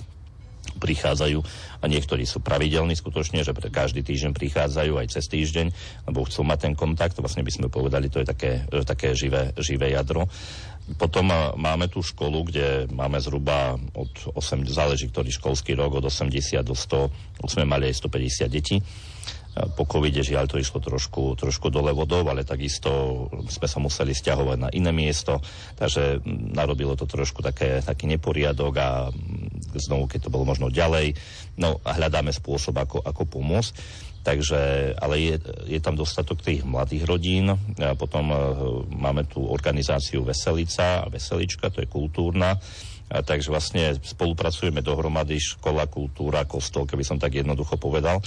prichádzajú 0.77 1.39
a 1.81 1.85
niektorí 1.88 2.27
sú 2.27 2.43
pravidelní 2.43 2.93
skutočne, 2.95 3.41
že 3.41 3.55
každý 3.71 4.03
týždeň 4.03 4.31
prichádzajú 4.35 4.93
aj 4.99 5.07
cez 5.15 5.25
týždeň, 5.31 5.67
lebo 6.11 6.27
chcú 6.27 6.43
mať 6.43 6.59
ten 6.69 6.73
kontakt, 6.77 7.17
vlastne 7.17 7.43
by 7.43 7.51
sme 7.51 7.67
povedali, 7.71 8.11
to 8.11 8.21
je 8.21 8.27
také, 8.27 8.51
také 8.83 9.15
živé, 9.15 9.55
živé 9.59 9.95
jadro. 9.95 10.27
Potom 11.01 11.33
máme 11.57 11.89
tú 11.89 12.05
školu, 12.05 12.45
kde 12.45 12.85
máme 12.93 13.17
zhruba 13.17 13.73
od 13.97 14.38
8, 14.38 14.69
záleží 14.69 15.09
ktorý 15.09 15.33
školský 15.33 15.73
rok, 15.73 15.97
od 15.97 16.05
80 16.05 16.61
do 16.61 16.77
100, 16.77 17.41
už 17.41 17.49
sme 17.49 17.65
mali 17.65 17.89
aj 17.89 18.05
150 18.05 18.45
detí 18.53 18.77
po 19.55 19.87
covide 19.87 20.19
žiaľ 20.19 20.51
to 20.51 20.59
išlo 20.59 20.83
trošku, 20.83 21.39
trošku 21.39 21.71
dole 21.71 21.95
vodou, 21.95 22.27
ale 22.27 22.43
takisto 22.43 23.25
sme 23.47 23.67
sa 23.71 23.79
museli 23.79 24.11
stiahovať 24.11 24.57
na 24.59 24.69
iné 24.75 24.91
miesto, 24.91 25.39
takže 25.79 26.19
narobilo 26.27 26.99
to 26.99 27.07
trošku 27.07 27.39
také, 27.39 27.79
taký 27.79 28.11
neporiadok 28.11 28.73
a 28.75 28.89
znovu, 29.79 30.11
keď 30.11 30.27
to 30.27 30.33
bolo 30.33 30.43
možno 30.43 30.67
ďalej, 30.67 31.15
no 31.55 31.79
hľadáme 31.87 32.35
spôsob, 32.35 32.75
ako, 32.75 32.99
ako 32.99 33.23
pomôcť. 33.23 33.73
Takže, 34.25 34.97
ale 34.97 35.21
je, 35.21 35.35
je 35.69 35.77
tam 35.77 35.93
dostatok 35.93 36.41
tých 36.41 36.65
mladých 36.65 37.05
rodín. 37.05 37.53
A 37.53 37.93
potom 37.93 38.33
uh, 38.33 38.41
máme 38.89 39.29
tú 39.29 39.45
organizáciu 39.45 40.25
Veselica 40.25 41.05
a 41.05 41.09
Veselička, 41.13 41.69
to 41.69 41.85
je 41.85 41.85
kultúrna. 41.85 42.57
A 43.05 43.21
takže 43.21 43.53
vlastne 43.53 43.93
spolupracujeme 44.01 44.81
dohromady 44.81 45.37
škola, 45.37 45.85
kultúra, 45.85 46.49
kostol, 46.49 46.89
keby 46.89 47.05
som 47.05 47.21
tak 47.21 47.37
jednoducho 47.37 47.77
povedal 47.77 48.17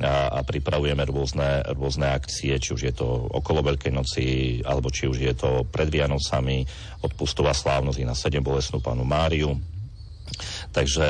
a, 0.00 0.32
a 0.32 0.40
pripravujeme 0.40 1.04
rôzne, 1.04 1.60
rôzne 1.76 2.08
akcie, 2.08 2.56
či 2.56 2.70
už 2.72 2.82
je 2.88 2.94
to 2.96 3.06
okolo 3.28 3.60
Veľkej 3.60 3.92
noci, 3.92 4.24
alebo 4.64 4.88
či 4.88 5.10
už 5.10 5.18
je 5.20 5.34
to 5.36 5.68
pred 5.68 5.92
Vianocami, 5.92 6.64
odpustová 7.04 7.52
slávnosť 7.52 8.00
na 8.08 8.16
7 8.16 8.40
bolesnú 8.40 8.80
pánu 8.80 9.04
Máriu, 9.04 9.52
Takže 10.72 11.08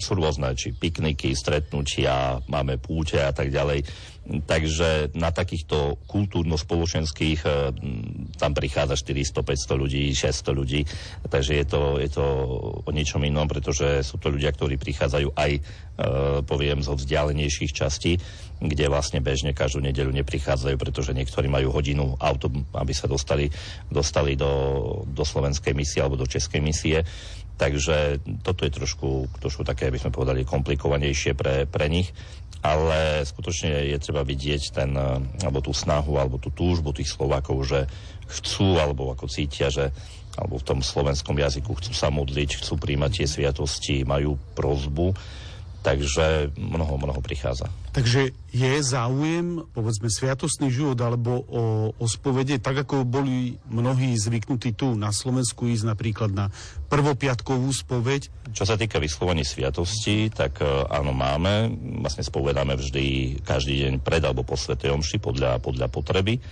sú 0.00 0.16
rôzne, 0.16 0.56
či 0.56 0.72
pikniky, 0.72 1.36
stretnutia, 1.36 2.40
máme 2.48 2.80
púte 2.80 3.20
a 3.20 3.32
tak 3.34 3.52
ďalej. 3.52 3.84
Takže 4.28 5.16
na 5.16 5.32
takýchto 5.32 5.96
kultúrno-spoločenských 6.04 7.40
eh, 7.48 7.72
tam 8.36 8.52
prichádza 8.52 9.00
400-500 9.00 9.80
ľudí, 9.80 10.04
600 10.12 10.52
ľudí. 10.52 10.84
Takže 11.24 11.52
je 11.56 11.64
to, 11.64 11.82
je 11.96 12.10
to 12.12 12.24
o 12.84 12.90
niečom 12.92 13.24
inom, 13.24 13.48
pretože 13.48 14.04
sú 14.04 14.20
to 14.20 14.28
ľudia, 14.28 14.52
ktorí 14.52 14.78
prichádzajú 14.78 15.34
aj, 15.34 15.52
e, 15.58 15.60
poviem, 16.46 16.80
zo 16.80 16.94
vzdialenejších 16.94 17.74
častí, 17.74 18.22
kde 18.62 18.86
vlastne 18.86 19.18
bežne 19.18 19.50
každú 19.50 19.82
nedeľu 19.82 20.14
neprichádzajú, 20.22 20.76
pretože 20.78 21.14
niektorí 21.14 21.50
majú 21.50 21.74
hodinu 21.74 22.14
auto, 22.22 22.50
aby 22.74 22.92
sa 22.94 23.10
dostali, 23.10 23.50
dostali 23.90 24.38
do, 24.38 25.02
do 25.06 25.26
slovenskej 25.26 25.74
misie 25.74 26.02
alebo 26.02 26.18
do 26.18 26.30
českej 26.30 26.62
misie. 26.62 27.02
Takže 27.58 28.22
toto 28.46 28.62
je 28.62 28.70
trošku, 28.70 29.26
trošku 29.42 29.66
také, 29.66 29.90
by 29.90 29.98
sme 29.98 30.14
povedali, 30.14 30.46
komplikovanejšie 30.46 31.34
pre, 31.34 31.66
pre 31.66 31.90
nich, 31.90 32.14
ale 32.62 33.26
skutočne 33.26 33.94
je 33.94 33.98
treba 33.98 34.17
vidieť 34.22 34.62
ten, 34.74 34.90
eh, 34.94 35.46
alebo 35.46 35.60
tú 35.60 35.72
snahu, 35.74 36.18
alebo 36.18 36.38
tú 36.38 36.50
túžbu 36.54 36.94
tých 36.94 37.10
Slovákov, 37.10 37.66
že 37.66 37.80
chcú, 38.28 38.78
alebo 38.78 39.10
ako 39.12 39.26
cítia, 39.26 39.72
že 39.72 39.90
alebo 40.38 40.62
v 40.62 40.68
tom 40.70 40.78
slovenskom 40.78 41.34
jazyku 41.34 41.74
chcú 41.82 41.90
sa 41.90 42.14
modliť, 42.14 42.62
chcú 42.62 42.78
príjmať 42.78 43.10
tie 43.10 43.26
sviatosti, 43.26 44.06
majú 44.06 44.38
prozbu, 44.54 45.10
Takže 45.78 46.50
mnoho, 46.58 46.98
mnoho 46.98 47.22
prichádza. 47.22 47.70
Takže 47.94 48.34
je 48.50 48.72
záujem, 48.82 49.62
povedzme, 49.72 50.10
sviatostný 50.10 50.74
život 50.74 50.98
alebo 50.98 51.42
o, 51.46 51.62
o 51.94 52.06
spovede, 52.10 52.58
tak 52.58 52.82
ako 52.82 53.06
boli 53.06 53.56
mnohí 53.70 54.18
zvyknutí 54.18 54.74
tu 54.74 54.98
na 54.98 55.14
Slovensku 55.14 55.70
ísť 55.70 55.84
napríklad 55.86 56.30
na 56.34 56.46
prvopiatkovú 56.90 57.70
spoveď? 57.70 58.52
Čo 58.52 58.64
sa 58.66 58.74
týka 58.74 58.98
vyslovení 58.98 59.46
sviatosti, 59.46 60.34
tak 60.34 60.58
e, 60.60 60.66
áno, 60.90 61.14
máme. 61.14 61.70
Vlastne 62.02 62.26
spovedáme 62.26 62.74
vždy 62.74 63.38
každý 63.46 63.86
deň 63.86 63.94
pred 64.02 64.22
alebo 64.22 64.42
po 64.42 64.58
Svetej 64.58 64.92
Omši 64.94 65.22
podľa, 65.22 65.62
podľa 65.62 65.86
potreby. 65.86 66.42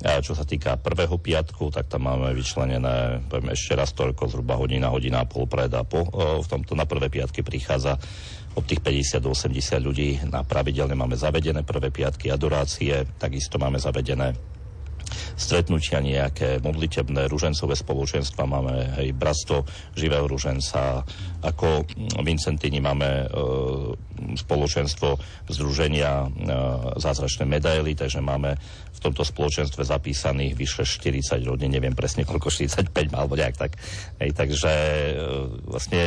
A 0.00 0.24
čo 0.24 0.32
sa 0.32 0.48
týka 0.48 0.80
prvého 0.80 1.20
piatku, 1.20 1.68
tak 1.68 1.92
tam 1.92 2.08
máme 2.08 2.32
vyčlenené, 2.32 3.20
poviem 3.28 3.52
ešte 3.52 3.76
raz 3.76 3.92
toľko, 3.92 4.32
zhruba 4.32 4.56
hodina, 4.56 4.88
hodina 4.88 5.20
a 5.20 5.28
pol 5.28 5.44
pred 5.44 5.68
a 5.76 5.84
po. 5.84 6.08
E, 6.08 6.40
v 6.40 6.46
tomto 6.48 6.72
na 6.72 6.88
prvé 6.88 7.12
piatky 7.12 7.44
prichádza 7.44 8.00
od 8.56 8.64
tých 8.64 8.80
50 8.80 9.20
do 9.20 9.36
80 9.36 9.76
ľudí. 9.76 10.16
Na 10.24 10.40
pravidelne 10.40 10.96
máme 10.96 11.20
zavedené 11.20 11.68
prvé 11.68 11.92
piatky 11.92 12.32
adorácie, 12.32 13.04
takisto 13.20 13.60
máme 13.60 13.76
zavedené 13.76 14.32
stretnutia 15.34 16.00
nejaké 16.00 16.60
modlitebné, 16.60 17.26
ružencové 17.30 17.74
spoločenstva, 17.76 18.46
máme 18.46 18.96
hej, 19.00 19.12
bratstvo 19.14 19.64
živého 19.94 20.26
ruženca, 20.26 21.04
ako 21.40 21.84
Vincentini 22.20 22.78
máme 22.78 23.08
e, 23.08 23.26
spoločenstvo 24.36 25.16
združenia 25.48 26.26
e, 26.26 26.28
zázračné 27.00 27.48
medaily, 27.48 27.96
takže 27.96 28.20
máme 28.20 28.56
v 28.90 28.98
tomto 29.00 29.24
spoločenstve 29.24 29.80
zapísaných 29.80 30.52
vyše 30.52 30.84
40 30.84 31.40
rodín, 31.48 31.72
neviem 31.72 31.96
presne 31.96 32.28
koľko, 32.28 32.52
45 32.52 33.16
alebo 33.16 33.38
nejak 33.38 33.56
tak. 33.56 33.72
Hej, 34.20 34.36
takže 34.36 34.72
e, 34.72 35.12
vlastne 35.64 36.00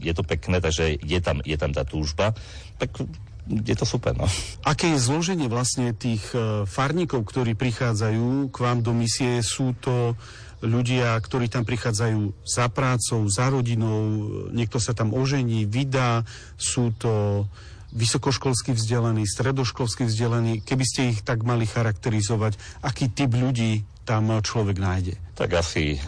je 0.00 0.12
to 0.16 0.24
pekné, 0.24 0.58
takže 0.64 0.96
je 0.96 1.20
tam, 1.20 1.44
je 1.44 1.56
tam 1.60 1.70
tá 1.76 1.84
túžba. 1.84 2.32
Tak 2.80 3.04
je 3.48 3.74
to 3.76 3.88
super. 3.88 4.12
No. 4.12 4.28
Aké 4.62 4.92
je 4.92 5.00
zloženie 5.00 5.48
vlastne 5.48 5.96
tých 5.96 6.22
e, 6.36 6.68
farníkov, 6.68 7.24
ktorí 7.24 7.56
prichádzajú 7.56 8.52
k 8.52 8.56
vám 8.60 8.84
do 8.84 8.92
misie? 8.92 9.40
Sú 9.40 9.72
to 9.80 10.14
ľudia, 10.60 11.16
ktorí 11.16 11.48
tam 11.48 11.64
prichádzajú 11.64 12.44
za 12.44 12.66
prácou, 12.68 13.24
za 13.30 13.48
rodinou, 13.48 14.28
niekto 14.50 14.82
sa 14.82 14.92
tam 14.92 15.14
ožení, 15.14 15.64
vydá, 15.64 16.26
sú 16.58 16.90
to 16.98 17.46
vysokoškolsky 17.94 18.76
vzdelaní, 18.76 19.24
stredoškolsky 19.24 20.04
vzdelaní. 20.04 20.60
Keby 20.60 20.84
ste 20.84 21.00
ich 21.14 21.24
tak 21.24 21.46
mali 21.46 21.64
charakterizovať, 21.64 22.60
aký 22.84 23.08
typ 23.08 23.32
ľudí 23.32 23.86
tam 24.04 24.28
človek 24.44 24.76
nájde? 24.76 25.14
Tak 25.38 25.56
asi 25.56 25.96
e, 25.96 25.98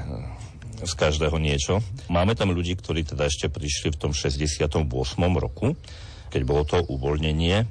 z 0.85 0.93
každého 0.93 1.37
niečo. 1.41 1.81
Máme 2.13 2.37
tam 2.37 2.53
ľudí, 2.53 2.77
ktorí 2.77 3.05
teda 3.05 3.29
ešte 3.29 3.49
prišli 3.49 3.95
v 3.95 4.01
tom 4.01 4.13
68. 4.13 4.77
roku, 5.41 5.79
keď 6.31 6.43
bolo 6.47 6.63
to 6.63 6.79
uvoľnenie, 6.87 7.67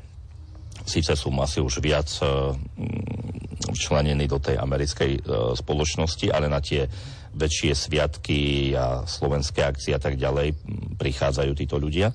síce 0.84 1.16
sú 1.16 1.32
asi 1.40 1.64
už 1.64 1.80
viac 1.80 2.12
e, 2.20 2.54
včlenení 3.72 4.28
do 4.28 4.38
tej 4.38 4.60
americkej 4.60 5.12
e, 5.16 5.20
spoločnosti, 5.56 6.28
ale 6.30 6.52
na 6.52 6.60
tie 6.60 6.86
väčšie 7.30 7.72
sviatky 7.78 8.74
a 8.74 9.06
slovenské 9.06 9.64
akcie 9.64 9.94
a 9.96 10.02
tak 10.02 10.18
ďalej 10.20 10.58
prichádzajú 10.98 11.52
títo 11.56 11.78
ľudia. 11.78 12.12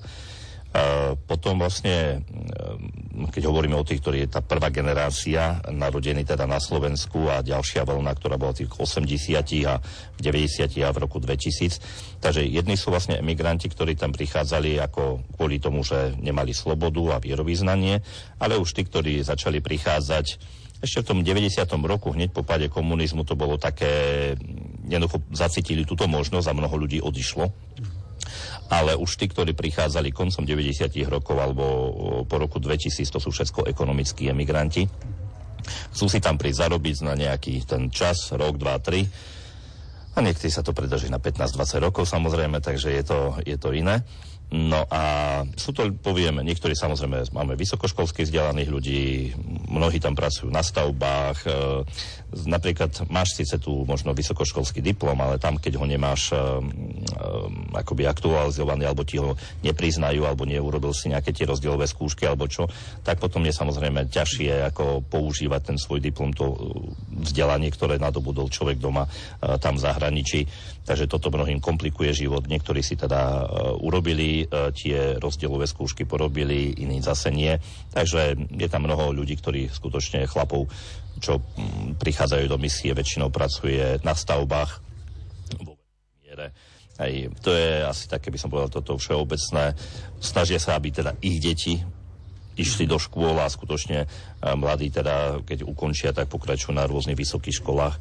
Potom 1.25 1.57
vlastne, 1.57 2.21
e, 2.21 3.27
keď 3.31 3.47
hovoríme 3.47 3.73
o 3.79 3.87
tých, 3.87 4.03
ktorí 4.03 4.17
je 4.25 4.33
tá 4.37 4.41
prvá 4.43 4.69
generácia 4.69 5.63
narodení 5.71 6.27
teda 6.27 6.45
na 6.45 6.59
Slovensku 6.59 7.31
a 7.31 7.41
ďalšia 7.41 7.87
vlna, 7.87 8.11
ktorá 8.13 8.35
bola 8.35 8.53
tých 8.53 8.69
80 8.69 9.65
a 9.65 9.79
v 10.15 10.19
90 10.19 10.67
a 10.83 10.89
v 10.91 11.01
roku 11.01 11.17
2000. 11.23 12.19
Takže 12.19 12.43
jedni 12.43 12.75
sú 12.75 12.91
vlastne 12.91 13.17
emigranti, 13.21 13.71
ktorí 13.71 13.95
tam 13.95 14.11
prichádzali 14.11 14.77
ako 14.83 15.23
kvôli 15.39 15.57
tomu, 15.63 15.81
že 15.81 16.13
nemali 16.19 16.51
slobodu 16.51 17.17
a 17.17 17.23
vierovýznanie, 17.23 18.03
ale 18.37 18.59
už 18.59 18.75
tí, 18.75 18.83
ktorí 18.83 19.23
začali 19.23 19.63
prichádzať 19.63 20.25
ešte 20.83 21.01
v 21.01 21.07
tom 21.07 21.19
90. 21.23 21.55
roku, 21.87 22.11
hneď 22.13 22.35
po 22.35 22.43
páde 22.43 22.67
komunizmu, 22.67 23.23
to 23.23 23.33
bolo 23.33 23.55
také, 23.55 24.35
jednoducho 24.85 25.23
zacítili 25.31 25.87
túto 25.87 26.05
možnosť 26.05 26.51
a 26.51 26.57
mnoho 26.57 26.75
ľudí 26.77 26.99
odišlo 26.99 27.47
ale 28.69 28.97
už 28.97 29.21
tí, 29.21 29.29
ktorí 29.29 29.53
prichádzali 29.53 30.09
koncom 30.09 30.41
90. 30.41 30.89
rokov 31.05 31.37
alebo 31.37 31.63
po 32.25 32.35
roku 32.41 32.57
2000, 32.57 33.05
to 33.13 33.19
sú 33.21 33.29
všetko 33.29 33.69
ekonomickí 33.69 34.25
emigranti. 34.25 34.89
Chcú 35.93 36.05
si 36.09 36.21
tam 36.21 36.37
prísť 36.37 36.69
zarobiť 36.69 36.97
na 37.05 37.13
nejaký 37.17 37.65
ten 37.65 37.89
čas, 37.89 38.33
rok, 38.33 38.57
dva, 38.57 38.77
tri. 38.81 39.05
A 40.15 40.23
niektorí 40.23 40.47
sa 40.47 40.63
to 40.63 40.71
predrží 40.71 41.11
na 41.11 41.19
15-20 41.19 41.85
rokov 41.85 42.07
samozrejme, 42.07 42.63
takže 42.63 42.89
je 42.93 43.03
to, 43.03 43.19
je 43.43 43.57
to 43.59 43.75
iné. 43.75 43.99
No 44.53 44.85
a 44.93 45.01
sú 45.57 45.73
to, 45.73 45.89
povieme, 45.97 46.45
niektorí 46.45 46.77
samozrejme 46.77 47.33
máme 47.33 47.57
vysokoškolských 47.57 48.29
vzdelaných 48.29 48.69
ľudí, 48.69 49.01
mnohí 49.73 49.97
tam 49.97 50.13
pracujú 50.13 50.53
na 50.53 50.61
stavbách, 50.61 51.37
e, 51.43 51.49
napríklad 52.45 53.09
máš 53.09 53.41
síce 53.41 53.57
tu 53.57 53.83
možno 53.89 54.13
vysokoškolský 54.13 54.85
diplom, 54.85 55.17
ale 55.17 55.41
tam, 55.41 55.57
keď 55.57 55.81
ho 55.81 55.85
nemáš 55.89 56.29
e, 56.29 56.37
e, 56.37 56.41
akoby 57.73 58.05
aktualizovaný, 58.05 58.85
alebo 58.85 59.01
ti 59.01 59.17
ho 59.17 59.33
nepriznajú, 59.65 60.21
alebo 60.29 60.45
neurobil 60.45 60.93
si 60.93 61.09
nejaké 61.09 61.33
tie 61.33 61.49
rozdielové 61.49 61.89
skúšky, 61.89 62.29
alebo 62.29 62.45
čo, 62.45 62.69
tak 63.01 63.17
potom 63.17 63.41
je 63.49 63.53
samozrejme 63.55 64.13
ťažšie 64.13 64.69
ako 64.69 65.09
používať 65.09 65.73
ten 65.73 65.77
svoj 65.81 66.05
diplom, 66.05 66.29
to 66.29 66.53
vzdelanie, 67.09 67.73
ktoré 67.73 67.97
nadobudol 67.97 68.53
človek 68.53 68.77
doma 68.77 69.09
e, 69.09 69.57
tam 69.57 69.81
v 69.81 69.83
zahraničí. 69.89 70.41
Takže 70.85 71.09
toto 71.09 71.33
mnohým 71.33 71.57
komplikuje 71.57 72.13
život. 72.13 72.45
Niektorí 72.45 72.85
si 72.85 72.93
teda 72.93 73.41
uh, 73.41 73.41
urobili 73.81 74.34
uh, 74.43 74.75
tie 74.75 75.15
rozdielové 75.15 75.71
skúšky, 75.71 76.03
porobili, 76.03 76.75
iní 76.75 76.99
zase 76.99 77.31
nie. 77.31 77.55
Takže 77.95 78.35
je 78.35 78.67
tam 78.67 78.83
mnoho 78.83 79.15
ľudí, 79.15 79.39
ktorí 79.39 79.71
skutočne 79.71 80.27
chlapov, 80.27 80.67
čo 81.23 81.39
um, 81.39 81.95
prichádzajú 81.95 82.51
do 82.51 82.59
misie, 82.59 82.91
väčšinou 82.91 83.31
pracuje 83.31 84.03
na 84.03 84.11
stavbách. 84.11 84.83
Aj, 86.95 87.11
to 87.43 87.51
je 87.51 87.83
asi 87.83 88.07
také, 88.07 88.31
by 88.31 88.39
som 88.39 88.47
povedal, 88.47 88.71
toto 88.71 88.95
všeobecné. 88.95 89.75
Snažia 90.23 90.59
sa, 90.63 90.79
aby 90.79 90.95
teda 90.95 91.11
ich 91.19 91.43
deti 91.43 91.75
išli 92.55 92.87
do 92.87 92.95
škôl 92.95 93.35
a 93.35 93.51
skutočne 93.51 94.07
mladí 94.55 94.87
teda, 94.87 95.43
keď 95.43 95.67
ukončia, 95.67 96.15
tak 96.15 96.31
pokračujú 96.31 96.71
na 96.71 96.87
rôznych 96.87 97.19
vysokých 97.19 97.59
školách. 97.59 97.99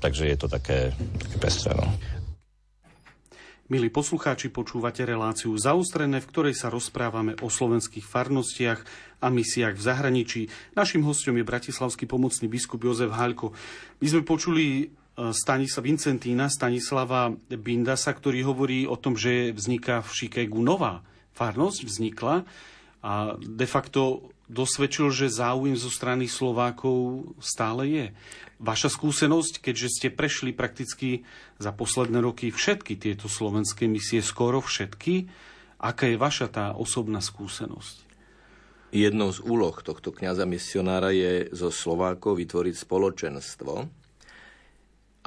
Takže 0.00 0.24
je 0.24 0.36
to 0.40 0.48
také, 0.48 0.96
také 1.20 1.36
pestré. 1.36 1.76
No. 1.76 1.84
Milí 3.68 3.92
poslucháči, 3.92 4.48
počúvate 4.48 5.04
reláciu 5.04 5.52
Zaustrené, 5.52 6.24
v 6.24 6.30
ktorej 6.32 6.56
sa 6.56 6.72
rozprávame 6.72 7.36
o 7.44 7.52
slovenských 7.52 8.00
farnostiach 8.00 8.80
a 9.20 9.28
misiách 9.28 9.76
v 9.76 9.84
zahraničí. 9.84 10.42
Našim 10.72 11.04
hostom 11.04 11.36
je 11.36 11.44
bratislavský 11.44 12.08
pomocný 12.08 12.48
biskup 12.48 12.80
Jozef 12.80 13.12
Haľko. 13.12 13.52
My 14.00 14.06
sme 14.08 14.24
počuli 14.24 14.64
e, 14.64 14.84
Stanislava 15.36 15.84
Vincentína, 15.84 16.48
Stanislava 16.48 17.28
Bindasa, 17.52 18.08
ktorý 18.16 18.40
hovorí 18.48 18.88
o 18.88 18.96
tom, 18.96 19.20
že 19.20 19.52
vzniká 19.52 20.00
v 20.00 20.16
Šikegu 20.16 20.64
nová 20.64 21.04
farnosť, 21.36 21.84
vznikla 21.84 22.48
a 23.04 23.36
de 23.36 23.68
facto 23.68 24.32
dosvedčil, 24.48 25.12
že 25.12 25.28
záujem 25.28 25.76
zo 25.76 25.92
strany 25.92 26.24
Slovákov 26.24 27.36
stále 27.36 27.84
je. 27.84 28.06
Vaša 28.58 28.90
skúsenosť, 28.90 29.62
keďže 29.62 29.88
ste 29.88 30.08
prešli 30.10 30.50
prakticky 30.50 31.22
za 31.62 31.70
posledné 31.70 32.18
roky 32.18 32.50
všetky 32.50 32.98
tieto 32.98 33.30
slovenské 33.30 33.86
misie, 33.86 34.18
skoro 34.18 34.58
všetky, 34.58 35.30
aká 35.78 36.10
je 36.10 36.18
vaša 36.18 36.46
tá 36.50 36.66
osobná 36.74 37.22
skúsenosť? 37.22 38.10
Jednou 38.90 39.30
z 39.30 39.44
úloh 39.44 39.76
tohto 39.78 40.10
kňaza 40.10 40.48
misionára 40.48 41.14
je 41.14 41.52
zo 41.54 41.70
Slovákov 41.70 42.40
vytvoriť 42.40 42.74
spoločenstvo, 42.74 43.74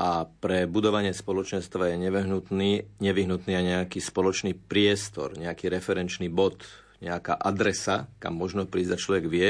a 0.01 0.25
pre 0.25 0.65
budovanie 0.65 1.13
spoločenstva 1.13 1.93
je 1.93 2.09
nevyhnutný, 2.09 2.71
nevyhnutný 2.97 3.53
aj 3.53 3.65
nejaký 3.65 3.99
spoločný 4.01 4.57
priestor, 4.57 5.37
nejaký 5.37 5.69
referenčný 5.69 6.25
bod, 6.25 6.65
nejaká 7.05 7.37
adresa, 7.37 8.09
kam 8.17 8.33
možno 8.33 8.65
prísť 8.65 8.97
a 8.97 9.01
človek 9.01 9.25
vie, 9.29 9.49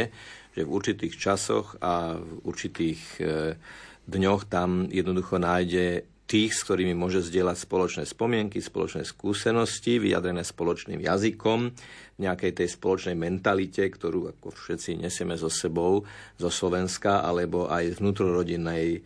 že 0.52 0.68
v 0.68 0.74
určitých 0.74 1.14
časoch 1.16 1.80
a 1.80 2.20
v 2.20 2.32
určitých 2.44 3.02
e, 3.20 3.24
dňoch 4.08 4.52
tam 4.52 4.92
jednoducho 4.92 5.40
nájde 5.40 6.04
tých, 6.32 6.56
s 6.56 6.64
ktorými 6.64 6.96
môže 6.96 7.28
zdieľať 7.28 7.58
spoločné 7.60 8.04
spomienky, 8.08 8.64
spoločné 8.64 9.04
skúsenosti, 9.04 10.00
vyjadrené 10.00 10.48
spoločným 10.48 11.04
jazykom, 11.04 11.60
v 12.16 12.20
nejakej 12.24 12.52
tej 12.56 12.68
spoločnej 12.72 13.20
mentalite, 13.20 13.84
ktorú 13.84 14.32
ako 14.32 14.56
všetci 14.56 14.96
nesieme 14.96 15.36
so 15.36 15.52
sebou 15.52 16.08
zo 16.40 16.48
Slovenska, 16.48 17.20
alebo 17.20 17.68
aj 17.68 18.00
vnútrorodinnej 18.00 19.04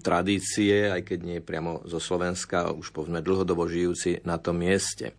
tradície, 0.00 0.88
aj 0.88 1.04
keď 1.04 1.18
nie 1.20 1.38
priamo 1.44 1.84
zo 1.84 2.00
Slovenska, 2.00 2.72
už 2.72 2.88
povedzme 2.90 3.20
dlhodobo 3.20 3.68
žijúci 3.68 4.24
na 4.24 4.40
tom 4.40 4.64
mieste 4.64 5.12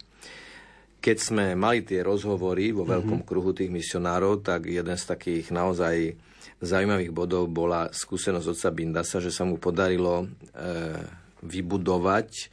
keď 0.98 1.18
sme 1.18 1.46
mali 1.54 1.86
tie 1.86 2.02
rozhovory 2.02 2.74
vo 2.74 2.84
veľkom 2.84 3.22
mm-hmm. 3.24 3.30
kruhu 3.30 3.54
tých 3.54 3.72
misionárov, 3.72 4.42
tak 4.42 4.68
jeden 4.68 4.98
z 4.98 5.06
takých 5.06 5.54
naozaj 5.54 6.18
zaujímavých 6.58 7.14
bodov 7.14 7.48
bola 7.54 7.94
skúsenosť 7.94 8.48
otca 8.50 8.70
Bindasa, 8.74 9.22
že 9.22 9.30
sa 9.30 9.46
mu 9.46 9.62
podarilo 9.62 10.26
e, 10.26 10.28
vybudovať 11.46 12.50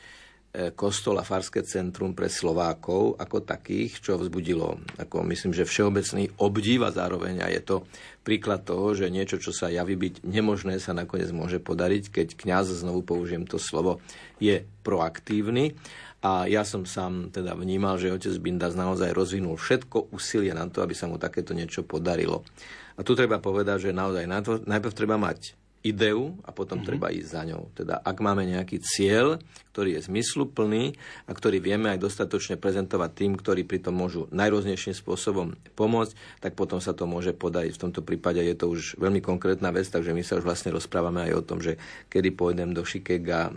kostol 0.78 1.18
a 1.18 1.26
farské 1.26 1.66
centrum 1.66 2.14
pre 2.14 2.30
Slovákov 2.30 3.18
ako 3.18 3.42
takých, 3.42 3.98
čo 3.98 4.14
vzbudilo, 4.14 4.78
ako 5.02 5.26
myslím, 5.26 5.50
že 5.50 5.66
všeobecný 5.66 6.38
obdiv 6.38 6.86
a 6.86 6.94
zároveň 6.94 7.42
a 7.42 7.50
je 7.50 7.58
to 7.58 7.76
príklad 8.22 8.62
toho, 8.62 8.94
že 8.94 9.10
niečo, 9.10 9.42
čo 9.42 9.50
sa 9.50 9.66
javí 9.66 9.98
byť 9.98 10.22
nemožné, 10.22 10.78
sa 10.78 10.94
nakoniec 10.94 11.34
môže 11.34 11.58
podariť, 11.58 12.06
keď 12.06 12.28
kňaz, 12.38 12.86
znovu 12.86 13.02
použijem 13.02 13.50
to 13.50 13.58
slovo, 13.58 13.98
je 14.38 14.62
proaktívny. 14.86 15.74
A 16.24 16.48
ja 16.48 16.64
som 16.64 16.88
sám 16.88 17.28
teda 17.28 17.52
vnímal, 17.52 18.00
že 18.00 18.08
otec 18.08 18.32
Bindas 18.40 18.72
naozaj 18.72 19.12
rozvinul 19.12 19.60
všetko 19.60 20.08
úsilie 20.08 20.56
na 20.56 20.64
to, 20.72 20.80
aby 20.80 20.96
sa 20.96 21.04
mu 21.04 21.20
takéto 21.20 21.52
niečo 21.52 21.84
podarilo. 21.84 22.40
A 22.96 23.04
tu 23.04 23.12
treba 23.12 23.44
povedať, 23.44 23.90
že 23.90 23.90
naozaj 23.92 24.24
najprv 24.64 24.94
treba 24.96 25.20
mať 25.20 25.52
ideu 25.84 26.32
a 26.42 26.50
potom 26.50 26.80
mm-hmm. 26.80 26.88
treba 26.88 27.12
ísť 27.12 27.28
za 27.28 27.42
ňou. 27.44 27.68
Teda 27.76 28.00
ak 28.00 28.16
máme 28.24 28.48
nejaký 28.48 28.80
cieľ, 28.80 29.36
ktorý 29.76 30.00
je 30.00 30.06
zmysluplný 30.08 30.96
a 31.28 31.30
ktorý 31.36 31.60
vieme 31.60 31.92
aj 31.92 32.00
dostatočne 32.00 32.56
prezentovať 32.56 33.10
tým, 33.12 33.32
ktorí 33.36 33.68
pri 33.68 33.84
tom 33.84 34.00
môžu 34.00 34.24
najrôznejším 34.32 34.96
spôsobom 34.96 35.52
pomôcť, 35.76 36.16
tak 36.40 36.56
potom 36.56 36.80
sa 36.80 36.96
to 36.96 37.04
môže 37.04 37.36
podať. 37.36 37.76
V 37.76 37.82
tomto 37.84 38.00
prípade 38.00 38.40
je 38.40 38.56
to 38.56 38.72
už 38.72 38.96
veľmi 38.96 39.20
konkrétna 39.20 39.74
vec, 39.76 39.84
takže 39.84 40.16
my 40.16 40.24
sa 40.24 40.40
už 40.40 40.48
vlastne 40.48 40.72
rozprávame 40.72 41.28
aj 41.28 41.32
o 41.36 41.42
tom, 41.44 41.60
že 41.60 41.76
kedy 42.08 42.32
pôjdem 42.32 42.72
do 42.72 42.80
Šikega, 42.80 43.50
e, 43.50 43.52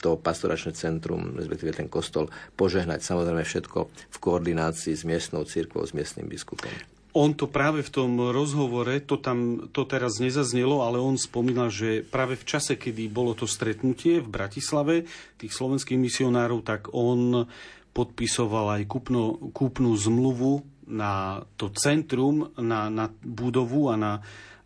to 0.00 0.16
pastoračné 0.16 0.72
centrum, 0.72 1.36
respektíve 1.36 1.76
ten 1.76 1.92
kostol, 1.92 2.32
požehnať 2.56 3.04
samozrejme 3.04 3.44
všetko 3.44 3.78
v 3.90 4.16
koordinácii 4.16 4.96
s 4.96 5.04
miestnou 5.04 5.44
církvou, 5.44 5.84
s 5.84 5.92
miestnym 5.92 6.24
biskupom. 6.24 6.97
On 7.18 7.34
to 7.34 7.50
práve 7.50 7.82
v 7.82 7.90
tom 7.90 8.30
rozhovore, 8.30 9.02
to 9.02 9.18
tam 9.18 9.66
to 9.74 9.82
teraz 9.90 10.22
nezaznelo, 10.22 10.86
ale 10.86 11.02
on 11.02 11.18
spomínal, 11.18 11.66
že 11.66 12.06
práve 12.06 12.38
v 12.38 12.46
čase, 12.46 12.78
kedy 12.78 13.10
bolo 13.10 13.34
to 13.34 13.50
stretnutie 13.50 14.22
v 14.22 14.28
Bratislave 14.30 15.02
tých 15.34 15.50
slovenských 15.50 15.98
misionárov, 15.98 16.62
tak 16.62 16.94
on 16.94 17.50
podpisoval 17.90 18.78
aj 18.78 18.82
kúpno, 18.86 19.50
kúpnu 19.50 19.98
zmluvu 19.98 20.62
na 20.86 21.42
to 21.58 21.74
centrum, 21.74 22.54
na, 22.54 22.86
na 22.86 23.10
budovu 23.10 23.90
a, 23.90 23.98
na, 23.98 24.12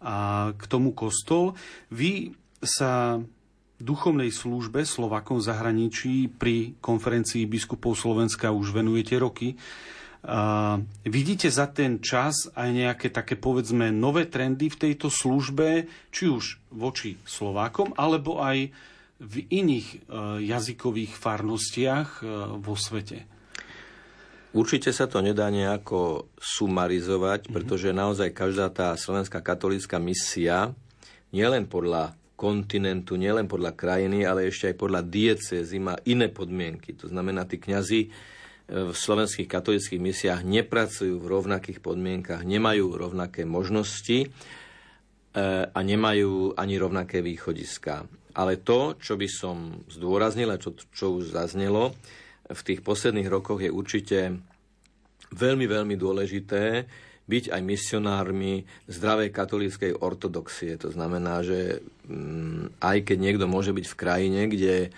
a 0.04 0.14
k 0.52 0.62
tomu 0.68 0.92
kostol. 0.92 1.56
Vy 1.88 2.36
sa 2.60 3.16
duchovnej 3.82 4.30
službe 4.30 4.84
Slovakom 4.84 5.42
v 5.42 5.46
zahraničí 5.48 6.14
pri 6.30 6.78
konferencii 6.78 7.48
biskupov 7.48 7.98
Slovenska 7.98 8.54
už 8.54 8.76
venujete 8.76 9.18
roky. 9.18 9.58
Vidíte 11.02 11.50
za 11.50 11.66
ten 11.66 11.98
čas 11.98 12.46
aj 12.54 12.70
nejaké 12.70 13.10
také 13.10 13.34
povedzme 13.34 13.90
nové 13.90 14.30
trendy 14.30 14.70
v 14.70 14.80
tejto 14.88 15.10
službe, 15.10 15.90
či 16.14 16.30
už 16.30 16.62
voči 16.70 17.18
Slovákom, 17.26 17.90
alebo 17.98 18.38
aj 18.38 18.70
v 19.22 19.34
iných 19.54 19.86
uh, 20.10 20.42
jazykových 20.42 21.14
farnostiach 21.14 22.08
uh, 22.22 22.58
vo 22.58 22.74
svete? 22.74 23.22
Určite 24.50 24.90
sa 24.90 25.06
to 25.06 25.22
nedá 25.22 25.46
nejako 25.46 26.26
sumarizovať, 26.42 27.46
mm-hmm. 27.46 27.54
pretože 27.54 27.94
naozaj 27.94 28.34
každá 28.34 28.66
tá 28.70 28.98
slovenská 28.98 29.38
katolícka 29.38 30.02
misia, 30.02 30.74
nielen 31.30 31.70
podľa 31.70 32.18
kontinentu, 32.34 33.14
nielen 33.14 33.46
podľa 33.46 33.78
krajiny, 33.78 34.26
ale 34.26 34.50
ešte 34.50 34.74
aj 34.74 34.76
podľa 34.76 35.00
diecézy 35.06 35.78
má 35.78 35.94
iné 36.02 36.26
podmienky. 36.26 36.90
To 36.98 37.06
znamená, 37.06 37.46
tí 37.46 37.62
kňazi 37.62 38.10
v 38.72 38.96
slovenských 38.96 39.44
katolických 39.44 40.00
misiách 40.00 40.40
nepracujú 40.48 41.20
v 41.20 41.26
rovnakých 41.28 41.84
podmienkach, 41.84 42.40
nemajú 42.48 42.96
rovnaké 42.96 43.44
možnosti 43.44 44.24
e, 44.24 44.28
a 45.68 45.78
nemajú 45.84 46.56
ani 46.56 46.80
rovnaké 46.80 47.20
východiska. 47.20 48.08
Ale 48.32 48.64
to, 48.64 48.96
čo 48.96 49.20
by 49.20 49.28
som 49.28 49.84
zdôraznil 49.92 50.48
a 50.48 50.56
čo, 50.56 50.72
čo 50.88 51.20
už 51.20 51.36
zaznelo 51.36 51.92
v 52.48 52.60
tých 52.64 52.80
posledných 52.80 53.28
rokoch 53.28 53.60
je 53.60 53.68
určite 53.68 54.40
veľmi, 55.36 55.68
veľmi 55.68 55.94
dôležité 56.00 56.88
byť 57.28 57.44
aj 57.52 57.60
misionármi 57.62 58.64
zdravej 58.88 59.30
katolíckej 59.30 59.92
ortodoxie. 60.00 60.80
To 60.80 60.88
znamená, 60.90 61.44
že 61.44 61.84
mm, 62.08 62.80
aj 62.82 62.98
keď 63.04 63.18
niekto 63.20 63.44
môže 63.46 63.76
byť 63.76 63.86
v 63.86 63.98
krajine, 64.00 64.40
kde 64.48 64.90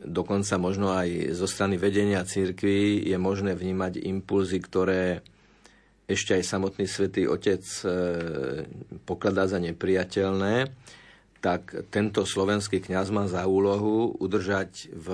dokonca 0.00 0.60
možno 0.60 0.92
aj 0.92 1.32
zo 1.32 1.48
strany 1.48 1.80
vedenia 1.80 2.20
církvy 2.26 3.08
je 3.08 3.16
možné 3.16 3.56
vnímať 3.56 4.04
impulzy, 4.04 4.60
ktoré 4.60 5.24
ešte 6.06 6.38
aj 6.38 6.44
samotný 6.46 6.86
svätý 6.86 7.26
Otec 7.26 7.64
e, 7.82 7.86
pokladá 9.02 9.50
za 9.50 9.58
nepriateľné, 9.58 10.70
tak 11.42 11.90
tento 11.90 12.22
slovenský 12.22 12.78
kňaz 12.78 13.10
má 13.10 13.26
za 13.26 13.42
úlohu 13.50 14.14
udržať 14.22 14.94
v 14.94 15.08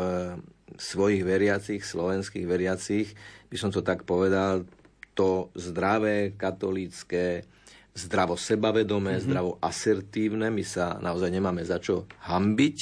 svojich 0.76 1.24
veriacich, 1.24 1.80
slovenských 1.80 2.44
veriacich, 2.44 3.08
by 3.48 3.56
som 3.56 3.72
to 3.72 3.80
tak 3.80 4.04
povedal, 4.04 4.68
to 5.12 5.52
zdravé, 5.56 6.32
katolícké, 6.36 7.44
zdravo 7.92 8.40
sebavedomé, 8.40 9.20
mm-hmm. 9.20 9.28
zdravo 9.28 9.50
asertívne. 9.60 10.48
My 10.48 10.64
sa 10.64 10.96
naozaj 10.96 11.28
nemáme 11.28 11.60
za 11.60 11.76
čo 11.76 12.08
hambiť 12.24 12.76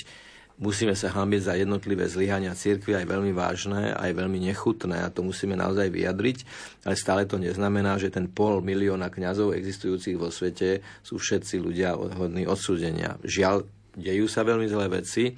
musíme 0.60 0.92
sa 0.92 1.08
hambiť 1.10 1.40
za 1.40 1.54
jednotlivé 1.56 2.04
zlyhania 2.06 2.52
cirkvi 2.52 2.92
aj 2.92 3.08
veľmi 3.08 3.32
vážne, 3.32 3.96
aj 3.96 4.12
veľmi 4.12 4.38
nechutné 4.52 5.00
a 5.00 5.08
to 5.08 5.24
musíme 5.24 5.56
naozaj 5.56 5.88
vyjadriť, 5.88 6.38
ale 6.84 6.94
stále 6.94 7.24
to 7.24 7.40
neznamená, 7.40 7.96
že 7.96 8.12
ten 8.12 8.28
pol 8.28 8.60
milióna 8.60 9.08
kňazov 9.08 9.56
existujúcich 9.56 10.20
vo 10.20 10.28
svete 10.28 10.84
sú 11.00 11.16
všetci 11.16 11.56
ľudia 11.58 11.96
hodní 11.96 12.44
odsúdenia. 12.44 13.16
Žiaľ, 13.24 13.64
dejú 13.96 14.28
sa 14.28 14.44
veľmi 14.44 14.68
zlé 14.68 14.86
veci, 15.00 15.34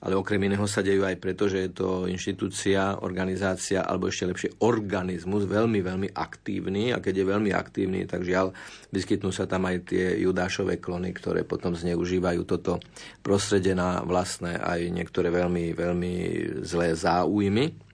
ale 0.00 0.16
okrem 0.16 0.40
iného 0.48 0.64
sa 0.64 0.80
dejú 0.80 1.04
aj 1.04 1.20
preto, 1.20 1.44
že 1.44 1.68
je 1.68 1.70
to 1.76 2.08
inštitúcia, 2.08 3.04
organizácia 3.04 3.84
alebo 3.84 4.08
ešte 4.08 4.28
lepšie 4.32 4.50
organizmus 4.64 5.44
veľmi, 5.44 5.84
veľmi 5.84 6.08
aktívny 6.16 6.96
a 6.96 7.04
keď 7.04 7.20
je 7.20 7.26
veľmi 7.28 7.50
aktívny, 7.52 8.08
tak 8.08 8.24
žiaľ, 8.24 8.56
vyskytnú 8.88 9.28
sa 9.28 9.44
tam 9.44 9.68
aj 9.68 9.92
tie 9.92 10.24
judášové 10.24 10.80
klony, 10.80 11.12
ktoré 11.12 11.44
potom 11.44 11.76
zneužívajú 11.76 12.48
toto 12.48 12.80
prostredie 13.20 13.76
na 13.76 14.00
vlastné 14.00 14.56
aj 14.56 14.88
niektoré 14.88 15.28
veľmi, 15.28 15.76
veľmi 15.76 16.12
zlé 16.64 16.96
záujmy. 16.96 17.92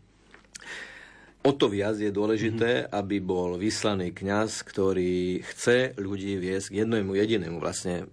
O 1.47 1.55
to 1.55 1.71
viac 1.71 1.95
je 1.99 2.11
dôležité, 2.11 2.87
mm-hmm. 2.87 2.95
aby 2.95 3.17
bol 3.23 3.55
vyslaný 3.55 4.11
kňaz, 4.11 4.67
ktorý 4.67 5.43
chce 5.43 5.95
ľudí 5.95 6.39
viesť 6.43 6.75
k 6.75 6.79
jednému 6.83 7.15
jedinému. 7.15 7.63
Vlastne 7.63 8.11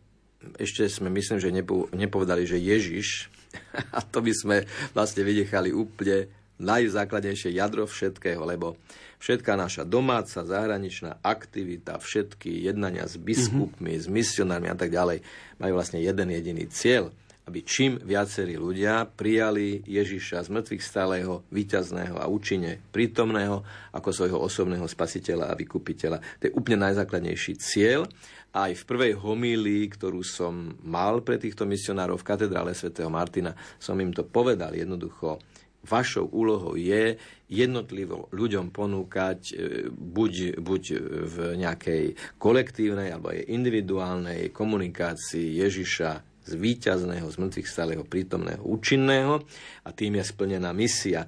ešte 0.61 0.85
sme, 0.85 1.09
myslím, 1.09 1.41
že 1.41 1.53
nepovedali, 1.93 2.45
že 2.45 2.61
Ježiš 2.61 3.32
A 3.97 3.99
to 4.01 4.19
by 4.21 4.33
sme 4.33 4.57
vlastne 4.93 5.25
vynechali 5.25 5.73
úplne 5.73 6.29
najzákladnejšie 6.61 7.57
jadro 7.57 7.89
všetkého, 7.89 8.41
lebo 8.45 8.77
všetká 9.23 9.55
naša 9.55 9.87
domáca, 9.87 10.43
zahraničná 10.43 11.23
aktivita, 11.23 11.97
všetky 11.97 12.67
jednania 12.67 13.07
s 13.07 13.15
biskupmi, 13.15 13.95
mm-hmm. 13.95 14.05
s 14.05 14.11
misionármi 14.11 14.67
a 14.69 14.77
tak 14.77 14.91
ďalej 14.91 15.23
majú 15.57 15.73
vlastne 15.79 16.03
jeden 16.03 16.27
jediný 16.29 16.67
cieľ, 16.67 17.09
aby 17.43 17.59
čím 17.63 17.99
viacerí 17.99 18.55
ľudia 18.55 19.03
prijali 19.03 19.83
Ježiša 19.83 20.47
z 20.47 20.49
mŕtvych 20.51 20.83
stáleho, 20.83 21.43
víťazného 21.51 22.15
a 22.15 22.27
účinne 22.31 22.79
prítomného 22.91 23.63
ako 23.91 24.09
svojho 24.15 24.39
osobného 24.39 24.87
spasiteľa 24.87 25.51
a 25.51 25.57
vykupiteľa. 25.59 26.17
To 26.39 26.43
je 26.47 26.55
úplne 26.55 26.87
najzákladnejší 26.87 27.59
cieľ 27.59 28.07
aj 28.53 28.71
v 28.77 28.83
prvej 28.85 29.13
homílii, 29.17 29.89
ktorú 29.97 30.21
som 30.21 30.77
mal 30.85 31.25
pre 31.25 31.41
týchto 31.41 31.65
misionárov 31.65 32.21
v 32.21 32.27
katedrále 32.29 32.77
svätého 32.77 33.09
Martina, 33.09 33.57
som 33.81 33.97
im 33.97 34.13
to 34.13 34.21
povedal 34.21 34.77
jednoducho. 34.77 35.41
Vašou 35.83 36.31
úlohou 36.31 36.79
je 36.79 37.19
jednotlivo 37.51 38.31
ľuďom 38.31 38.71
ponúkať 38.71 39.39
e, 39.51 39.53
buď, 39.91 40.63
buď 40.63 40.83
v 41.27 41.35
nejakej 41.59 42.03
kolektívnej 42.39 43.11
alebo 43.11 43.35
aj 43.35 43.51
individuálnej 43.51 44.55
komunikácii 44.55 45.59
Ježiša 45.59 46.11
z 46.43 46.51
víťazného, 46.55 47.27
z 47.27 47.35
mŕtvych 47.35 47.67
stáleho, 47.67 48.03
prítomného, 48.07 48.63
účinného 48.63 49.43
a 49.83 49.89
tým 49.91 50.19
je 50.19 50.23
splnená 50.23 50.71
misia 50.71 51.27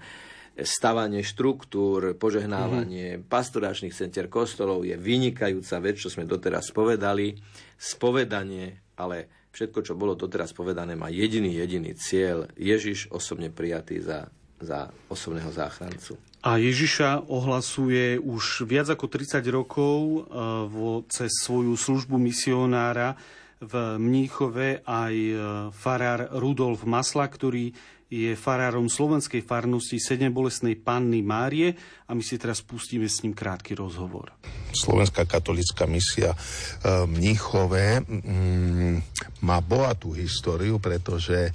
stavanie 0.56 1.20
štruktúr, 1.20 2.16
požehnávanie 2.16 3.20
mm-hmm. 3.20 3.28
pastoračných 3.28 3.92
centier 3.92 4.32
kostolov 4.32 4.88
je 4.88 4.96
vynikajúca 4.96 5.84
vec, 5.84 6.00
čo 6.00 6.08
sme 6.08 6.24
doteraz 6.24 6.72
povedali. 6.72 7.36
Spovedanie, 7.76 8.96
ale 8.96 9.50
všetko, 9.52 9.80
čo 9.84 10.00
bolo 10.00 10.16
doteraz 10.16 10.56
povedané, 10.56 10.96
má 10.96 11.12
jediný, 11.12 11.52
jediný 11.52 11.92
cieľ. 12.00 12.48
Ježiš 12.56 13.12
osobne 13.12 13.52
prijatý 13.52 14.00
za, 14.00 14.32
za 14.64 14.88
osobného 15.12 15.52
záchrancu. 15.52 16.16
A 16.46 16.62
Ježiša 16.62 17.26
ohlasuje 17.28 18.22
už 18.22 18.70
viac 18.70 18.88
ako 18.88 19.12
30 19.12 19.42
rokov 19.52 19.98
uh, 19.98 20.70
vo, 20.70 21.04
cez 21.10 21.34
svoju 21.42 21.74
službu 21.76 22.16
misionára 22.16 23.18
v 23.60 23.98
Mníchove 23.98 24.86
aj 24.86 25.16
uh, 25.16 25.40
farár 25.74 26.30
Rudolf 26.38 26.86
Masla, 26.86 27.26
ktorý 27.26 27.74
je 28.06 28.38
farárom 28.38 28.86
slovenskej 28.86 29.42
farnosti 29.42 29.98
Sedem 29.98 30.30
bolestnej 30.30 30.78
Panny 30.78 31.26
Márie 31.26 31.74
a 32.06 32.14
my 32.14 32.22
si 32.22 32.38
teraz 32.38 32.62
pustíme 32.62 33.10
s 33.10 33.26
ním 33.26 33.34
krátky 33.34 33.74
rozhovor. 33.74 34.30
Slovenská 34.70 35.26
katolická 35.26 35.90
misia 35.90 36.38
v 36.38 36.40
e, 36.86 37.10
Mníchove 37.10 38.06
mm, 38.06 38.96
má 39.42 39.58
bohatú 39.66 40.14
históriu, 40.14 40.78
pretože 40.78 41.50
e, 41.50 41.52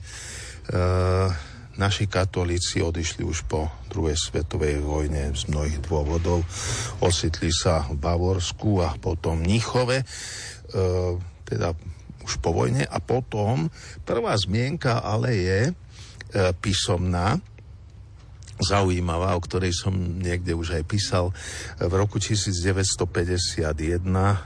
naši 1.78 2.10
katolíci 2.10 2.82
odišli 2.82 3.22
už 3.22 3.46
po 3.46 3.70
druhej 3.86 4.18
svetovej 4.18 4.82
vojne 4.82 5.30
z 5.38 5.46
mnohých 5.54 5.78
dôvodov. 5.86 6.42
Ositli 6.98 7.54
sa 7.54 7.86
v 7.86 7.94
Bavorsku 7.94 8.82
a 8.82 8.98
potom 8.98 9.38
Mnichove, 9.38 10.02
e, 10.02 10.06
teda 11.46 11.78
už 12.26 12.42
po 12.42 12.50
vojne. 12.50 12.84
A 12.90 12.98
potom 12.98 13.70
prvá 14.02 14.34
zmienka 14.34 14.98
ale 14.98 15.38
je 15.38 15.60
písomná, 16.62 17.38
zaujímavá, 18.60 19.34
o 19.34 19.40
ktorej 19.40 19.72
som 19.72 19.96
niekde 19.96 20.52
už 20.52 20.80
aj 20.80 20.84
písal. 20.84 21.32
V 21.80 21.92
roku 21.96 22.20
1951 22.20 23.64
e, 23.64 24.36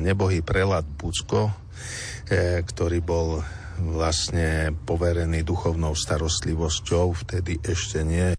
nebohý 0.00 0.40
prelad 0.40 0.88
Bucko, 0.88 1.52
e, 2.26 2.64
ktorý 2.64 2.98
bol 3.04 3.44
vlastne 3.76 4.72
poverený 4.72 5.44
duchovnou 5.44 5.92
starostlivosťou, 5.92 7.12
vtedy 7.28 7.60
ešte 7.60 8.00
nie, 8.08 8.32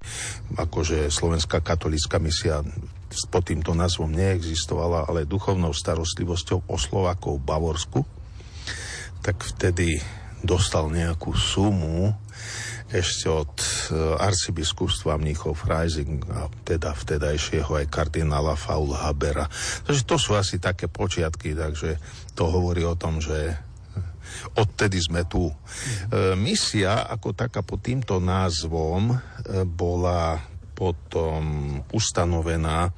akože 0.57 1.13
Slovenská 1.13 1.61
katolická 1.61 2.18
misia 2.18 2.65
pod 3.30 3.45
týmto 3.45 3.78
názvom 3.78 4.09
neexistovala, 4.09 5.05
ale 5.05 5.30
duchovnou 5.30 5.78
starostlivosťou 5.78 6.65
o 6.65 6.76
Slovakov 6.82 7.38
v 7.38 7.47
Bavorsku, 7.47 7.99
tak 9.22 9.45
vtedy 9.45 10.01
dostal 10.41 10.89
nejakú 10.89 11.38
sumu 11.38 12.18
ešte 12.88 13.28
od 13.28 13.54
e, 13.60 13.68
arcibiskupstva 14.16 15.20
Mnichov 15.20 15.60
Freising 15.60 16.24
a 16.32 16.48
teda 16.64 16.96
vtedajšieho 16.96 17.84
aj 17.84 17.92
kardinála 17.92 18.56
Faul 18.56 18.96
Habera. 18.96 19.52
Takže 19.84 20.04
to 20.08 20.16
sú 20.16 20.40
asi 20.40 20.56
také 20.58 20.88
počiatky, 20.88 21.52
takže 21.52 22.00
to 22.32 22.48
hovorí 22.48 22.88
o 22.88 22.96
tom, 22.96 23.20
že 23.20 23.60
odtedy 24.56 25.04
sme 25.04 25.28
tu. 25.28 25.52
E, 25.52 25.56
misia 26.40 27.04
ako 27.12 27.36
taká 27.36 27.60
pod 27.60 27.84
týmto 27.84 28.24
názvom 28.24 29.20
bola 29.68 30.40
potom 30.78 31.42
ustanovená, 31.90 32.94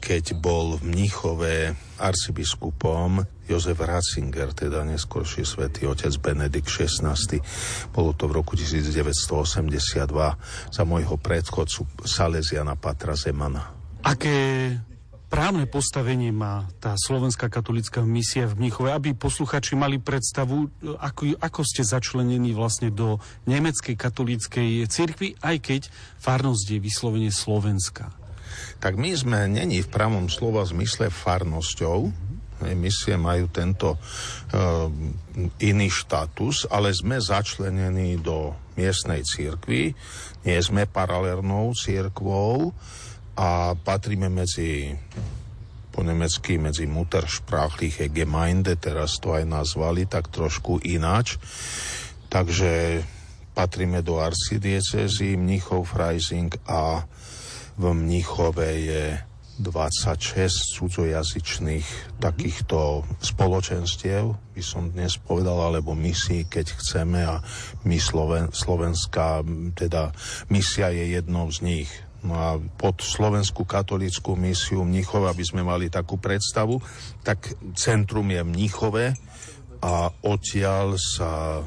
keď 0.00 0.24
bol 0.36 0.76
v 0.76 0.82
Mnichove 0.90 1.54
arcibiskupom 2.00 3.22
Jozef 3.44 3.76
Ratzinger, 3.76 4.56
teda 4.56 4.82
neskôrší 4.88 5.44
svätý 5.44 5.84
otec 5.84 6.10
Benedikt 6.18 6.68
XVI. 6.68 7.14
Bolo 7.92 8.16
to 8.16 8.24
v 8.26 8.40
roku 8.40 8.56
1982 8.56 10.08
za 10.72 10.82
môjho 10.88 11.16
predchodcu 11.20 11.86
Salesiana 12.08 12.74
Patra 12.74 13.12
Zemana. 13.12 13.68
Aké 14.04 14.72
právne 15.28 15.68
postavenie 15.68 16.32
má 16.32 16.64
tá 16.80 16.96
slovenská 16.96 17.52
katolická 17.52 18.00
misia 18.06 18.48
v 18.48 18.64
Mníchove, 18.64 18.90
aby 18.94 19.12
posluchači 19.12 19.76
mali 19.76 20.00
predstavu, 20.00 20.70
ako, 20.96 21.36
ako 21.36 21.60
ste 21.66 21.84
začlenení 21.84 22.56
vlastne 22.56 22.88
do 22.88 23.20
nemeckej 23.44 23.98
katolíckej 23.98 24.88
cirkvi, 24.88 25.36
aj 25.44 25.56
keď 25.60 25.80
farnosť 26.22 26.66
je 26.74 26.78
vyslovene 26.80 27.30
slovenská. 27.34 28.23
Tak 28.80 28.96
my 28.96 29.10
sme 29.16 29.40
není 29.48 29.80
v 29.84 29.92
pravom 29.92 30.28
slova 30.28 30.64
zmysle 30.66 31.08
farnosťou, 31.08 32.12
misie 32.72 33.20
majú 33.20 33.52
tento 33.52 34.00
uh, 34.00 34.88
iný 35.60 35.88
štatus, 35.92 36.64
ale 36.72 36.96
sme 36.96 37.20
začlenení 37.20 38.16
do 38.24 38.56
miestnej 38.80 39.20
církvy, 39.20 39.92
nie 40.48 40.58
sme 40.64 40.88
paralelnou 40.88 41.76
církvou, 41.76 42.72
a 43.34 43.74
patríme 43.74 44.30
medzi 44.30 44.94
po 45.94 46.02
nemecky 46.02 46.58
medzi 46.58 46.90
Muttersprachliche 46.90 48.10
Gemeinde, 48.10 48.74
teraz 48.74 49.22
to 49.22 49.30
aj 49.30 49.46
nazvali 49.46 50.10
tak 50.10 50.26
trošku 50.26 50.82
ináč. 50.82 51.38
Takže 52.26 53.02
patríme 53.54 54.02
do 54.02 54.18
arcidiecezy 54.18 55.38
Mnichov 55.38 55.86
Freising 55.94 56.50
a 56.66 57.06
v 57.74 57.84
Mnichove 57.90 58.68
je 58.78 59.04
26 59.54 60.74
cudzojazyčných 60.74 62.18
takýchto 62.18 63.06
spoločenstiev, 63.22 64.34
by 64.50 64.62
som 64.62 64.90
dnes 64.90 65.14
povedal, 65.22 65.70
alebo 65.70 65.94
misií, 65.94 66.42
keď 66.50 66.74
chceme 66.74 67.22
a 67.22 67.38
my 67.86 67.98
Sloven, 68.02 68.50
slovenská, 68.50 69.46
teda 69.78 70.10
misia 70.50 70.90
je 70.90 71.14
jednou 71.14 71.46
z 71.54 71.58
nich. 71.62 71.90
No 72.24 72.34
a 72.34 72.56
pod 72.56 73.04
Slovenskú 73.04 73.68
katolickú 73.68 74.34
misiu 74.34 74.82
Mnichova, 74.82 75.30
aby 75.30 75.44
sme 75.44 75.60
mali 75.62 75.92
takú 75.92 76.16
predstavu, 76.16 76.80
tak 77.22 77.54
centrum 77.76 78.26
je 78.32 78.42
Mnichove 78.42 79.12
a 79.84 80.08
odtiaľ 80.24 80.96
sa 80.96 81.60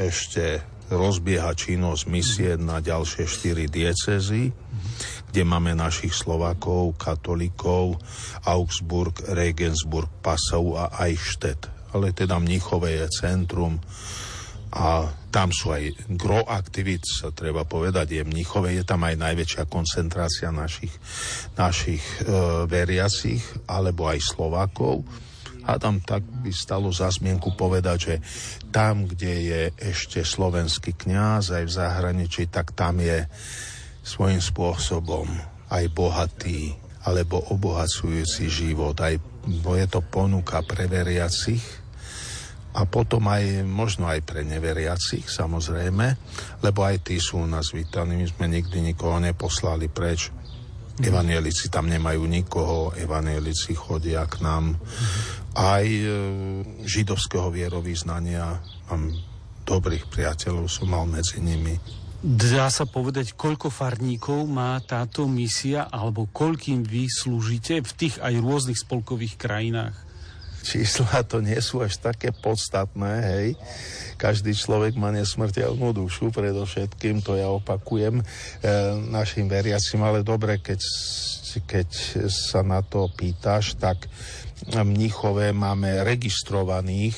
ešte 0.00 0.64
rozbieha 0.90 1.50
činnosť 1.56 2.02
misie 2.06 2.50
na 2.60 2.78
ďalšie 2.78 3.24
štyri 3.26 3.66
diecezy, 3.66 4.54
kde 5.30 5.42
máme 5.42 5.74
našich 5.76 6.14
Slovákov, 6.14 6.96
katolíkov, 6.96 7.98
Augsburg, 8.46 9.18
Regensburg, 9.34 10.08
Passau 10.22 10.78
a 10.78 10.88
Eichstätt. 11.04 11.68
Ale 11.92 12.12
teda 12.12 12.38
Mnichove 12.38 12.92
je 12.92 13.06
centrum 13.10 13.80
a 14.76 15.08
tam 15.32 15.52
sú 15.52 15.72
aj 15.72 15.92
gro 16.16 16.44
aktivít, 16.44 17.04
sa 17.04 17.32
treba 17.32 17.64
povedať, 17.64 18.20
je 18.20 18.22
Mnichove, 18.24 18.72
je 18.72 18.84
tam 18.84 19.04
aj 19.04 19.16
najväčšia 19.20 19.64
koncentrácia 19.68 20.48
našich, 20.52 20.92
našich 21.56 22.04
e, 22.24 22.32
veriacich, 22.68 23.44
alebo 23.68 24.08
aj 24.08 24.20
Slovákov. 24.20 25.04
A 25.66 25.78
tam 25.82 25.98
tak 25.98 26.22
by 26.22 26.50
stalo 26.54 26.94
za 26.94 27.10
zmienku 27.10 27.58
povedať, 27.58 27.98
že 27.98 28.14
tam, 28.70 29.10
kde 29.10 29.34
je 29.42 29.62
ešte 29.82 30.22
slovenský 30.22 30.94
kňaz 30.94 31.58
aj 31.58 31.64
v 31.66 31.76
zahraničí, 31.76 32.46
tak 32.46 32.72
tam 32.72 33.02
je 33.02 33.26
svojím 34.06 34.38
spôsobom 34.38 35.26
aj 35.66 35.84
bohatý 35.90 36.78
alebo 37.02 37.42
obohacujúci 37.50 38.46
život. 38.46 38.94
Aj 39.02 39.14
je 39.50 39.86
to 39.90 40.00
ponuka 40.02 40.62
pre 40.62 40.86
veriacich, 40.90 41.62
a 42.76 42.84
potom 42.84 43.24
aj 43.32 43.64
možno 43.64 44.04
aj 44.04 44.20
pre 44.20 44.44
neveriacich 44.44 45.24
samozrejme, 45.32 46.06
lebo 46.60 46.84
aj 46.84 47.08
tí 47.08 47.16
sú 47.16 47.40
u 47.40 47.48
nás 47.48 47.72
vítaní, 47.72 48.20
my 48.20 48.26
sme 48.28 48.46
nikdy 48.52 48.92
nikoho 48.92 49.16
neposlali 49.16 49.88
preč. 49.88 50.28
Evanielici 51.00 51.72
tam 51.72 51.88
nemajú 51.88 52.24
nikoho, 52.28 52.92
evanielici 52.96 53.72
chodia 53.72 54.28
k 54.28 54.44
nám. 54.44 54.76
Aj 55.56 55.84
e, 55.84 56.04
židovského 56.84 57.48
vierovýznania 57.48 58.60
mám 58.92 59.08
dobrých 59.64 60.06
priateľov, 60.12 60.68
som 60.68 60.92
mal 60.92 61.08
medzi 61.08 61.40
nimi. 61.40 61.80
Dá 62.20 62.68
sa 62.68 62.84
povedať, 62.84 63.32
koľko 63.36 63.72
farníkov 63.72 64.44
má 64.48 64.76
táto 64.84 65.24
misia, 65.24 65.88
alebo 65.88 66.28
koľkým 66.28 66.84
vy 66.84 67.08
slúžite 67.08 67.80
v 67.80 67.92
tých 67.96 68.20
aj 68.20 68.34
rôznych 68.40 68.76
spolkových 68.76 69.36
krajinách? 69.36 70.06
čísla 70.66 71.22
to 71.22 71.38
nie 71.38 71.56
sú 71.62 71.78
až 71.78 72.02
také 72.02 72.34
podstatné, 72.34 73.12
hej. 73.22 73.48
Každý 74.18 74.50
človek 74.50 74.98
má 74.98 75.14
nesmrteľnú 75.14 75.94
dušu, 75.94 76.34
predovšetkým, 76.34 77.22
to 77.22 77.38
ja 77.38 77.46
opakujem 77.46 78.18
e, 78.18 78.24
našim 79.06 79.46
veriacim, 79.46 80.02
ale 80.02 80.26
dobre, 80.26 80.58
keď, 80.58 80.82
keď 81.64 81.88
sa 82.28 82.60
na 82.60 82.84
to 82.84 83.08
pýtaš, 83.14 83.78
tak 83.80 84.10
v 84.66 84.76
Mnichove 84.82 85.54
máme 85.56 86.04
registrovaných 86.04 87.16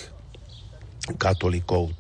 katolíkov 1.16 1.96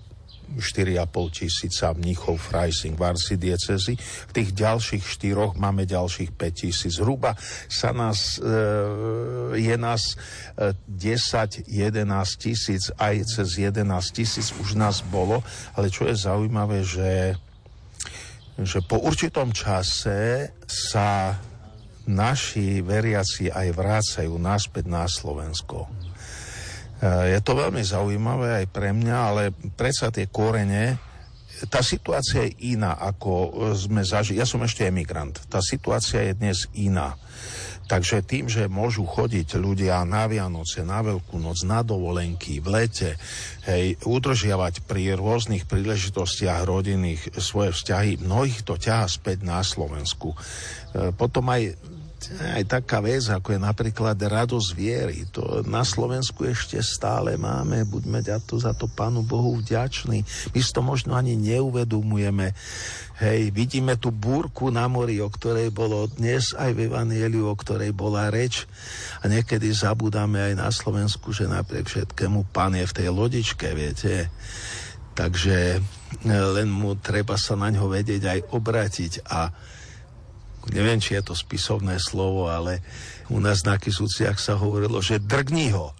4,5 0.56 1.28
tisíca 1.28 1.92
mníchov 1.92 2.40
Freising 2.40 2.96
v 2.96 3.04
arcidiecezi. 3.04 3.94
V 4.00 4.32
tých 4.32 4.56
ďalších 4.56 5.04
štyroch 5.04 5.60
máme 5.60 5.84
ďalších 5.84 6.32
5 6.32 6.56
tisíc. 6.56 6.96
Zhruba 6.96 7.36
sa 7.68 7.92
nás, 7.92 8.40
e, 8.40 9.60
je 9.60 9.76
nás 9.76 10.16
e, 10.56 10.72
10, 10.88 11.68
11 11.68 12.40
tisíc, 12.40 12.88
aj 12.96 13.28
cez 13.28 13.48
11 13.60 13.84
tisíc 14.16 14.56
už 14.56 14.80
nás 14.80 15.04
bolo, 15.04 15.44
ale 15.76 15.92
čo 15.92 16.08
je 16.08 16.16
zaujímavé, 16.16 16.80
že, 16.80 17.36
že 18.56 18.80
po 18.88 19.04
určitom 19.04 19.52
čase 19.52 20.48
sa 20.64 21.36
naši 22.08 22.80
veriaci 22.80 23.52
aj 23.52 23.68
vrácajú 23.76 24.32
naspäť 24.40 24.88
na 24.88 25.04
Slovensko. 25.04 25.84
Eh, 26.98 27.36
je 27.36 27.40
to 27.44 27.52
veľmi 27.54 27.84
zaujímavé 27.84 28.64
aj 28.64 28.66
pre 28.72 28.90
mňa, 28.90 29.16
ale 29.16 29.42
predsa 29.76 30.10
tie 30.10 30.26
korene, 30.26 30.98
tá 31.66 31.82
situácia 31.82 32.46
je 32.46 32.74
iná, 32.78 32.94
ako 32.94 33.50
sme 33.74 34.06
zažili. 34.06 34.38
Ja 34.38 34.46
som 34.46 34.62
ešte 34.62 34.86
emigrant. 34.86 35.42
Tá 35.50 35.58
situácia 35.58 36.22
je 36.30 36.38
dnes 36.38 36.70
iná. 36.78 37.18
Takže 37.88 38.20
tým, 38.20 38.52
že 38.52 38.68
môžu 38.68 39.08
chodiť 39.08 39.56
ľudia 39.56 40.04
na 40.04 40.28
Vianoce, 40.28 40.84
na 40.84 41.00
Veľkú 41.00 41.40
noc, 41.40 41.64
na 41.64 41.80
dovolenky, 41.80 42.60
v 42.60 42.68
lete, 42.68 43.10
hej, 43.64 43.96
udržiavať 44.04 44.84
pri 44.84 45.16
rôznych 45.16 45.64
príležitostiach 45.64 46.68
rodinných 46.68 47.40
svoje 47.40 47.72
vzťahy, 47.72 48.20
mnohých 48.20 48.60
to 48.60 48.76
ťaha 48.76 49.08
späť 49.08 49.40
na 49.40 49.64
Slovensku. 49.64 50.36
E, 50.36 51.16
potom 51.16 51.48
aj 51.48 51.80
aj 52.58 52.64
taká 52.66 52.98
vec, 52.98 53.22
ako 53.30 53.54
je 53.54 53.60
napríklad 53.62 54.18
radosť 54.18 54.68
viery. 54.74 55.24
To 55.32 55.62
na 55.64 55.86
Slovensku 55.86 56.44
ešte 56.44 56.82
stále 56.82 57.38
máme. 57.38 57.86
Buďme 57.86 58.20
to, 58.42 58.58
za 58.58 58.74
to 58.74 58.90
Pánu 58.90 59.22
Bohu 59.22 59.56
vďační. 59.58 60.26
My 60.52 60.58
si 60.58 60.70
to 60.74 60.82
možno 60.82 61.14
ani 61.14 61.38
neuvedomujeme. 61.38 62.52
Hej, 63.18 63.50
vidíme 63.50 63.98
tú 63.98 64.14
búrku 64.14 64.70
na 64.70 64.86
mori, 64.86 65.18
o 65.18 65.30
ktorej 65.30 65.74
bolo 65.74 66.06
dnes 66.06 66.54
aj 66.54 66.70
v 66.74 66.90
Evangeliu, 66.90 67.50
o 67.50 67.58
ktorej 67.58 67.90
bola 67.94 68.30
reč. 68.30 68.66
A 69.22 69.30
niekedy 69.30 69.70
zabudáme 69.70 70.52
aj 70.52 70.54
na 70.54 70.68
Slovensku, 70.70 71.30
že 71.34 71.50
napriek 71.50 71.86
všetkému 71.86 72.50
Pán 72.50 72.78
je 72.78 72.86
v 72.86 72.96
tej 72.98 73.08
lodičke, 73.10 73.74
viete. 73.74 74.30
Takže 75.18 75.58
e, 75.74 76.30
len 76.30 76.70
mu 76.70 76.94
treba 76.94 77.34
sa 77.34 77.58
na 77.58 77.74
ňo 77.74 77.90
vedieť 77.90 78.22
aj 78.22 78.40
obrátiť 78.54 79.12
a 79.26 79.50
neviem, 80.70 80.98
či 81.00 81.16
je 81.16 81.22
to 81.22 81.34
spisovné 81.34 81.96
slovo, 82.02 82.50
ale 82.50 82.82
u 83.28 83.38
nás 83.38 83.62
na 83.62 83.76
Kisúciach 83.76 84.40
sa 84.40 84.56
hovorilo, 84.56 84.98
že 85.04 85.20
drgni 85.20 85.72
ho. 85.76 85.92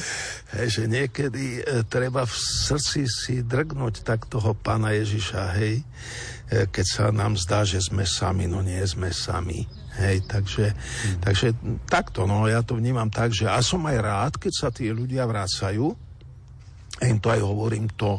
hej, 0.56 0.68
že 0.68 0.82
niekedy 0.84 1.60
e, 1.60 1.82
treba 1.88 2.28
v 2.28 2.34
srdci 2.36 3.08
si 3.08 3.34
drgnúť 3.40 4.04
tak 4.04 4.28
toho 4.28 4.52
pána 4.52 4.92
Ježiša, 4.92 5.42
hej, 5.56 5.80
e, 5.80 5.84
keď 6.68 6.86
sa 6.86 7.04
nám 7.10 7.40
zdá, 7.40 7.64
že 7.64 7.80
sme 7.80 8.04
sami, 8.04 8.44
no 8.44 8.60
nie 8.60 8.80
sme 8.84 9.08
sami. 9.10 9.64
Hej, 9.94 10.26
takže, 10.26 10.74
hmm. 10.74 11.22
takže 11.22 11.54
takto, 11.86 12.26
no 12.26 12.50
ja 12.50 12.66
to 12.66 12.74
vnímam 12.74 13.06
tak, 13.06 13.30
že 13.30 13.46
a 13.46 13.62
som 13.62 13.78
aj 13.86 13.98
rád, 14.02 14.32
keď 14.42 14.52
sa 14.52 14.68
tí 14.74 14.90
ľudia 14.90 15.22
vrácajú, 15.22 15.94
ja 16.98 17.06
im 17.06 17.22
to 17.22 17.30
aj 17.30 17.40
hovorím, 17.42 17.86
to, 17.94 18.18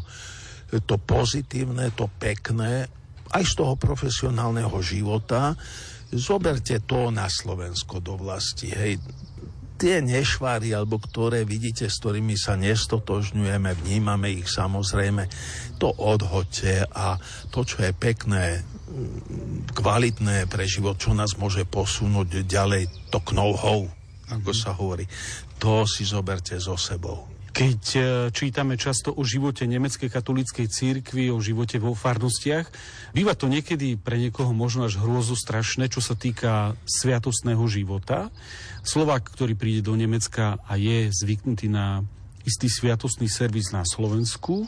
to 0.87 0.95
pozitívne, 0.99 1.91
to 1.91 2.07
pekné, 2.15 2.87
aj 3.33 3.43
z 3.45 3.53
toho 3.57 3.73
profesionálneho 3.79 4.75
života. 4.83 5.57
Zoberte 6.13 6.83
to 6.85 7.09
na 7.09 7.25
Slovensko 7.25 8.03
do 8.03 8.19
vlasti. 8.19 8.69
Hej, 8.69 9.01
tie 9.75 9.99
nešváry, 9.99 10.71
alebo 10.71 11.01
ktoré 11.01 11.43
vidíte, 11.43 11.91
s 11.91 11.99
ktorými 11.99 12.39
sa 12.39 12.55
nestotožňujeme, 12.55 13.75
vnímame 13.83 14.31
ich 14.31 14.47
samozrejme, 14.47 15.27
to 15.81 15.91
odhoďte 15.91 16.87
a 16.95 17.19
to, 17.51 17.67
čo 17.67 17.83
je 17.83 17.91
pekné, 17.91 18.63
kvalitné 19.75 20.47
pre 20.47 20.63
život, 20.63 20.95
čo 20.95 21.11
nás 21.11 21.35
môže 21.35 21.67
posunúť 21.67 22.47
ďalej, 22.47 23.11
to 23.11 23.19
know 23.35 23.51
ako 24.25 24.51
sa 24.57 24.73
hovorí, 24.73 25.05
to 25.61 25.85
si 25.85 26.01
zoberte 26.01 26.57
so 26.57 26.73
sebou. 26.79 27.34
Keď 27.55 27.81
e, 27.95 27.99
čítame 28.35 28.75
často 28.75 29.15
o 29.15 29.23
živote 29.23 29.63
nemeckej 29.63 30.11
katolíckej 30.11 30.67
církvy, 30.67 31.31
o 31.31 31.39
živote 31.39 31.79
vo 31.79 31.95
farnostiach, 31.95 32.67
býva 33.15 33.31
to 33.31 33.47
niekedy 33.47 33.95
pre 33.95 34.19
niekoho 34.19 34.51
možno 34.51 34.83
až 34.83 34.99
hrôzu 34.99 35.39
strašné, 35.39 35.87
čo 35.87 36.03
sa 36.03 36.19
týka 36.19 36.75
sviatostného 36.83 37.63
života. 37.71 38.27
Slovák, 38.83 39.31
ktorý 39.31 39.55
príde 39.55 39.87
do 39.87 39.95
Nemecka 39.95 40.59
a 40.67 40.75
je 40.75 41.07
zvyknutý 41.15 41.71
na 41.71 42.03
istý 42.43 42.67
sviatostný 42.67 43.31
servis 43.31 43.71
na 43.71 43.87
Slovensku, 43.87 44.67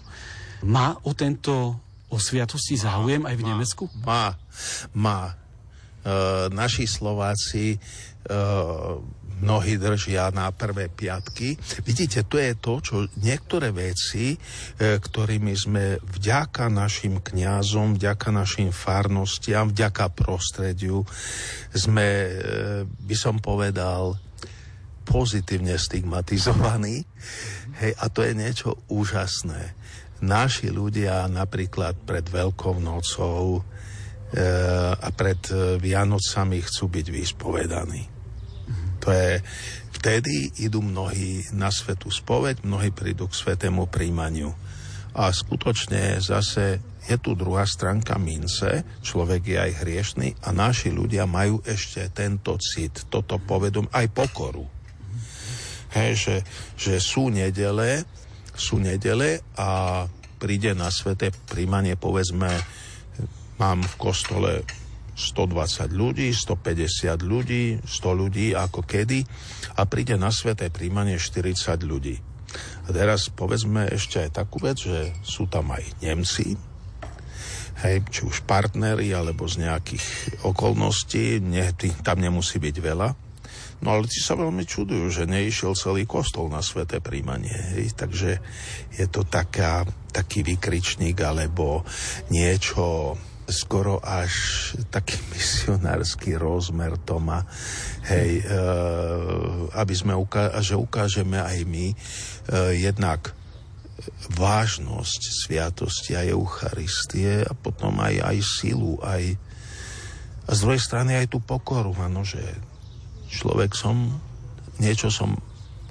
má 0.63 0.95
o 1.03 1.11
tento 1.11 1.75
o 2.07 2.17
sviatosti 2.23 2.79
záujem 2.79 3.27
aj 3.27 3.35
v 3.35 3.43
má, 3.43 3.47
Nemecku? 3.51 3.83
Má, 4.07 4.25
má. 4.95 5.21
E, 5.27 5.33
naši 6.55 6.87
Slováci 6.87 7.75
e, 7.75 7.77
mnohí 9.41 9.77
držia 9.77 10.33
na 10.33 10.49
prvé 10.49 10.89
piatky. 10.89 11.57
Vidíte, 11.85 12.25
to 12.25 12.41
je 12.41 12.53
to, 12.57 12.73
čo 12.81 12.95
niektoré 13.21 13.69
veci, 13.69 14.33
e, 14.33 14.37
ktorými 14.97 15.53
sme 15.53 16.01
vďaka 16.01 16.69
našim 16.73 17.21
kňazom, 17.21 17.97
vďaka 17.97 18.29
našim 18.33 18.73
farnostiam, 18.73 19.69
vďaka 19.69 20.09
prostrediu, 20.13 21.05
sme, 21.69 22.07
e, 22.07 22.31
by 22.87 23.15
som 23.15 23.37
povedal, 23.37 24.17
pozitívne 25.07 25.77
stigmatizovaní. 25.79 27.05
Hej, 27.79 27.91
a 27.95 28.05
to 28.09 28.25
je 28.25 28.33
niečo 28.35 28.69
úžasné. 28.89 29.77
Naši 30.17 30.73
ľudia 30.73 31.29
napríklad 31.29 31.93
pred 32.09 32.25
Veľkou 32.25 32.81
nocou 32.81 33.61
e, 34.33 34.41
a 34.97 35.07
pred 35.13 35.39
Vianocami 35.77 36.57
chcú 36.65 36.89
byť 36.89 37.05
vyspovedaní 37.13 38.16
to 39.07 39.15
je, 39.15 39.39
vtedy 39.95 40.51
idú 40.59 40.83
mnohí 40.83 41.47
na 41.55 41.71
svetu 41.71 42.11
spoveď, 42.11 42.67
mnohí 42.67 42.91
prídu 42.91 43.31
k 43.31 43.39
svetému 43.39 43.87
príjmaniu. 43.87 44.51
A 45.15 45.31
skutočne 45.31 46.19
zase 46.19 46.83
je 47.07 47.15
tu 47.15 47.31
druhá 47.39 47.63
stránka 47.63 48.19
mince, 48.19 48.83
človek 48.99 49.41
je 49.47 49.57
aj 49.63 49.71
hriešný 49.79 50.27
a 50.43 50.51
naši 50.51 50.91
ľudia 50.91 51.23
majú 51.23 51.63
ešte 51.63 52.11
tento 52.11 52.59
cit, 52.59 53.07
toto 53.07 53.39
povedom, 53.39 53.87
aj 53.95 54.11
pokoru. 54.11 54.67
Hej, 55.95 56.11
že, 56.19 56.35
že 56.75 56.93
sú 56.99 57.31
nedele, 57.31 58.03
sú 58.51 58.75
nedele 58.75 59.39
a 59.55 60.03
príde 60.35 60.75
na 60.75 60.91
sveté 60.91 61.31
príjmanie, 61.47 61.95
povedzme, 61.95 62.51
mám 63.55 63.79
v 63.87 63.95
kostole 63.95 64.67
120 65.17 65.89
ľudí, 65.97 66.29
150 66.29 67.25
ľudí, 67.25 67.81
100 67.81 68.21
ľudí 68.21 68.53
ako 68.53 68.85
kedy 68.85 69.25
a 69.75 69.89
príde 69.89 70.13
na 70.13 70.29
sveté 70.29 70.69
príjmanie 70.69 71.17
40 71.17 71.57
ľudí. 71.81 72.21
A 72.85 72.93
teraz 72.93 73.27
povedzme 73.33 73.89
ešte 73.89 74.21
aj 74.23 74.37
takú 74.37 74.61
vec, 74.61 74.77
že 74.77 75.11
sú 75.25 75.49
tam 75.49 75.73
aj 75.73 75.83
Nemci, 76.05 76.53
hej, 77.81 77.97
či 78.09 78.21
už 78.25 78.45
partneri 78.45 79.09
alebo 79.13 79.49
z 79.49 79.65
nejakých 79.65 80.05
okolností, 80.45 81.41
ne, 81.41 81.73
tam 82.05 82.21
nemusí 82.21 82.61
byť 82.61 82.77
veľa. 82.77 83.09
No 83.77 83.93
ale 83.93 84.09
ti 84.09 84.17
sa 84.17 84.33
veľmi 84.33 84.65
čudujú, 84.65 85.05
že 85.13 85.29
neišiel 85.29 85.77
celý 85.77 86.09
kostol 86.09 86.49
na 86.49 86.65
sveté 86.65 86.97
príjmanie. 86.97 87.77
Hej. 87.77 87.93
Takže 87.93 88.31
je 88.97 89.05
to 89.05 89.21
taká, 89.21 89.85
taký 90.09 90.41
vykričník 90.41 91.13
alebo 91.21 91.85
niečo 92.33 93.13
skoro 93.47 94.03
až 94.03 94.31
taký 94.91 95.17
misionársky 95.33 96.35
rozmer 96.35 96.99
to 97.01 97.17
má, 97.17 97.47
hej, 98.11 98.43
e, 98.43 98.55
aby 99.73 99.93
sme 99.95 100.13
uká- 100.13 100.53
že 100.59 100.75
ukážeme 100.75 101.39
aj 101.39 101.59
my 101.63 101.87
e, 101.91 101.95
jednak 102.77 103.31
vážnosť 104.37 105.21
sviatosti 105.47 106.13
a 106.13 106.23
Eucharistie 106.27 107.43
a 107.43 107.51
potom 107.57 107.97
aj, 107.99 108.21
aj 108.23 108.37
silu, 108.43 108.99
aj 109.01 109.35
a 110.47 110.55
z 110.55 110.63
druhej 110.63 110.79
strany 110.79 111.11
aj 111.19 111.27
tú 111.27 111.43
pokoru, 111.43 111.91
ano, 111.99 112.23
že 112.23 112.39
človek 113.27 113.75
som, 113.75 114.15
niečo 114.79 115.11
som 115.11 115.35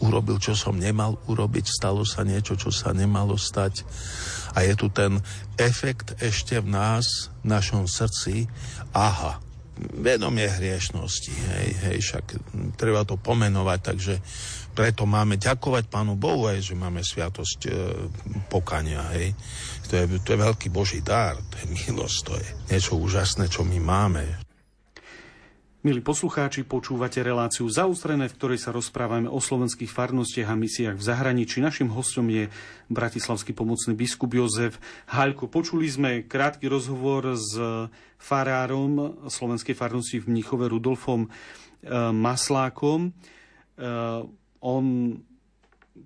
urobil, 0.00 0.40
čo 0.40 0.56
som 0.56 0.80
nemal 0.80 1.20
urobiť, 1.28 1.68
stalo 1.68 2.08
sa 2.08 2.24
niečo, 2.24 2.56
čo 2.56 2.72
sa 2.72 2.96
nemalo 2.96 3.36
stať. 3.36 3.84
A 4.56 4.64
je 4.64 4.72
tu 4.72 4.88
ten 4.88 5.20
efekt 5.60 6.16
ešte 6.24 6.56
v 6.64 6.72
nás, 6.72 7.28
v 7.44 7.52
našom 7.52 7.84
srdci, 7.84 8.48
aha, 8.96 9.36
vedomie 9.76 10.48
hriešnosti, 10.48 11.32
hej, 11.32 11.68
hej, 11.84 11.98
však 12.00 12.24
treba 12.80 13.04
to 13.04 13.20
pomenovať, 13.20 13.78
takže 13.84 14.14
preto 14.72 15.04
máme 15.04 15.36
ďakovať 15.36 15.88
Pánu 15.88 16.16
Bohu 16.16 16.48
aj, 16.48 16.72
že 16.72 16.74
máme 16.76 17.00
sviatosť 17.00 17.60
e, 17.64 17.70
pokania, 18.48 19.04
hej. 19.16 19.36
To 19.88 19.92
je, 19.96 20.04
to 20.20 20.28
je 20.36 20.38
veľký 20.40 20.68
Boží 20.72 21.00
dar, 21.04 21.36
to 21.52 21.60
je 21.60 21.66
milosť, 21.68 22.18
to 22.24 22.32
je 22.36 22.46
niečo 22.72 22.96
úžasné, 22.96 23.48
čo 23.48 23.64
my 23.64 23.76
máme. 23.80 24.45
Milí 25.86 26.02
poslucháči, 26.02 26.66
počúvate 26.66 27.22
reláciu 27.22 27.70
zaustrené, 27.70 28.26
v 28.26 28.34
ktorej 28.34 28.58
sa 28.58 28.74
rozprávame 28.74 29.30
o 29.30 29.38
slovenských 29.38 29.86
farnostiach 29.86 30.50
a 30.50 30.58
misiách 30.58 30.98
v 30.98 31.06
zahraničí. 31.06 31.62
Našim 31.62 31.94
hostom 31.94 32.26
je 32.26 32.50
bratislavský 32.90 33.54
pomocný 33.54 33.94
biskup 33.94 34.34
Jozef 34.34 34.82
Haľko. 35.06 35.46
Počuli 35.46 35.86
sme 35.86 36.26
krátky 36.26 36.66
rozhovor 36.66 37.38
s 37.38 37.54
farárom 38.18 39.14
slovenskej 39.30 39.78
farnosti 39.78 40.18
v 40.18 40.26
Mníchove 40.26 40.66
Rudolfom 40.66 41.22
e, 41.22 41.28
Maslákom. 42.10 43.06
E, 43.06 43.10
on 44.58 44.84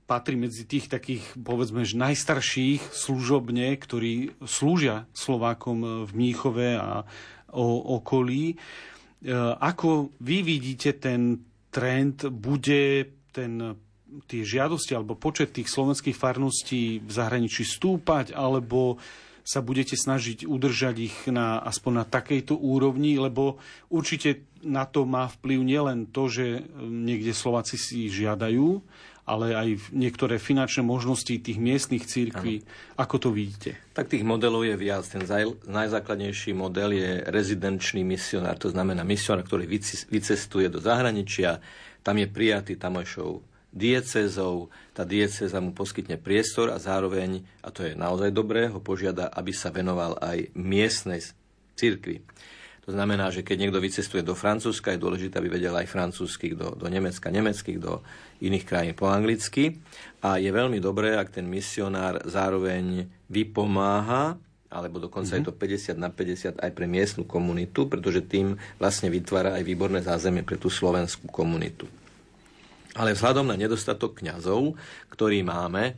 patrí 0.05 0.37
medzi 0.37 0.68
tých 0.68 0.93
takých, 0.93 1.24
povedzme, 1.41 1.89
že 1.89 1.97
najstarších 1.97 2.93
služobne, 2.93 3.81
ktorí 3.81 4.37
slúžia 4.45 5.09
Slovákom 5.16 6.05
v 6.05 6.11
Mníchove 6.12 6.76
a 6.76 7.09
o 7.49 7.97
okolí. 7.97 8.61
E, 8.61 8.99
ako 9.60 10.16
vy 10.20 10.36
vidíte 10.40 10.96
ten 10.96 11.36
trend, 11.68 12.26
bude 12.32 13.06
ten, 13.30 13.76
tie 14.26 14.42
žiadosti 14.42 14.96
alebo 14.96 15.14
počet 15.14 15.54
tých 15.54 15.68
slovenských 15.68 16.16
farností 16.16 16.98
v 17.04 17.10
zahraničí 17.10 17.62
stúpať, 17.62 18.32
alebo 18.32 18.98
sa 19.40 19.64
budete 19.64 19.96
snažiť 19.96 20.44
udržať 20.44 20.96
ich 21.00 21.16
na, 21.32 21.58
aspoň 21.64 21.92
na 21.92 22.04
takejto 22.04 22.54
úrovni, 22.54 23.16
lebo 23.16 23.58
určite 23.88 24.46
na 24.60 24.84
to 24.84 25.08
má 25.08 25.26
vplyv 25.26 25.60
nielen 25.64 25.98
to, 26.12 26.28
že 26.28 26.68
niekde 26.78 27.32
Slováci 27.32 27.80
si 27.80 28.12
žiadajú, 28.12 28.84
ale 29.28 29.54
aj 29.54 29.92
niektoré 29.94 30.40
finančné 30.40 30.82
možnosti 30.82 31.30
tých 31.30 31.58
miestnych 31.60 32.04
církví. 32.04 32.66
Ako 32.98 33.16
to 33.20 33.28
vidíte? 33.30 33.78
Tak 33.94 34.10
tých 34.10 34.26
modelov 34.26 34.66
je 34.66 34.74
viac. 34.74 35.06
Ten 35.06 35.22
najzákladnejší 35.68 36.56
model 36.56 36.96
je 36.96 37.10
rezidenčný 37.28 38.02
misionár, 38.02 38.58
to 38.58 38.72
znamená 38.72 39.06
misionár, 39.06 39.46
ktorý 39.46 39.68
vycestuje 40.10 40.66
do 40.72 40.82
zahraničia, 40.82 41.62
tam 42.00 42.16
je 42.16 42.26
prijatý 42.26 42.80
tamojšou 42.80 43.44
diecezou, 43.70 44.66
tá 44.90 45.06
dieceza 45.06 45.62
mu 45.62 45.70
poskytne 45.70 46.18
priestor 46.18 46.74
a 46.74 46.82
zároveň, 46.82 47.46
a 47.62 47.70
to 47.70 47.86
je 47.86 47.94
naozaj 47.94 48.34
dobré, 48.34 48.66
ho 48.66 48.82
požiada, 48.82 49.30
aby 49.30 49.54
sa 49.54 49.70
venoval 49.70 50.18
aj 50.18 50.50
miestnej 50.58 51.22
cirkvi. 51.78 52.18
To 52.91 52.99
znamená, 52.99 53.30
že 53.30 53.47
keď 53.47 53.57
niekto 53.62 53.78
vycestuje 53.78 54.26
do 54.26 54.34
Francúzska, 54.34 54.91
je 54.91 54.99
dôležité, 54.99 55.38
aby 55.38 55.47
vedel 55.47 55.70
aj 55.78 55.86
francúzsky, 55.86 56.59
do, 56.59 56.74
do 56.74 56.91
Nemecka 56.91 57.30
nemeckých, 57.30 57.78
do 57.78 58.03
iných 58.43 58.66
krajín 58.66 58.99
po 58.99 59.07
anglicky. 59.07 59.78
A 60.26 60.43
je 60.43 60.51
veľmi 60.51 60.82
dobré, 60.82 61.14
ak 61.14 61.30
ten 61.30 61.47
misionár 61.47 62.18
zároveň 62.26 63.07
vypomáha 63.30 64.34
alebo 64.74 64.99
dokonca 64.99 65.38
mm-hmm. 65.38 65.47
je 65.47 65.95
to 65.95 65.95
50 65.95 66.03
na 66.03 66.11
50 66.11 66.59
aj 66.59 66.70
pre 66.74 66.86
miestnu 66.91 67.22
komunitu, 67.30 67.86
pretože 67.86 68.26
tým 68.26 68.59
vlastne 68.82 69.07
vytvára 69.07 69.55
aj 69.55 69.62
výborné 69.62 70.03
zázemie 70.03 70.43
pre 70.43 70.59
tú 70.59 70.66
slovenskú 70.66 71.30
komunitu. 71.30 71.86
Ale 72.99 73.14
vzhľadom 73.14 73.47
na 73.47 73.55
nedostatok 73.55 74.18
kňazov, 74.18 74.74
ktorý 75.14 75.47
máme, 75.47 75.95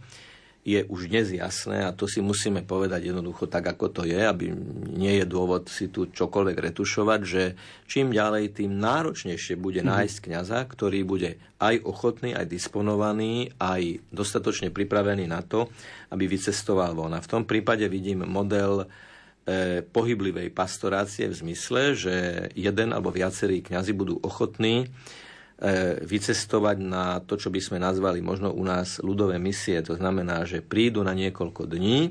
je 0.63 0.79
už 0.87 1.11
dnes 1.11 1.27
jasné 1.27 1.83
a 1.83 1.91
to 1.91 2.07
si 2.07 2.23
musíme 2.23 2.63
povedať 2.63 3.11
jednoducho 3.11 3.51
tak, 3.51 3.67
ako 3.75 3.91
to 3.91 4.03
je, 4.07 4.23
aby 4.23 4.55
nie 4.95 5.19
je 5.19 5.27
dôvod 5.27 5.67
si 5.67 5.91
tu 5.91 6.07
čokoľvek 6.07 6.71
retušovať, 6.71 7.21
že 7.27 7.43
čím 7.91 8.15
ďalej, 8.15 8.63
tým 8.63 8.79
náročnejšie 8.79 9.59
bude 9.59 9.83
mhm. 9.83 9.91
nájsť 9.91 10.17
kňaza, 10.23 10.59
ktorý 10.71 11.03
bude 11.03 11.43
aj 11.59 11.83
ochotný, 11.83 12.39
aj 12.39 12.47
disponovaný, 12.47 13.51
aj 13.59 14.07
dostatočne 14.15 14.71
pripravený 14.71 15.27
na 15.27 15.43
to, 15.43 15.67
aby 16.15 16.31
vycestoval 16.31 16.95
von. 16.95 17.19
A 17.19 17.23
v 17.23 17.31
tom 17.31 17.43
prípade 17.43 17.87
vidím 17.91 18.23
model 18.23 18.87
e, 18.87 19.83
pohyblivej 19.83 20.55
pastorácie 20.55 21.27
v 21.27 21.39
zmysle, 21.43 21.99
že 21.99 22.15
jeden 22.55 22.95
alebo 22.95 23.11
viacerí 23.11 23.67
kňazi 23.67 23.91
budú 23.99 24.23
ochotní 24.23 24.87
vycestovať 26.03 26.77
na 26.83 27.23
to, 27.23 27.39
čo 27.39 27.47
by 27.47 27.63
sme 27.63 27.79
nazvali 27.79 28.19
možno 28.19 28.51
u 28.51 28.67
nás 28.67 28.99
ľudové 28.99 29.39
misie. 29.39 29.79
To 29.87 29.95
znamená, 29.95 30.43
že 30.43 30.59
prídu 30.59 31.07
na 31.07 31.15
niekoľko 31.15 31.71
dní, 31.71 32.11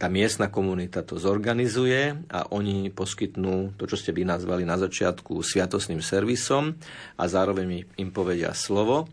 tá 0.00 0.08
miestna 0.08 0.48
komunita 0.48 1.04
to 1.04 1.20
zorganizuje 1.20 2.16
a 2.32 2.48
oni 2.56 2.88
poskytnú 2.88 3.76
to, 3.76 3.84
čo 3.84 4.00
ste 4.00 4.16
by 4.16 4.24
nazvali 4.24 4.64
na 4.64 4.80
začiatku 4.80 5.44
sviatosným 5.44 6.00
servisom 6.00 6.80
a 7.20 7.24
zároveň 7.28 7.84
im 8.00 8.08
povedia 8.08 8.56
slovo. 8.56 9.12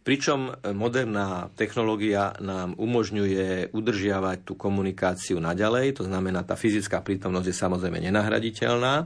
Pričom 0.00 0.56
moderná 0.72 1.52
technológia 1.58 2.32
nám 2.40 2.72
umožňuje 2.78 3.74
udržiavať 3.76 4.48
tú 4.48 4.56
komunikáciu 4.56 5.42
naďalej, 5.42 6.00
to 6.00 6.08
znamená, 6.08 6.40
tá 6.40 6.56
fyzická 6.56 7.04
prítomnosť 7.04 7.46
je 7.50 7.56
samozrejme 7.60 8.00
nenahraditeľná, 8.00 9.04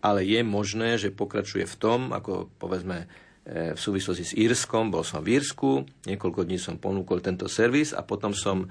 ale 0.00 0.24
je 0.24 0.40
možné, 0.40 0.96
že 0.96 1.12
pokračuje 1.12 1.68
v 1.68 1.76
tom, 1.76 2.00
ako 2.16 2.48
povedzme 2.56 3.04
e, 3.44 3.76
v 3.76 3.80
súvislosti 3.80 4.24
s 4.24 4.36
Írskom, 4.36 4.88
bol 4.88 5.04
som 5.04 5.20
v 5.20 5.36
Írsku, 5.36 5.84
niekoľko 6.08 6.48
dní 6.48 6.56
som 6.56 6.80
ponúkol 6.80 7.20
tento 7.20 7.48
servis 7.48 7.92
a 7.92 8.00
potom 8.00 8.32
som 8.32 8.64
e, 8.64 8.68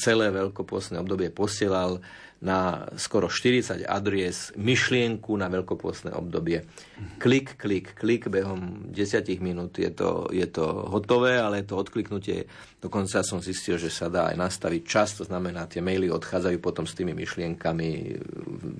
celé 0.00 0.32
veľkopôstne 0.32 0.96
obdobie 1.00 1.28
posielal 1.28 2.00
na 2.44 2.84
skoro 3.00 3.32
40 3.32 3.88
adries 3.88 4.52
myšlienku 4.52 5.32
na 5.40 5.48
veľkopôstne 5.48 6.12
obdobie. 6.12 6.68
Klik, 7.16 7.56
klik, 7.56 7.96
klik, 7.96 8.28
behom 8.28 8.92
10 8.92 9.24
minút 9.40 9.80
je 9.80 9.88
to, 9.88 10.28
je 10.28 10.44
to 10.52 10.92
hotové, 10.92 11.40
ale 11.40 11.64
to 11.64 11.80
odkliknutie, 11.80 12.44
dokonca 12.84 13.24
som 13.24 13.40
zistil, 13.40 13.80
že 13.80 13.88
sa 13.88 14.12
dá 14.12 14.28
aj 14.28 14.36
nastaviť 14.36 14.82
čas, 14.84 15.16
to 15.16 15.24
znamená, 15.24 15.64
tie 15.64 15.80
maily 15.80 16.12
odchádzajú 16.12 16.60
potom 16.60 16.84
s 16.84 16.92
tými 16.92 17.16
myšlienkami 17.16 18.20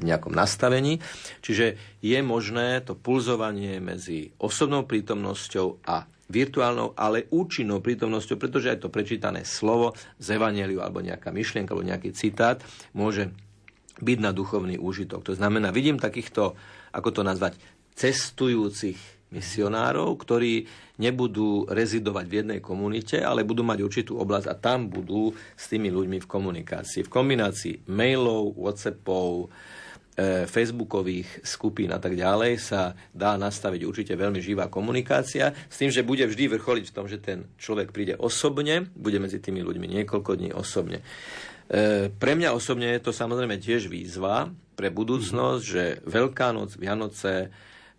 nejakom 0.01 0.34
nastavení. 0.34 0.99
Čiže 1.45 1.78
je 2.03 2.18
možné 2.24 2.82
to 2.82 2.99
pulzovanie 2.99 3.78
medzi 3.78 4.34
osobnou 4.42 4.88
prítomnosťou 4.88 5.86
a 5.86 6.09
virtuálnou, 6.28 6.97
ale 6.97 7.28
účinnou 7.28 7.84
prítomnosťou, 7.84 8.40
pretože 8.40 8.72
aj 8.72 8.78
to 8.82 8.88
prečítané 8.88 9.45
slovo 9.45 9.92
z 10.16 10.40
Evangeliu 10.40 10.80
alebo 10.80 11.05
nejaká 11.05 11.28
myšlienka 11.30 11.76
alebo 11.76 11.86
nejaký 11.86 12.16
citát 12.16 12.64
môže 12.97 13.30
byť 14.01 14.18
na 14.18 14.34
duchovný 14.34 14.80
úžitok. 14.80 15.22
To 15.30 15.36
znamená, 15.36 15.70
vidím 15.70 16.01
takýchto, 16.01 16.59
ako 16.90 17.09
to 17.14 17.22
nazvať, 17.22 17.61
cestujúcich 17.95 18.99
misionárov, 19.30 20.14
ktorí 20.18 20.66
nebudú 20.99 21.66
rezidovať 21.66 22.24
v 22.26 22.36
jednej 22.42 22.61
komunite, 22.62 23.18
ale 23.18 23.42
budú 23.42 23.66
mať 23.66 23.82
určitú 23.82 24.18
oblasť 24.22 24.47
a 24.47 24.55
tam 24.59 24.86
budú 24.86 25.34
s 25.59 25.66
tými 25.66 25.90
ľuďmi 25.90 26.22
v 26.22 26.30
komunikácii. 26.30 27.07
V 27.07 27.11
kombinácii 27.11 27.90
mailov, 27.90 28.55
whatsappov, 28.55 29.51
facebookových 30.46 31.42
skupín 31.42 31.90
a 31.90 31.98
tak 31.98 32.14
ďalej 32.14 32.62
sa 32.62 32.94
dá 33.10 33.34
nastaviť 33.34 33.82
určite 33.82 34.14
veľmi 34.14 34.38
živá 34.38 34.70
komunikácia 34.70 35.50
s 35.66 35.74
tým, 35.74 35.90
že 35.90 36.06
bude 36.06 36.22
vždy 36.22 36.54
vrcholiť 36.54 36.84
v 36.86 36.94
tom, 36.94 37.10
že 37.10 37.18
ten 37.18 37.50
človek 37.58 37.90
príde 37.90 38.14
osobne, 38.14 38.86
bude 38.94 39.18
medzi 39.18 39.42
tými 39.42 39.66
ľuďmi 39.66 39.90
niekoľko 39.90 40.30
dní 40.38 40.50
osobne. 40.54 41.02
E, 41.66 42.14
pre 42.14 42.38
mňa 42.38 42.54
osobne 42.54 42.94
je 42.94 43.02
to 43.02 43.10
samozrejme 43.10 43.58
tiež 43.58 43.90
výzva 43.90 44.54
pre 44.78 44.94
budúcnosť, 44.94 45.62
že 45.66 45.84
Veľká 46.06 46.54
noc, 46.54 46.78
Vianoce, 46.78 47.50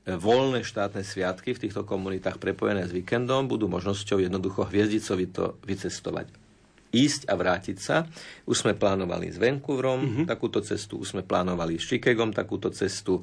e, 0.06 0.16
voľné 0.16 0.64
štátne 0.64 1.04
sviatky 1.04 1.52
v 1.52 1.68
týchto 1.68 1.84
komunitách 1.84 2.40
prepojené 2.40 2.88
s 2.88 2.96
víkendom 2.96 3.52
budú 3.52 3.68
možnosťou 3.68 4.24
jednoducho 4.24 4.64
hviezdicovito 4.72 5.60
vycestovať. 5.68 6.45
Ísť 6.96 7.28
a 7.28 7.36
vrátiť 7.36 7.78
sa. 7.78 8.08
Už 8.48 8.64
sme 8.64 8.80
plánovali 8.80 9.28
s 9.28 9.36
Vancouverom 9.36 10.00
mm-hmm. 10.00 10.26
takúto 10.32 10.64
cestu, 10.64 11.04
už 11.04 11.20
sme 11.20 11.24
plánovali 11.28 11.76
s 11.76 11.92
Chicagom 11.92 12.32
takúto 12.32 12.72
cestu, 12.72 13.20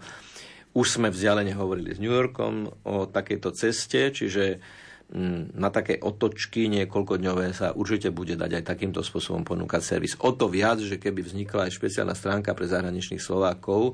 už 0.76 0.86
sme 1.00 1.08
vzdialene 1.08 1.56
hovorili 1.56 1.96
s 1.96 2.00
New 2.00 2.12
Yorkom 2.12 2.68
o 2.84 3.08
takejto 3.08 3.56
ceste, 3.56 4.12
čiže 4.12 4.60
Mm, 5.12 5.52
na 5.60 5.68
také 5.68 6.00
otočky 6.00 6.72
niekoľkodňové 6.72 7.52
sa 7.52 7.76
určite 7.76 8.08
bude 8.08 8.32
dať 8.32 8.64
aj 8.64 8.64
takýmto 8.64 9.04
spôsobom 9.04 9.44
ponúkať 9.44 9.84
servis. 9.84 10.16
O 10.24 10.32
to 10.32 10.48
viac, 10.48 10.80
že 10.80 10.96
keby 10.96 11.20
vznikla 11.20 11.68
aj 11.68 11.76
špeciálna 11.76 12.16
stránka 12.16 12.56
pre 12.56 12.64
zahraničných 12.64 13.20
Slovákov, 13.20 13.92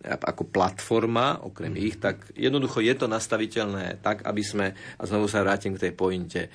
ako 0.00 0.48
platforma, 0.48 1.44
okrem 1.44 1.76
mm. 1.76 1.80
ich, 1.84 1.96
tak 2.00 2.32
jednoducho 2.32 2.80
je 2.80 2.94
to 2.96 3.04
nastaviteľné 3.04 4.00
tak, 4.00 4.24
aby 4.24 4.40
sme, 4.40 4.66
a 4.72 5.02
znovu 5.04 5.28
sa 5.28 5.44
vrátim 5.44 5.76
k 5.76 5.88
tej 5.88 5.92
pointe, 5.92 6.48
e, 6.48 6.50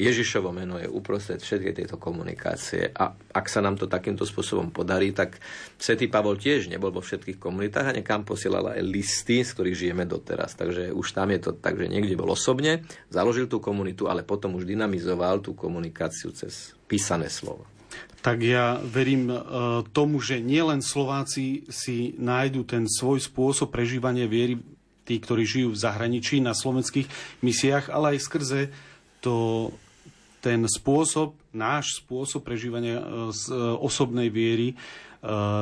Ježišovo 0.00 0.48
meno 0.48 0.80
je 0.80 0.88
uprostred 0.88 1.44
všetkej 1.44 1.84
tejto 1.84 1.96
komunikácie 2.00 2.96
a 2.96 3.12
ak 3.12 3.44
sa 3.44 3.60
nám 3.60 3.76
to 3.76 3.84
takýmto 3.84 4.24
spôsobom 4.24 4.72
podarí, 4.72 5.12
tak 5.12 5.36
Svetý 5.76 6.08
Pavol 6.08 6.40
tiež 6.40 6.72
nebol 6.72 6.88
vo 6.88 7.04
všetkých 7.04 7.36
komunitách 7.36 7.92
a 7.92 7.96
nekam 8.00 8.24
posielal 8.24 8.72
aj 8.72 8.88
listy, 8.88 9.44
z 9.44 9.52
ktorých 9.52 9.76
žijeme 9.76 10.04
doteraz. 10.08 10.56
Takže 10.56 10.96
už 10.96 11.06
tam 11.12 11.28
je 11.36 11.40
to 11.44 11.52
tak, 11.60 11.76
že 11.76 11.92
niekde 11.92 12.16
bol 12.16 12.32
osobne, 12.32 12.88
založil 13.12 13.52
tú 13.52 13.60
komunitu, 13.60 14.08
ale 14.08 14.24
potom 14.24 14.56
už 14.56 14.64
dynamizoval 14.64 15.44
tú 15.44 15.52
komunikáciu 15.52 16.32
cez 16.32 16.72
písané 16.88 17.28
slovo 17.28 17.79
tak 18.20 18.44
ja 18.44 18.76
verím 18.84 19.32
e, 19.32 19.36
tomu, 19.96 20.20
že 20.20 20.44
nielen 20.44 20.84
Slováci 20.84 21.64
si 21.72 22.12
nájdu 22.20 22.68
ten 22.68 22.84
svoj 22.84 23.24
spôsob 23.24 23.72
prežívania 23.72 24.28
viery, 24.28 24.60
tí, 25.08 25.16
ktorí 25.16 25.48
žijú 25.48 25.68
v 25.72 25.80
zahraničí 25.80 26.44
na 26.44 26.52
slovenských 26.52 27.08
misiách, 27.40 27.88
ale 27.88 28.16
aj 28.16 28.18
skrze 28.20 28.60
to, 29.24 29.68
ten 30.44 30.68
spôsob, 30.68 31.32
náš 31.56 32.04
spôsob 32.04 32.44
prežívania 32.44 33.00
e, 33.00 33.04
z 33.32 33.50
e, 33.50 33.56
osobnej 33.80 34.28
viery 34.28 34.76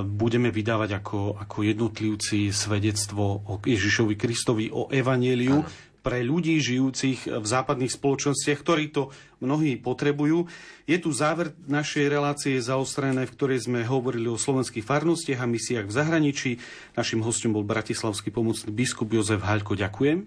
budeme 0.06 0.54
vydávať 0.54 1.02
ako, 1.02 1.34
ako 1.34 1.66
jednotlivci 1.66 2.54
svedectvo 2.54 3.42
o 3.42 3.58
Ježišovi 3.58 4.14
Kristovi, 4.14 4.70
o 4.70 4.86
Evangeliu, 4.86 5.66
ano 5.66 5.87
pre 6.00 6.22
ľudí 6.22 6.56
žijúcich 6.62 7.26
v 7.28 7.46
západných 7.46 7.92
spoločnostiach, 7.92 8.58
ktorí 8.62 8.94
to 8.94 9.10
mnohí 9.42 9.76
potrebujú. 9.76 10.46
Je 10.88 10.96
tu 10.96 11.12
záver 11.12 11.52
našej 11.68 12.06
relácie 12.08 12.54
zaostrené, 12.58 13.28
v 13.28 13.34
ktorej 13.34 13.68
sme 13.68 13.84
hovorili 13.84 14.30
o 14.30 14.40
slovenských 14.40 14.86
farnostiach 14.86 15.44
a 15.44 15.50
misiách 15.50 15.86
v 15.90 15.96
zahraničí. 15.96 16.50
Našim 16.96 17.20
hostom 17.20 17.52
bol 17.52 17.66
bratislavský 17.66 18.32
pomocný 18.32 18.70
biskup 18.72 19.12
Jozef 19.12 19.44
Haľko. 19.44 19.76
Ďakujem. 19.76 20.24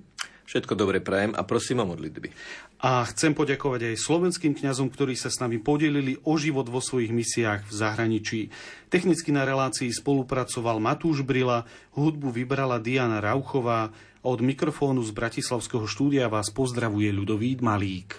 Všetko 0.51 0.75
dobre 0.75 0.99
prajem 0.99 1.31
a 1.31 1.47
prosím 1.47 1.79
o 1.79 1.87
modlitby. 1.87 2.27
A 2.83 3.07
chcem 3.07 3.31
poďakovať 3.31 3.93
aj 3.93 4.03
slovenským 4.03 4.51
kňazom, 4.51 4.91
ktorí 4.91 5.15
sa 5.15 5.31
s 5.31 5.39
nami 5.39 5.63
podelili 5.63 6.19
o 6.27 6.35
život 6.35 6.67
vo 6.67 6.83
svojich 6.83 7.13
misiách 7.13 7.69
v 7.69 7.71
zahraničí. 7.71 8.39
Technicky 8.91 9.31
na 9.31 9.47
relácii 9.47 9.87
spolupracoval 9.87 10.83
Matúš 10.83 11.23
Brila, 11.23 11.63
hudbu 11.95 12.35
vybrala 12.35 12.83
Diana 12.83 13.23
Rauchová, 13.23 13.95
od 14.21 14.39
mikrofónu 14.41 15.01
z 15.01 15.11
Bratislavského 15.11 15.85
štúdia 15.89 16.29
vás 16.29 16.53
pozdravuje 16.53 17.09
Ľudovít 17.09 17.59
Malík. 17.65 18.09